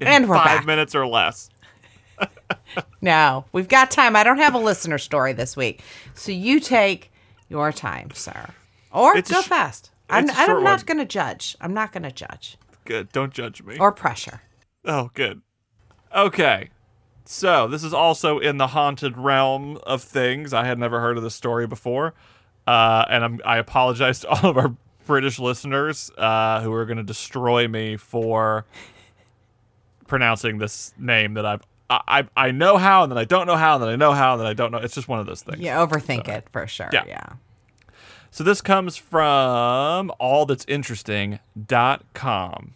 In 0.00 0.06
And 0.08 0.28
we're 0.28 0.36
five 0.36 0.46
back. 0.60 0.66
minutes 0.66 0.94
or 0.94 1.06
less. 1.06 1.48
no, 3.00 3.44
we've 3.52 3.68
got 3.68 3.90
time. 3.90 4.16
I 4.16 4.24
don't 4.24 4.38
have 4.38 4.54
a 4.54 4.58
listener 4.58 4.98
story 4.98 5.32
this 5.32 5.56
week. 5.56 5.82
So 6.14 6.32
you 6.32 6.60
take 6.60 7.12
your 7.48 7.72
time, 7.72 8.10
sir. 8.12 8.46
Or 8.92 9.16
It's 9.16 9.30
go 9.30 9.40
sh- 9.40 9.46
fast. 9.46 9.90
I'm, 10.10 10.28
I'm 10.30 10.62
not 10.62 10.84
going 10.86 10.98
to 10.98 11.04
judge. 11.04 11.56
I'm 11.60 11.72
not 11.72 11.92
going 11.92 12.02
to 12.02 12.12
judge 12.12 12.58
Good. 12.84 13.10
Don't 13.12 13.32
judge 13.32 13.62
me. 13.62 13.78
or 13.78 13.92
pressure. 13.92 14.42
Oh, 14.84 15.10
good. 15.14 15.40
Okay. 16.14 16.70
So, 17.24 17.68
this 17.68 17.84
is 17.84 17.94
also 17.94 18.38
in 18.38 18.58
the 18.58 18.68
haunted 18.68 19.16
realm 19.16 19.78
of 19.84 20.02
things. 20.02 20.52
I 20.52 20.64
had 20.64 20.78
never 20.78 21.00
heard 21.00 21.16
of 21.16 21.22
this 21.22 21.34
story 21.34 21.66
before. 21.66 22.14
Uh, 22.66 23.04
and 23.08 23.24
I'm, 23.24 23.40
I 23.44 23.58
apologize 23.58 24.20
to 24.20 24.28
all 24.28 24.50
of 24.50 24.58
our 24.58 24.76
British 25.06 25.38
listeners 25.38 26.10
uh, 26.18 26.60
who 26.60 26.72
are 26.72 26.84
going 26.84 26.98
to 26.98 27.02
destroy 27.02 27.66
me 27.68 27.96
for 27.96 28.66
pronouncing 30.06 30.58
this 30.58 30.92
name 30.98 31.34
that 31.34 31.46
I've. 31.46 31.62
I, 31.90 32.00
I 32.06 32.46
I 32.46 32.50
know 32.52 32.76
how, 32.76 33.02
and 33.02 33.12
then 33.12 33.18
I 33.18 33.24
don't 33.24 33.46
know 33.46 33.56
how, 33.56 33.74
and 33.74 33.82
then 33.82 33.90
I 33.90 33.96
know 33.96 34.12
how, 34.12 34.32
and 34.32 34.40
then 34.40 34.46
I 34.46 34.54
don't 34.54 34.70
know. 34.70 34.78
It's 34.78 34.94
just 34.94 35.08
one 35.08 35.18
of 35.20 35.26
those 35.26 35.42
things. 35.42 35.60
You 35.60 35.70
overthink 35.70 36.28
it 36.28 36.48
for 36.52 36.66
sure. 36.66 36.88
Yeah. 36.92 37.04
Yeah. 37.06 37.26
So 38.34 38.42
this 38.42 38.62
comes 38.62 38.96
from 38.96 40.10
allthat'sinteresting.com. 40.18 42.74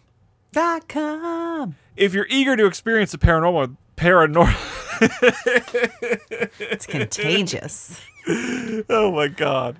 Dot 0.53 0.87
com. 0.87 1.75
If 1.95 2.13
you're 2.13 2.27
eager 2.29 2.55
to 2.55 2.67
experience 2.67 3.11
the 3.11 3.17
paranormal, 3.17 3.75
paranormal. 3.97 4.83
It's 6.59 6.87
contagious. 6.87 8.01
Oh 8.89 9.11
my 9.11 9.27
god. 9.27 9.77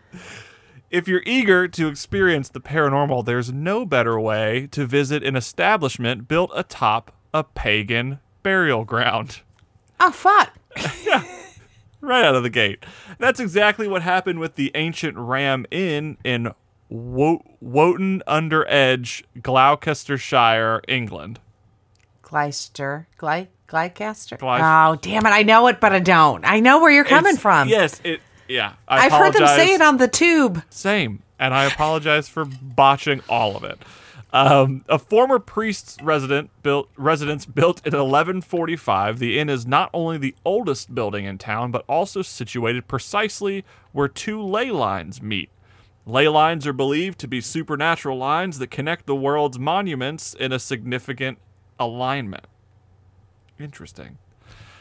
If 0.89 1.07
you're 1.07 1.23
eager 1.25 1.67
to 1.67 1.87
experience 1.87 2.49
the 2.49 2.61
paranormal, 2.61 3.25
there's 3.25 3.51
no 3.51 3.85
better 3.85 4.19
way 4.19 4.67
to 4.71 4.85
visit 4.85 5.23
an 5.23 5.35
establishment 5.35 6.27
built 6.27 6.51
atop 6.55 7.11
a 7.33 7.43
pagan 7.43 8.19
burial 8.43 8.85
ground. 8.85 9.41
oh, 9.99 10.11
fuck. 10.11 10.53
Right 12.07 12.23
out 12.23 12.35
of 12.35 12.43
the 12.43 12.49
gate. 12.49 12.85
That's 13.19 13.39
exactly 13.41 13.85
what 13.85 14.01
happened 14.01 14.39
with 14.39 14.55
the 14.55 14.71
ancient 14.75 15.17
Ram 15.17 15.65
Inn 15.69 16.17
in 16.23 16.53
Wo- 16.87 17.43
Wotton-under-Edge, 17.59 19.25
Gloucestershire, 19.41 20.81
England. 20.87 21.39
Gle- 23.17 23.47
Glycaster? 23.67 24.37
Gleis- 24.37 24.89
oh, 24.93 24.95
damn 25.01 25.25
it. 25.25 25.29
I 25.31 25.43
know 25.43 25.67
it, 25.67 25.81
but 25.81 25.91
I 25.91 25.99
don't. 25.99 26.45
I 26.45 26.61
know 26.61 26.79
where 26.79 26.91
you're 26.91 27.03
coming 27.03 27.31
It's- 27.33 27.41
from. 27.41 27.67
Yes, 27.67 27.99
it. 28.05 28.21
Yeah, 28.47 28.73
I 28.87 29.07
I've 29.07 29.11
heard 29.11 29.33
them 29.33 29.45
say 29.47 29.73
it 29.73 29.81
on 29.81 29.97
the 29.97 30.07
tube. 30.07 30.63
Same. 30.69 31.21
And 31.37 31.53
I 31.53 31.65
apologize 31.65 32.29
for 32.29 32.45
botching 32.45 33.21
all 33.27 33.57
of 33.57 33.65
it. 33.65 33.77
Um, 34.33 34.83
a 34.89 34.99
former 34.99 35.39
priest's 35.39 35.97
resident 36.01 36.49
built 36.61 36.89
residence 36.97 37.45
built 37.45 37.77
in 37.85 37.93
1145. 37.93 39.19
The 39.19 39.39
inn 39.39 39.49
is 39.49 39.65
not 39.65 39.89
only 39.93 40.17
the 40.17 40.35
oldest 40.43 40.93
building 40.93 41.25
in 41.25 41.37
town, 41.37 41.71
but 41.71 41.85
also 41.87 42.21
situated 42.21 42.87
precisely 42.87 43.63
where 43.93 44.09
two 44.09 44.41
ley 44.41 44.69
lines 44.69 45.21
meet. 45.21 45.49
Ley 46.05 46.27
lines 46.27 46.67
are 46.67 46.73
believed 46.73 47.19
to 47.19 47.27
be 47.27 47.41
supernatural 47.41 48.17
lines 48.17 48.59
that 48.59 48.71
connect 48.71 49.05
the 49.05 49.15
world's 49.15 49.59
monuments 49.59 50.33
in 50.33 50.51
a 50.51 50.59
significant 50.59 51.37
alignment. 51.79 52.45
Interesting. 53.59 54.17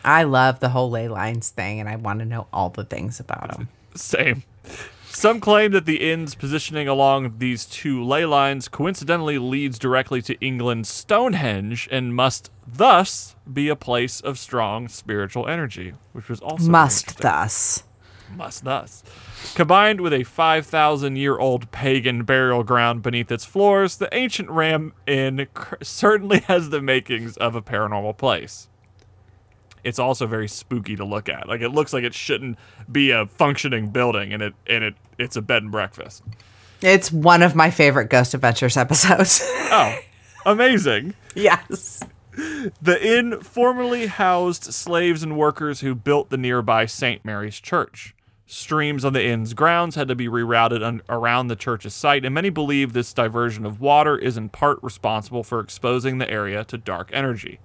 I 0.04 0.22
love 0.22 0.60
the 0.60 0.68
whole 0.68 0.90
ley 0.90 1.08
lines 1.08 1.50
thing, 1.50 1.80
and 1.80 1.88
I 1.88 1.96
want 1.96 2.20
to 2.20 2.24
know 2.24 2.46
all 2.52 2.70
the 2.70 2.84
things 2.84 3.18
about 3.18 3.50
them. 3.56 3.68
Same. 3.94 4.44
Some 5.16 5.40
claim 5.40 5.72
that 5.72 5.86
the 5.86 6.12
inn's 6.12 6.34
positioning 6.34 6.88
along 6.88 7.38
these 7.38 7.64
two 7.64 8.04
ley 8.04 8.26
lines 8.26 8.68
coincidentally 8.68 9.38
leads 9.38 9.78
directly 9.78 10.20
to 10.20 10.38
England's 10.40 10.90
Stonehenge 10.90 11.88
and 11.90 12.14
must 12.14 12.50
thus 12.66 13.34
be 13.50 13.70
a 13.70 13.76
place 13.76 14.20
of 14.20 14.38
strong 14.38 14.88
spiritual 14.88 15.48
energy, 15.48 15.94
which 16.12 16.28
was 16.28 16.40
also 16.40 16.70
Must 16.70 17.16
thus. 17.16 17.84
must 18.36 18.64
thus. 18.64 19.02
Combined 19.54 20.02
with 20.02 20.12
a 20.12 20.22
5,000 20.22 21.16
year 21.16 21.38
old 21.38 21.70
pagan 21.70 22.24
burial 22.24 22.62
ground 22.62 23.00
beneath 23.00 23.32
its 23.32 23.46
floors, 23.46 23.96
the 23.96 24.14
ancient 24.14 24.50
Ram 24.50 24.92
Inn 25.06 25.46
cr- 25.54 25.76
certainly 25.80 26.40
has 26.40 26.68
the 26.68 26.82
makings 26.82 27.38
of 27.38 27.54
a 27.54 27.62
paranormal 27.62 28.18
place. 28.18 28.68
It's 29.82 29.98
also 29.98 30.26
very 30.26 30.48
spooky 30.48 30.94
to 30.96 31.06
look 31.06 31.30
at. 31.30 31.48
Like 31.48 31.62
it 31.62 31.70
looks 31.70 31.94
like 31.94 32.04
it 32.04 32.12
shouldn't 32.12 32.58
be 32.90 33.12
a 33.12 33.24
functioning 33.24 33.88
building, 33.90 34.34
and 34.34 34.42
it 34.42 34.54
and 34.66 34.82
it 34.84 34.96
it's 35.18 35.36
a 35.36 35.42
bed 35.42 35.62
and 35.62 35.72
breakfast. 35.72 36.22
It's 36.82 37.10
one 37.10 37.42
of 37.42 37.54
my 37.54 37.70
favorite 37.70 38.10
Ghost 38.10 38.34
Adventures 38.34 38.76
episodes. 38.76 39.42
Oh, 39.68 39.98
amazing! 40.46 41.14
yes. 41.34 42.00
The 42.80 42.98
inn 43.18 43.40
formerly 43.40 44.06
housed 44.06 44.62
slaves 44.62 45.24
and 45.24 45.36
workers 45.36 45.80
who 45.80 45.94
built 45.96 46.30
the 46.30 46.36
nearby 46.36 46.86
St. 46.86 47.24
Mary's 47.24 47.58
Church. 47.58 48.14
Streams 48.46 49.04
on 49.04 49.12
the 49.12 49.24
inn's 49.24 49.54
grounds 49.54 49.96
had 49.96 50.06
to 50.06 50.14
be 50.14 50.28
rerouted 50.28 50.84
un- 50.84 51.02
around 51.08 51.48
the 51.48 51.56
church's 51.56 51.94
site, 51.94 52.24
and 52.24 52.32
many 52.32 52.48
believe 52.48 52.92
this 52.92 53.12
diversion 53.12 53.66
of 53.66 53.80
water 53.80 54.16
is 54.16 54.36
in 54.36 54.48
part 54.50 54.78
responsible 54.82 55.42
for 55.42 55.58
exposing 55.58 56.18
the 56.18 56.30
area 56.30 56.62
to 56.64 56.78
dark 56.78 57.10
energy. 57.12 57.58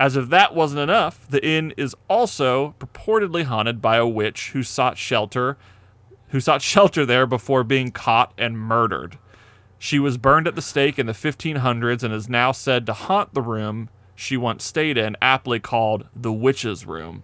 As 0.00 0.16
if 0.16 0.28
that 0.30 0.52
wasn't 0.52 0.80
enough, 0.80 1.28
the 1.28 1.46
inn 1.46 1.72
is 1.76 1.94
also 2.08 2.74
purportedly 2.80 3.44
haunted 3.44 3.80
by 3.80 3.98
a 3.98 4.06
witch 4.08 4.50
who 4.50 4.64
sought 4.64 4.98
shelter 4.98 5.56
who 6.30 6.40
sought 6.40 6.62
shelter 6.62 7.04
there 7.04 7.26
before 7.26 7.64
being 7.64 7.90
caught 7.90 8.32
and 8.38 8.58
murdered. 8.58 9.18
She 9.78 9.98
was 9.98 10.18
burned 10.18 10.46
at 10.46 10.54
the 10.54 10.62
stake 10.62 10.98
in 10.98 11.06
the 11.06 11.12
1500s 11.12 12.02
and 12.02 12.12
is 12.12 12.28
now 12.28 12.52
said 12.52 12.86
to 12.86 12.92
haunt 12.92 13.34
the 13.34 13.42
room 13.42 13.88
she 14.14 14.36
once 14.36 14.64
stayed 14.64 14.98
in, 14.98 15.16
aptly 15.22 15.58
called 15.58 16.06
the 16.14 16.32
Witch's 16.32 16.84
Room. 16.84 17.22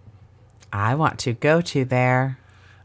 I 0.73 0.95
want 0.95 1.19
to 1.21 1.35
go 1.35 1.61
to 1.61 1.85
there. 1.85 2.39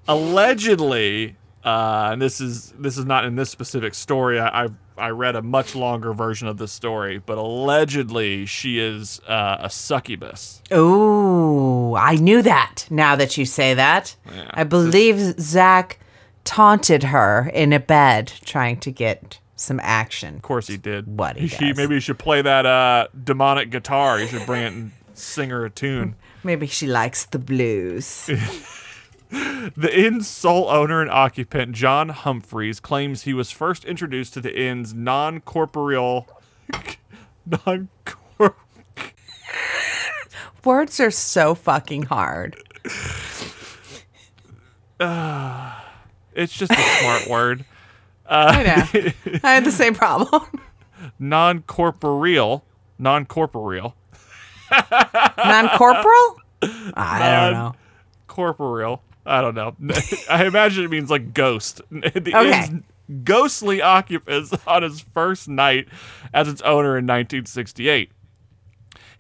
Allegedly, 0.08 1.38
uh, 1.64 2.10
and 2.12 2.22
this 2.22 2.42
is 2.42 2.74
this 2.78 2.98
is 2.98 3.06
not 3.06 3.24
in 3.24 3.36
this 3.36 3.50
specific 3.50 3.94
story. 3.94 4.40
I, 4.40 4.66
I 4.66 4.68
I 4.98 5.10
read 5.10 5.36
a 5.36 5.42
much 5.42 5.76
longer 5.76 6.14
version 6.14 6.48
of 6.48 6.58
this 6.58 6.72
story, 6.72 7.20
but 7.20 7.38
allegedly 7.38 8.46
she 8.46 8.80
is 8.80 9.22
uh, 9.28 9.58
a 9.62 9.70
succubus. 9.70 10.62
Ooh, 10.74 11.96
I 11.96 12.16
knew 12.16 12.42
that 12.42 12.86
now 12.90 13.16
that 13.16 13.38
you 13.38 13.46
say 13.46 13.74
that. 13.74 14.16
I 14.52 14.64
believe 14.64 15.40
Zak 15.40 16.00
taunted 16.44 17.04
her 17.04 17.50
in 17.54 17.74
a 17.74 17.80
bed 17.80 18.28
trying 18.46 18.80
to 18.82 18.92
get 18.92 19.40
some 19.56 19.80
action. 19.84 20.36
Of 20.36 20.42
course, 20.42 20.68
he 20.68 20.78
did. 20.78 21.06
What 21.18 21.38
he 21.38 21.48
She- 21.58 21.68
does. 21.70 21.78
maybe 21.78 21.96
you 21.96 22.00
should 22.02 22.20
play 22.20 22.42
that 22.42 22.66
uh, 22.66 23.08
demonic 23.24 23.70
guitar. 23.70 24.20
You 24.20 24.28
should 24.28 24.46
bring 24.46 24.64
it 24.64 24.74
and 24.74 24.92
sing 25.14 25.50
her 25.52 25.66
a 25.66 25.70
tune. 25.70 26.16
Maybe 26.44 26.66
she 26.66 26.88
likes 26.88 27.26
the 27.26 27.38
blues. 27.40 28.30
The 29.78 29.90
inn's 29.98 30.28
sole 30.28 30.68
owner 30.68 31.02
and 31.02 31.10
occupant, 31.10 31.72
John 31.72 32.10
Humphreys, 32.10 32.82
claims 32.82 33.22
he 33.22 33.34
was 33.34 33.50
first 33.50 33.86
introduced 33.86 34.34
to 34.34 34.42
the 34.42 34.54
inn's 34.54 34.94
non-corporeal, 34.94 36.28
non 37.46 37.88
Words 40.66 41.00
are 41.00 41.12
so 41.12 41.56
fucking 41.56 42.04
hard. 42.04 42.58
It's 46.34 46.54
just 46.54 46.72
a 46.72 46.76
smart 46.76 47.28
word. 47.30 47.66
I 48.30 48.64
know. 48.64 49.00
Uh, 49.34 49.40
I 49.44 49.54
had 49.54 49.66
the 49.66 49.72
same 49.72 49.94
problem. 49.94 50.46
Non-corporeal, 51.20 52.64
non-corporeal, 53.00 53.96
Non 54.72 55.70
corporal? 55.78 56.36
Ah, 56.96 57.16
I 57.16 57.42
don't 57.50 57.54
know. 57.54 57.76
corporeal. 58.28 59.02
I 59.26 59.42
don't 59.42 59.56
know. 59.56 59.76
I 60.30 60.46
imagine 60.46 60.84
it 60.86 60.90
means 60.90 61.10
like 61.10 61.34
ghost. 61.34 61.82
The 61.90 62.32
Okay. 62.36 62.70
ghostly 63.24 63.82
occupants 63.82 64.54
on 64.68 64.84
his 64.84 65.02
first 65.02 65.48
night 65.48 65.88
as 66.34 66.48
its 66.48 66.62
owner 66.62 66.98
in 66.98 67.06
1968. 67.06 68.12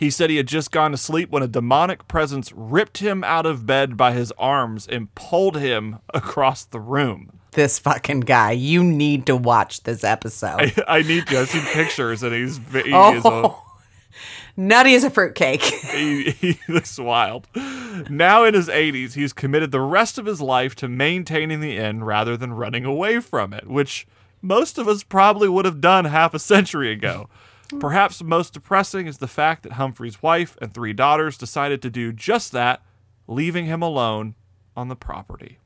He 0.01 0.09
said 0.09 0.31
he 0.31 0.37
had 0.37 0.47
just 0.47 0.71
gone 0.71 0.89
to 0.89 0.97
sleep 0.97 1.29
when 1.29 1.43
a 1.43 1.47
demonic 1.47 2.07
presence 2.07 2.51
ripped 2.53 2.97
him 2.97 3.23
out 3.23 3.45
of 3.45 3.67
bed 3.67 3.95
by 3.95 4.13
his 4.13 4.31
arms 4.35 4.87
and 4.87 5.13
pulled 5.13 5.57
him 5.57 5.99
across 6.15 6.65
the 6.65 6.79
room. 6.79 7.37
This 7.51 7.77
fucking 7.77 8.21
guy. 8.21 8.53
You 8.53 8.83
need 8.83 9.27
to 9.27 9.35
watch 9.35 9.83
this 9.83 10.03
episode. 10.03 10.73
I, 10.87 10.97
I 10.97 11.01
need 11.03 11.27
to. 11.27 11.41
I've 11.41 11.49
seen 11.49 11.61
pictures 11.65 12.23
and 12.23 12.33
he's 12.33 12.57
he, 12.71 12.79
is 12.79 13.25
a, 13.25 13.27
oh. 13.27 13.63
Nutty 14.57 14.95
as 14.95 15.03
a 15.03 15.11
fruitcake. 15.11 15.61
he, 15.61 16.31
he 16.31 16.59
looks 16.67 16.97
wild. 16.97 17.47
Now 18.09 18.43
in 18.43 18.55
his 18.55 18.69
80s, 18.69 19.13
he's 19.13 19.33
committed 19.33 19.69
the 19.69 19.81
rest 19.81 20.17
of 20.17 20.25
his 20.25 20.41
life 20.41 20.73
to 20.77 20.87
maintaining 20.87 21.59
the 21.59 21.77
inn 21.77 22.03
rather 22.03 22.35
than 22.35 22.53
running 22.53 22.85
away 22.85 23.19
from 23.19 23.53
it, 23.53 23.67
which 23.67 24.07
most 24.41 24.79
of 24.79 24.87
us 24.87 25.03
probably 25.03 25.47
would 25.47 25.65
have 25.65 25.79
done 25.79 26.05
half 26.05 26.33
a 26.33 26.39
century 26.39 26.91
ago. 26.91 27.29
Perhaps 27.79 28.23
most 28.23 28.53
depressing 28.53 29.07
is 29.07 29.17
the 29.19 29.27
fact 29.27 29.63
that 29.63 29.73
Humphrey's 29.73 30.21
wife 30.21 30.57
and 30.61 30.73
three 30.73 30.93
daughters 30.93 31.37
decided 31.37 31.81
to 31.81 31.89
do 31.89 32.11
just 32.11 32.51
that, 32.51 32.81
leaving 33.27 33.65
him 33.65 33.81
alone 33.81 34.35
on 34.75 34.87
the 34.87 34.95
property. 34.95 35.59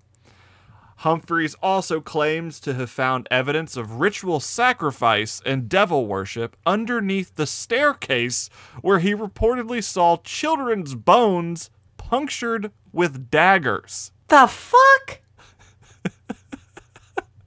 Humphreys 0.99 1.55
also 1.61 1.99
claims 1.99 2.59
to 2.61 2.73
have 2.73 2.89
found 2.89 3.27
evidence 3.29 3.75
of 3.75 3.99
ritual 3.99 4.39
sacrifice 4.39 5.41
and 5.45 5.67
devil 5.67 6.07
worship 6.07 6.55
underneath 6.65 7.35
the 7.35 7.45
staircase 7.45 8.49
where 8.81 8.99
he 8.99 9.13
reportedly 9.13 9.83
saw 9.83 10.17
children's 10.17 10.95
bones 10.95 11.69
punctured 11.97 12.71
with 12.93 13.29
daggers. 13.29 14.11
The 14.29 14.47
fuck? 14.47 15.21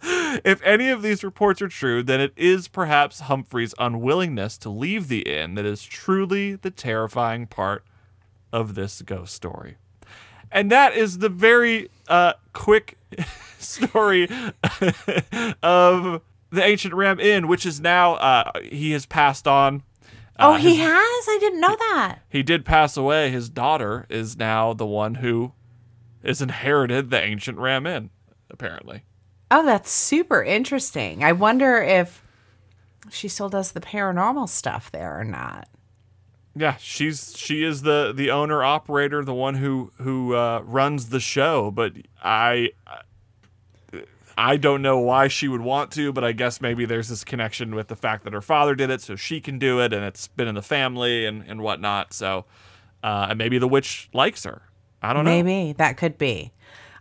If 0.45 0.63
any 0.63 0.89
of 0.91 1.03
these 1.03 1.25
reports 1.25 1.61
are 1.63 1.69
true, 1.69 2.03
then 2.03 2.21
it 2.21 2.33
is 2.37 2.69
perhaps 2.69 3.21
Humphrey's 3.21 3.75
unwillingness 3.79 4.57
to 4.59 4.69
leave 4.71 5.09
the 5.09 5.21
inn 5.23 5.55
that 5.55 5.65
is 5.65 5.83
truly 5.83 6.55
the 6.57 6.71
terrifying 6.71 7.47
part 7.47 7.83
of 8.53 8.75
this 8.75 9.01
ghost 9.03 9.35
story. 9.35 9.77
And 10.53 10.71
that 10.71 10.93
is 10.95 11.19
the 11.19 11.29
very 11.31 11.91
uh, 12.09 12.35
quick 12.53 12.99
story 13.59 14.29
of 15.63 16.23
the 16.51 16.63
Ancient 16.63 16.95
Ram 16.95 17.21
Inn, 17.21 17.49
which 17.49 17.67
is 17.67 17.81
now, 17.81 18.15
uh, 18.15 18.53
he 18.63 18.93
has 18.93 19.07
passed 19.07 19.47
on. 19.49 19.83
Oh, 20.39 20.53
Uh, 20.53 20.57
he 20.59 20.77
his- 20.77 20.87
has? 20.87 20.95
I 21.29 21.37
didn't 21.41 21.61
know 21.61 21.77
that. 21.77 22.19
he 22.29 22.43
did 22.43 22.65
pass 22.65 22.97
away. 22.97 23.31
His 23.31 23.49
daughter 23.49 24.07
is 24.09 24.37
now 24.37 24.73
the 24.73 24.87
one 24.87 25.17
who 25.17 25.53
is 26.23 26.41
inherited 26.41 27.11
the 27.11 27.21
Ancient 27.23 27.59
Ram 27.59 27.87
Inn, 27.87 28.11
apparently. 28.51 29.03
Oh, 29.51 29.65
that's 29.65 29.91
super 29.91 30.43
interesting. 30.43 31.25
I 31.25 31.33
wonder 31.33 31.83
if 31.83 32.23
she 33.11 33.29
still 33.29 33.49
does 33.49 33.73
the 33.73 33.81
paranormal 33.81 34.49
stuff 34.49 34.91
there 34.91 35.19
or 35.19 35.25
not. 35.25 35.69
Yeah, 36.55 36.77
she's 36.79 37.37
she 37.37 37.63
is 37.63 37.83
the 37.83 38.13
the 38.15 38.31
owner 38.31 38.65
operator, 38.65 39.25
the 39.25 39.35
one 39.35 39.55
who 39.55 39.93
who 39.99 40.35
uh, 40.35 40.61
runs 40.65 41.11
the 41.11 41.21
show. 41.21 41.71
But 41.71 41.93
I 42.23 42.71
I 44.37 44.57
don't 44.57 44.83
know 44.83 44.99
why 44.99 45.29
she 45.29 45.49
would 45.49 45.61
want 45.61 45.93
to, 45.93 46.13
but 46.13 46.25
I 46.25 46.33
guess 46.33 46.61
maybe 46.61 46.85
there's 46.85 47.09
this 47.09 47.25
connection 47.25 47.75
with 47.75 47.89
the 47.89 47.97
fact 47.97 48.25
that 48.25 48.33
her 48.33 48.43
father 48.43 48.75
did 48.75 48.91
it, 48.91 49.01
so 49.01 49.15
she 49.17 49.41
can 49.41 49.59
do 49.59 49.81
it, 49.81 49.93
and 49.93 50.05
it's 50.05 50.29
been 50.29 50.49
in 50.49 50.55
the 50.55 50.63
family 50.63 51.27
and 51.27 51.45
and 51.49 51.63
whatnot. 51.63 52.13
So 52.13 52.45
uh, 53.03 53.29
and 53.31 53.39
maybe 53.39 53.59
the 53.59 53.69
witch 53.69 54.09
likes 54.13 54.45
her. 54.45 54.63
I 55.01 55.13
don't 55.13 55.25
know. 55.25 55.31
Maybe 55.31 55.75
that 55.75 55.97
could 55.97 56.19
be. 56.19 56.53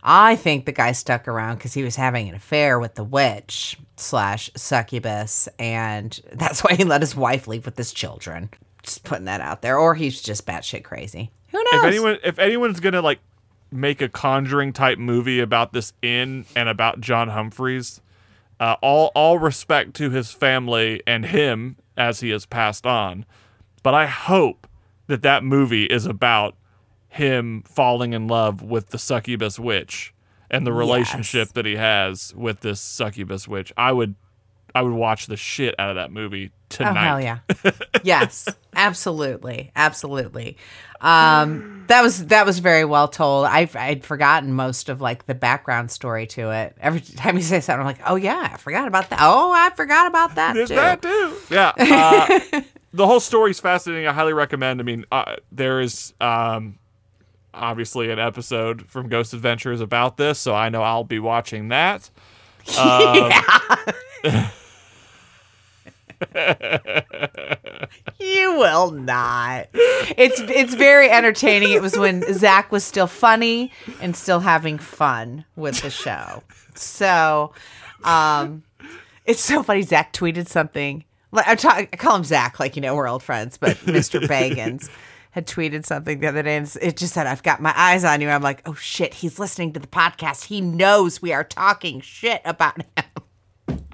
I 0.02 0.36
think 0.36 0.64
the 0.64 0.72
guy 0.72 0.92
stuck 0.92 1.26
around 1.26 1.56
because 1.56 1.74
he 1.74 1.82
was 1.82 1.96
having 1.96 2.28
an 2.28 2.34
affair 2.34 2.78
with 2.78 2.94
the 2.94 3.04
witch 3.04 3.76
slash 3.96 4.50
succubus, 4.56 5.48
and 5.58 6.18
that's 6.32 6.62
why 6.62 6.74
he 6.74 6.84
let 6.84 7.00
his 7.00 7.16
wife 7.16 7.46
leave 7.46 7.64
with 7.64 7.76
his 7.76 7.92
children. 7.92 8.50
Just 8.82 9.04
putting 9.04 9.24
that 9.26 9.40
out 9.40 9.62
there, 9.62 9.78
or 9.78 9.94
he's 9.94 10.22
just 10.22 10.46
batshit 10.46 10.84
crazy. 10.84 11.30
Who 11.50 11.58
knows? 11.58 11.82
If 11.82 11.84
anyone 11.84 12.18
if 12.24 12.38
anyone's 12.38 12.80
gonna 12.80 13.02
like 13.02 13.20
make 13.70 14.00
a 14.00 14.08
conjuring 14.08 14.72
type 14.72 14.98
movie 14.98 15.40
about 15.40 15.72
this 15.72 15.92
inn 16.00 16.46
and 16.54 16.68
about 16.68 17.00
John 17.00 17.28
Humphreys, 17.28 18.00
uh, 18.60 18.76
all 18.80 19.10
all 19.14 19.38
respect 19.38 19.94
to 19.94 20.10
his 20.10 20.30
family 20.32 21.02
and 21.06 21.26
him 21.26 21.76
as 21.96 22.20
he 22.20 22.30
has 22.30 22.46
passed 22.46 22.86
on, 22.86 23.26
but 23.82 23.94
I 23.94 24.06
hope 24.06 24.68
that 25.08 25.22
that 25.22 25.42
movie 25.42 25.84
is 25.84 26.06
about 26.06 26.54
him 27.08 27.62
falling 27.66 28.12
in 28.12 28.28
love 28.28 28.62
with 28.62 28.90
the 28.90 28.98
succubus 28.98 29.58
witch 29.58 30.14
and 30.50 30.66
the 30.66 30.72
relationship 30.72 31.48
that 31.54 31.64
he 31.66 31.76
has 31.76 32.34
with 32.36 32.60
this 32.60 32.80
succubus 32.80 33.46
witch. 33.48 33.72
I 33.76 33.92
would 33.92 34.14
I 34.74 34.82
would 34.82 34.92
watch 34.92 35.26
the 35.26 35.36
shit 35.36 35.74
out 35.78 35.90
of 35.90 35.96
that 35.96 36.10
movie 36.12 36.50
Oh 36.50 36.54
tonight. 36.68 37.06
hell 37.06 37.20
yeah! 37.20 37.38
yes, 38.02 38.46
absolutely, 38.76 39.72
absolutely. 39.74 40.58
Um, 41.00 41.84
that 41.88 42.02
was 42.02 42.26
that 42.26 42.44
was 42.44 42.58
very 42.58 42.84
well 42.84 43.08
told. 43.08 43.46
I 43.46 43.68
I'd 43.74 44.04
forgotten 44.04 44.52
most 44.52 44.90
of 44.90 45.00
like 45.00 45.24
the 45.26 45.34
background 45.34 45.90
story 45.90 46.26
to 46.28 46.50
it. 46.50 46.76
Every 46.80 47.00
time 47.00 47.36
you 47.36 47.42
say 47.42 47.60
something, 47.60 47.80
I'm 47.80 47.86
like, 47.86 48.00
oh 48.06 48.16
yeah, 48.16 48.50
I 48.52 48.56
forgot 48.58 48.86
about 48.86 49.08
that. 49.10 49.20
Oh, 49.22 49.50
I 49.52 49.70
forgot 49.74 50.06
about 50.08 50.34
that 50.34 50.54
There's 50.54 50.68
too. 50.68 50.74
that 50.74 51.00
too. 51.02 51.36
Yeah. 51.50 51.72
Uh, 52.52 52.60
the 52.92 53.06
whole 53.06 53.20
story's 53.20 53.60
fascinating. 53.60 54.06
I 54.06 54.12
highly 54.12 54.32
recommend. 54.32 54.80
I 54.80 54.82
mean, 54.84 55.04
uh, 55.12 55.36
there 55.52 55.80
is 55.80 56.14
um, 56.20 56.78
obviously 57.54 58.10
an 58.10 58.18
episode 58.18 58.86
from 58.88 59.08
Ghost 59.08 59.34
Adventures 59.34 59.80
about 59.80 60.16
this, 60.16 60.38
so 60.38 60.54
I 60.54 60.68
know 60.68 60.82
I'll 60.82 61.04
be 61.04 61.18
watching 61.18 61.68
that. 61.68 62.10
Um, 62.78 63.32
You 68.18 68.56
will 68.58 68.90
not. 68.90 69.68
It's 69.72 70.40
it's 70.40 70.74
very 70.74 71.08
entertaining. 71.08 71.70
It 71.70 71.80
was 71.80 71.96
when 71.96 72.22
Zak 72.34 72.72
was 72.72 72.84
still 72.84 73.06
funny 73.06 73.72
and 74.00 74.16
still 74.16 74.40
having 74.40 74.78
fun 74.78 75.44
with 75.56 75.80
the 75.82 75.90
show. 75.90 76.42
So, 76.74 77.52
um, 78.04 78.64
it's 79.24 79.40
so 79.40 79.62
funny. 79.62 79.82
Zak 79.82 80.12
tweeted 80.12 80.48
something. 80.48 81.04
Like 81.30 81.46
I, 81.46 81.54
talk, 81.54 81.88
I 81.92 81.96
call 81.96 82.16
him 82.16 82.24
Zak, 82.24 82.58
like 82.58 82.74
you 82.74 82.82
know 82.82 82.94
we're 82.94 83.08
old 83.08 83.22
friends, 83.22 83.56
but 83.56 83.76
Mr. 83.78 84.20
Bagans 84.26 84.88
had 85.38 85.46
tweeted 85.46 85.86
something 85.86 86.20
the 86.20 86.26
other 86.28 86.42
day, 86.42 86.56
and 86.56 86.76
it 86.82 86.96
just 86.96 87.14
said, 87.14 87.26
"I've 87.26 87.42
got 87.42 87.60
my 87.62 87.72
eyes 87.76 88.04
on 88.04 88.20
you." 88.20 88.28
I'm 88.28 88.42
like, 88.42 88.62
"Oh 88.66 88.74
shit, 88.74 89.14
he's 89.14 89.38
listening 89.38 89.72
to 89.74 89.80
the 89.80 89.86
podcast. 89.86 90.44
He 90.46 90.60
knows 90.60 91.22
we 91.22 91.32
are 91.32 91.44
talking 91.44 92.00
shit 92.00 92.42
about 92.44 92.76
him." 92.82 93.06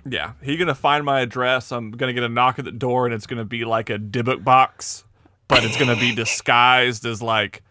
yeah, 0.08 0.32
he 0.42 0.56
gonna 0.56 0.74
find 0.74 1.04
my 1.04 1.20
address. 1.20 1.72
I'm 1.72 1.90
gonna 1.90 2.12
get 2.12 2.22
a 2.24 2.28
knock 2.28 2.58
at 2.58 2.64
the 2.64 2.72
door, 2.72 3.06
and 3.06 3.14
it's 3.14 3.26
gonna 3.26 3.44
be 3.44 3.64
like 3.64 3.90
a 3.90 3.98
Dybbuk 3.98 4.44
box, 4.44 5.04
but 5.48 5.64
it's 5.64 5.76
gonna 5.76 5.96
be 5.96 6.14
disguised 6.24 7.04
as 7.06 7.22
like 7.22 7.62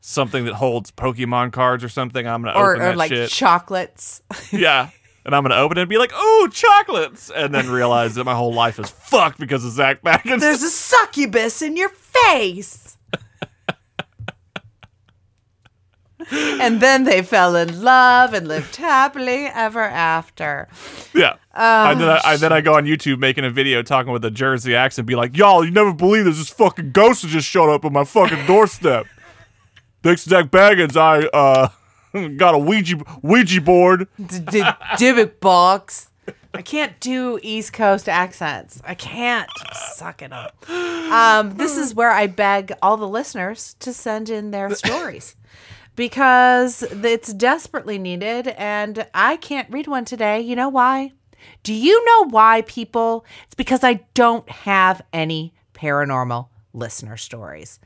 something 0.00 0.44
that 0.44 0.54
holds 0.54 0.90
Pokemon 0.90 1.52
cards 1.52 1.82
or 1.82 1.88
something. 1.88 2.26
I'm 2.26 2.42
gonna 2.42 2.58
Or, 2.58 2.72
open 2.74 2.82
or 2.82 2.88
that 2.90 2.96
like 2.96 3.08
shit. 3.10 3.30
chocolates. 3.30 4.22
Yeah. 4.52 4.90
And 5.26 5.34
I'm 5.34 5.42
gonna 5.42 5.54
open 5.56 5.78
it 5.78 5.80
and 5.80 5.88
be 5.88 5.96
like, 5.96 6.12
"Oh, 6.14 6.48
chocolates!" 6.52 7.30
and 7.34 7.54
then 7.54 7.70
realize 7.70 8.14
that 8.16 8.24
my 8.24 8.34
whole 8.34 8.52
life 8.52 8.78
is 8.78 8.90
fucked 8.90 9.38
because 9.40 9.64
of 9.64 9.72
Zak 9.72 10.02
Bagans. 10.02 10.40
There's 10.40 10.62
a 10.62 10.68
succubus 10.68 11.62
in 11.62 11.78
your 11.78 11.88
face. 11.88 12.98
And 16.32 16.80
then 16.80 17.04
they 17.04 17.22
fell 17.22 17.54
in 17.56 17.82
love 17.82 18.32
and 18.34 18.48
lived 18.48 18.76
happily 18.76 19.46
ever 19.46 19.82
after. 19.82 20.68
yeah. 21.14 21.34
Oh, 21.54 21.90
and 21.90 22.00
then 22.00 22.08
I, 22.08 22.20
I 22.24 22.36
then 22.36 22.52
I 22.52 22.60
go 22.60 22.74
on 22.74 22.84
YouTube 22.84 23.18
making 23.18 23.44
a 23.44 23.50
video 23.50 23.82
talking 23.82 24.12
with 24.12 24.24
a 24.24 24.30
Jersey 24.30 24.74
accent, 24.74 25.06
be 25.06 25.14
like, 25.14 25.36
"Y'all, 25.36 25.64
you 25.64 25.70
never 25.70 25.92
believe 25.92 26.24
this! 26.24 26.38
This 26.38 26.50
fucking 26.50 26.90
ghost 26.92 27.22
that 27.22 27.28
just 27.28 27.46
showed 27.48 27.72
up 27.72 27.84
on 27.84 27.92
my 27.92 28.04
fucking 28.04 28.44
doorstep." 28.46 29.06
Thanks 30.02 30.24
to 30.24 30.30
Zak 30.30 30.46
Bagans, 30.50 30.96
I 30.96 31.26
uh 31.28 31.68
got 32.36 32.54
a 32.54 32.58
Ouija 32.58 32.96
Ouija 33.22 33.60
board. 33.60 34.08
D- 34.18 34.38
d- 34.40 34.60
Dybbuk 34.62 35.40
box. 35.40 36.10
I 36.52 36.62
can't 36.62 36.98
do 37.00 37.38
East 37.42 37.72
Coast 37.72 38.08
accents. 38.08 38.80
I 38.84 38.94
can't. 38.94 39.50
Suck 39.74 40.22
it 40.22 40.32
up. 40.32 40.54
Um, 40.70 41.56
this 41.56 41.76
is 41.76 41.94
where 41.96 42.10
I 42.12 42.28
beg 42.28 42.72
all 42.80 42.96
the 42.96 43.08
listeners 43.08 43.74
to 43.80 43.92
send 43.92 44.30
in 44.30 44.52
their 44.52 44.70
stories 44.74 45.34
because 45.96 46.82
it's 46.82 47.32
desperately 47.32 47.98
needed, 47.98 48.48
and 48.48 49.06
I 49.14 49.36
can't 49.36 49.70
read 49.70 49.86
one 49.86 50.04
today. 50.04 50.40
You 50.40 50.56
know 50.56 50.68
why? 50.68 51.12
Do 51.62 51.74
you 51.74 52.04
know 52.04 52.28
why, 52.30 52.62
people? 52.62 53.24
It's 53.44 53.54
because 53.54 53.84
I 53.84 54.00
don't 54.14 54.48
have 54.48 55.02
any 55.12 55.54
paranormal 55.74 56.48
listener 56.72 57.16
stories. 57.16 57.78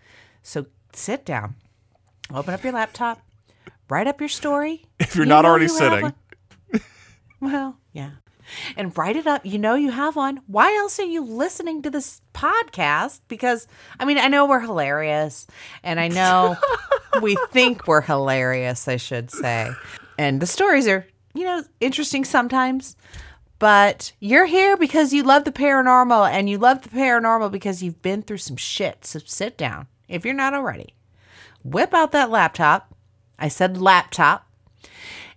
So 0.43 0.67
sit 0.93 1.25
down, 1.25 1.57
open 2.33 2.55
up 2.55 2.63
your 2.63 2.73
laptop, 2.73 3.21
write 3.89 4.07
up 4.07 4.21
your 4.21 4.29
story. 4.29 4.85
If 5.01 5.17
you're 5.17 5.25
You 5.25 5.31
not 5.31 5.45
already 5.45 5.65
you 5.65 5.71
sitting. 5.71 6.13
Well, 7.41 7.79
yeah. 7.93 8.11
And 8.77 8.97
write 8.97 9.17
it 9.17 9.27
up. 9.27 9.45
You 9.45 9.59
know 9.59 9.75
you 9.75 9.91
have 9.91 10.17
one. 10.17 10.41
Why 10.47 10.75
else 10.77 10.99
are 10.99 11.05
you 11.05 11.25
listening 11.25 11.83
to 11.83 11.91
this 11.91 12.21
podcast? 12.35 13.21
Because 13.29 13.67
I 13.99 14.05
mean, 14.05 14.19
I 14.19 14.29
know 14.29 14.47
we're 14.47 14.61
hilarious 14.61 15.47
and 15.83 16.01
I 16.01 16.09
know 16.09 16.57
we 17.23 17.37
think 17.51 17.87
we're 17.87 18.01
hilarious, 18.01 18.89
I 18.89 18.97
should 18.97 19.31
say. 19.31 19.71
And 20.19 20.41
the 20.41 20.47
stories 20.47 20.89
are, 20.89 21.07
you 21.35 21.45
know, 21.45 21.63
interesting 21.81 22.25
sometimes. 22.25 22.97
But 23.59 24.13
you're 24.21 24.47
here 24.47 24.77
because 24.77 25.13
you 25.13 25.25
love 25.25 25.45
the 25.45 25.53
paranormal 25.53 26.31
and 26.31 26.49
you 26.49 26.59
love 26.59 26.83
the 26.83 26.91
paranormal 26.91 27.51
because 27.51 27.83
you've 27.83 28.03
been 28.03 28.23
through 28.23 28.39
some 28.39 28.57
shit. 28.57 29.05
So 29.05 29.19
sit 29.25 29.59
down 29.59 29.89
if 30.09 30.25
you're 30.25 30.35
not 30.35 30.55
already. 30.55 30.95
Whip 31.65 31.93
out 31.93 32.13
that 32.13 32.31
laptop. 32.31 32.95
I 33.39 33.49
said 33.49 33.81
laptop 33.81 34.48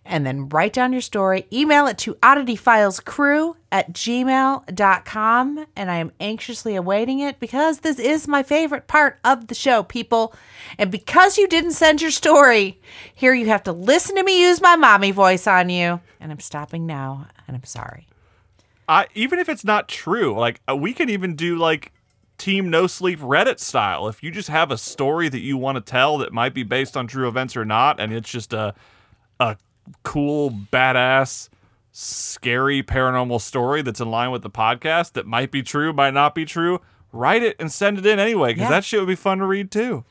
and 0.06 0.26
then 0.26 0.50
write 0.50 0.74
down 0.74 0.92
your 0.92 1.02
story. 1.02 1.46
Email 1.54 1.88
it 1.88 1.98
to 2.00 2.16
oddityfilescrew 2.16 3.56
at 3.72 3.94
gmail.com. 3.94 5.66
And 5.76 5.92
I 5.92 5.96
am 5.96 6.12
anxiously 6.20 6.76
awaiting 6.76 7.20
it 7.20 7.40
because 7.40 7.80
this 7.80 8.00
is 8.00 8.28
my 8.28 8.44
favorite 8.44 8.88
part 8.88 9.20
of 9.24 9.48
the 9.48 9.56
show, 9.56 9.84
people. 9.84 10.34
And 10.78 10.92
because 10.92 11.38
you 11.38 11.48
didn't 11.48 11.74
send 11.74 12.02
your 12.02 12.12
story, 12.12 12.80
here 13.14 13.34
you 13.34 13.48
have 13.48 13.64
to 13.64 13.72
listen 13.72 14.16
to 14.16 14.24
me 14.24 14.42
use 14.42 14.62
my 14.62 14.76
mommy 14.76 15.12
voice 15.12 15.48
on 15.48 15.70
you. 15.70 16.02
And 16.20 16.32
I'm 16.32 16.40
stopping 16.40 16.86
now, 16.86 17.28
and 17.48 17.56
I'm 17.56 17.64
sorry. 17.64 18.08
I 18.90 19.08
even 19.14 19.40
if 19.40 19.48
it's 19.48 19.64
not 19.64 19.88
true, 19.88 20.38
like 20.38 20.62
uh, 20.70 20.76
we 20.76 20.94
can 20.94 21.10
even 21.10 21.36
do 21.36 21.58
like 21.58 21.94
Team 22.38 22.70
No 22.70 22.88
Sleep 22.88 23.20
Reddit 23.20 23.60
style. 23.60 24.08
If 24.08 24.24
you 24.24 24.32
just 24.32 24.50
have 24.50 24.72
a 24.72 24.78
story 24.78 25.30
that 25.30 25.40
you 25.40 25.58
want 25.58 25.76
to 25.78 25.82
tell 25.82 26.18
that 26.18 26.34
might 26.34 26.54
be 26.54 26.64
based 26.64 26.98
on 26.98 27.08
true 27.08 27.28
events 27.28 27.56
or 27.56 27.64
not, 27.64 28.00
and 28.00 28.12
it's 28.12 28.30
just 28.30 28.52
a 28.52 28.74
a 29.40 29.58
cool, 30.04 30.52
badass, 30.52 31.50
scary 31.92 32.82
paranormal 32.84 33.42
story 33.42 33.82
that's 33.82 34.00
in 34.00 34.10
line 34.10 34.32
with 34.32 34.42
the 34.44 34.50
podcast 34.50 35.14
that 35.14 35.26
might 35.28 35.52
be 35.52 35.62
true, 35.62 35.92
might 35.94 36.14
not 36.14 36.34
be 36.36 36.46
true, 36.46 36.80
write 37.12 37.44
it 37.44 37.56
and 37.60 37.72
send 37.72 37.98
it 37.98 38.06
in 38.06 38.20
anyway 38.20 38.54
because 38.54 38.64
Yeah. 38.64 38.70
that 38.70 38.86
shit 38.86 39.00
would 39.00 39.08
be 39.08 39.16
fun 39.16 39.40
to 39.40 39.46
read 39.46 39.72
too. 39.72 40.04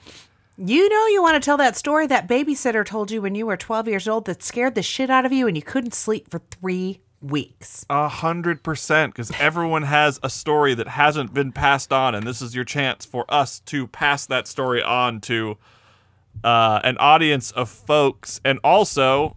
You 0.58 0.88
know 0.90 1.06
you 1.06 1.22
want 1.22 1.42
to 1.42 1.44
tell 1.44 1.56
that 1.56 1.76
story 1.76 2.06
that 2.08 2.28
babysitter 2.28 2.84
told 2.84 3.10
you 3.10 3.22
when 3.22 3.34
you 3.34 3.46
were 3.46 3.56
12 3.56 3.88
years 3.88 4.06
old 4.06 4.26
that 4.26 4.42
scared 4.42 4.74
the 4.74 4.82
shit 4.82 5.08
out 5.08 5.24
of 5.24 5.32
you 5.32 5.46
and 5.46 5.56
you 5.56 5.62
couldn't 5.62 5.94
sleep 5.94 6.30
for 6.30 6.40
three 6.50 7.00
weeks. 7.22 7.86
A 7.88 8.08
hundred 8.08 8.62
percent, 8.62 9.14
because 9.14 9.30
everyone 9.40 9.82
has 9.84 10.18
a 10.22 10.28
story 10.30 10.74
that 10.74 10.88
hasn't 10.88 11.32
been 11.34 11.52
passed 11.52 11.92
on, 11.92 12.14
and 12.14 12.26
this 12.26 12.40
is 12.42 12.54
your 12.54 12.64
chance 12.64 13.04
for 13.06 13.24
us 13.28 13.60
to 13.60 13.86
pass 13.86 14.24
that 14.26 14.46
story 14.46 14.82
on 14.82 15.20
to 15.22 15.56
uh, 16.44 16.80
an 16.84 16.96
audience 16.98 17.50
of 17.50 17.68
folks. 17.68 18.40
And 18.44 18.58
also, 18.64 19.36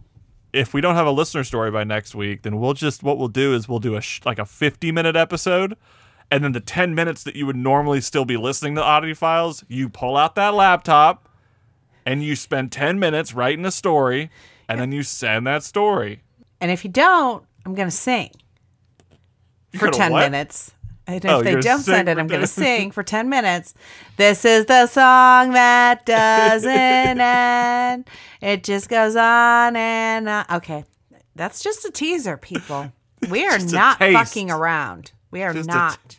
if 0.54 0.72
we 0.72 0.80
don't 0.80 0.94
have 0.94 1.06
a 1.06 1.10
listener 1.10 1.44
story 1.44 1.70
by 1.70 1.84
next 1.84 2.14
week, 2.14 2.42
then 2.42 2.58
we'll 2.60 2.74
just 2.74 3.02
what 3.02 3.18
we'll 3.18 3.28
do 3.28 3.54
is 3.54 3.68
we'll 3.68 3.78
do 3.80 3.96
a 3.96 4.00
sh- 4.00 4.20
like 4.24 4.38
a 4.38 4.44
fifty 4.46 4.92
minute 4.92 5.16
episode, 5.16 5.76
and 6.30 6.44
then 6.44 6.52
the 6.52 6.60
ten 6.60 6.94
minutes 6.94 7.22
that 7.24 7.36
you 7.36 7.46
would 7.46 7.56
normally 7.56 8.00
still 8.00 8.24
be 8.24 8.36
listening 8.36 8.74
to 8.76 8.82
audio 8.82 9.14
files, 9.14 9.64
you 9.68 9.88
pull 9.88 10.16
out 10.16 10.34
that 10.36 10.54
laptop, 10.54 11.28
and 12.06 12.22
you 12.22 12.36
spend 12.36 12.70
ten 12.72 12.98
minutes 12.98 13.34
writing 13.34 13.64
a 13.66 13.70
story, 13.70 14.30
and 14.68 14.80
then 14.80 14.92
you 14.92 15.02
send 15.02 15.46
that 15.46 15.62
story. 15.62 16.22
And 16.60 16.70
if 16.70 16.84
you 16.84 16.90
don't, 16.90 17.44
I'm 17.66 17.74
going 17.74 17.88
to 17.88 17.94
sing 17.96 18.30
You're 19.72 19.80
for 19.80 19.86
gonna 19.86 19.96
10 19.96 20.12
what? 20.12 20.30
minutes. 20.30 20.72
And 21.06 21.22
if 21.22 21.30
Oh, 21.30 21.42
they 21.42 21.60
don't 21.60 21.80
send 21.80 22.08
it, 22.08 22.18
I'm 22.18 22.26
going 22.26 22.40
to 22.40 22.46
sing 22.46 22.90
for 22.92 23.02
10 23.02 23.28
minutes. 23.28 23.74
This 24.16 24.44
is 24.44 24.64
the 24.66 24.86
song 24.86 25.52
that 25.52 26.06
doesn't 26.06 26.70
end. 27.20 28.08
It 28.40 28.64
just 28.64 28.88
goes 28.88 29.14
on 29.16 29.76
and 29.76 30.28
on. 30.28 30.44
Okay. 30.50 30.84
That's 31.36 31.62
just 31.62 31.84
a 31.84 31.90
teaser, 31.90 32.36
people. 32.36 32.92
We 33.30 33.46
are 33.46 33.58
not 33.58 33.98
taste. 34.00 34.18
fucking 34.18 34.50
around. 34.50 35.12
We 35.30 35.42
are 35.42 35.54
Just 35.54 35.66
not. 35.66 36.18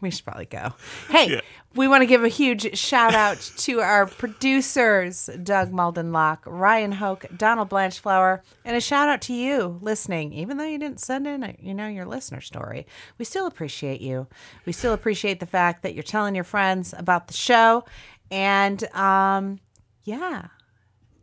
we 0.00 0.10
should 0.10 0.24
probably 0.24 0.46
go. 0.46 0.74
Hey, 1.08 1.30
Yeah. 1.34 1.40
We 1.74 1.88
want 1.88 2.02
to 2.02 2.06
give 2.06 2.22
a 2.22 2.28
huge 2.28 2.76
shout 2.78 3.14
out 3.14 3.38
to 3.58 3.80
our 3.80 4.06
producers, 4.06 5.30
Doug 5.42 5.72
Maldenlock, 5.72 6.40
Ryan 6.46 6.92
Hoke, 6.92 7.24
Donald 7.36 7.68
Blanchflower, 7.68 8.42
and 8.64 8.76
a 8.76 8.80
shout 8.80 9.08
out 9.08 9.22
to 9.22 9.32
you 9.32 9.78
listening. 9.80 10.32
Even 10.32 10.56
though 10.56 10.64
you 10.64 10.78
didn't 10.78 11.00
send 11.00 11.26
in, 11.26 11.42
a, 11.42 11.56
you 11.58 11.74
know, 11.74 11.88
your 11.88 12.04
listener 12.04 12.40
story, 12.40 12.86
we 13.18 13.24
still 13.24 13.46
appreciate 13.46 14.00
you. 14.00 14.26
We 14.66 14.72
still 14.72 14.92
appreciate 14.92 15.40
the 15.40 15.46
fact 15.46 15.82
that 15.82 15.94
you're 15.94 16.02
telling 16.02 16.34
your 16.34 16.44
friends 16.44 16.94
about 16.96 17.28
the 17.28 17.34
show, 17.34 17.84
and 18.30 18.84
um, 18.94 19.60
yeah, 20.04 20.48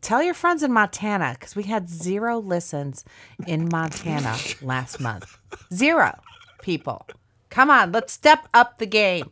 tell 0.02 0.24
your 0.24 0.34
friends 0.34 0.64
in 0.64 0.72
Montana 0.72 1.36
because 1.38 1.56
we 1.56 1.64
had 1.64 1.90
zero 1.90 2.40
listens 2.40 3.06
in 3.46 3.70
Montana 3.72 4.36
last 4.62 5.00
month. 5.00 5.38
Zero 5.74 6.20
people. 6.62 7.06
Come 7.50 7.70
on, 7.70 7.92
let's 7.92 8.14
step 8.14 8.48
up 8.54 8.78
the 8.78 8.86
game. 8.86 9.32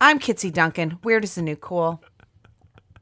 I'm 0.00 0.20
Kitsy 0.20 0.52
Duncan. 0.52 0.98
Weird 1.02 1.24
is 1.24 1.34
the 1.34 1.42
new 1.42 1.56
cool. 1.56 2.02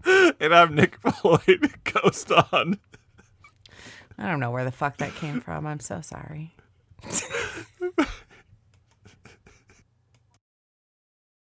And 0.04 0.54
I'm 0.54 0.74
Nick 0.74 0.98
Floyd, 1.00 1.74
Ghost 1.84 2.30
on. 2.30 2.78
I 4.18 4.30
don't 4.30 4.40
know 4.40 4.50
where 4.50 4.64
the 4.64 4.72
fuck 4.72 4.96
that 4.98 5.14
came 5.14 5.40
from. 5.40 5.66
I'm 5.66 5.80
so 5.80 6.00
sorry. 6.00 6.54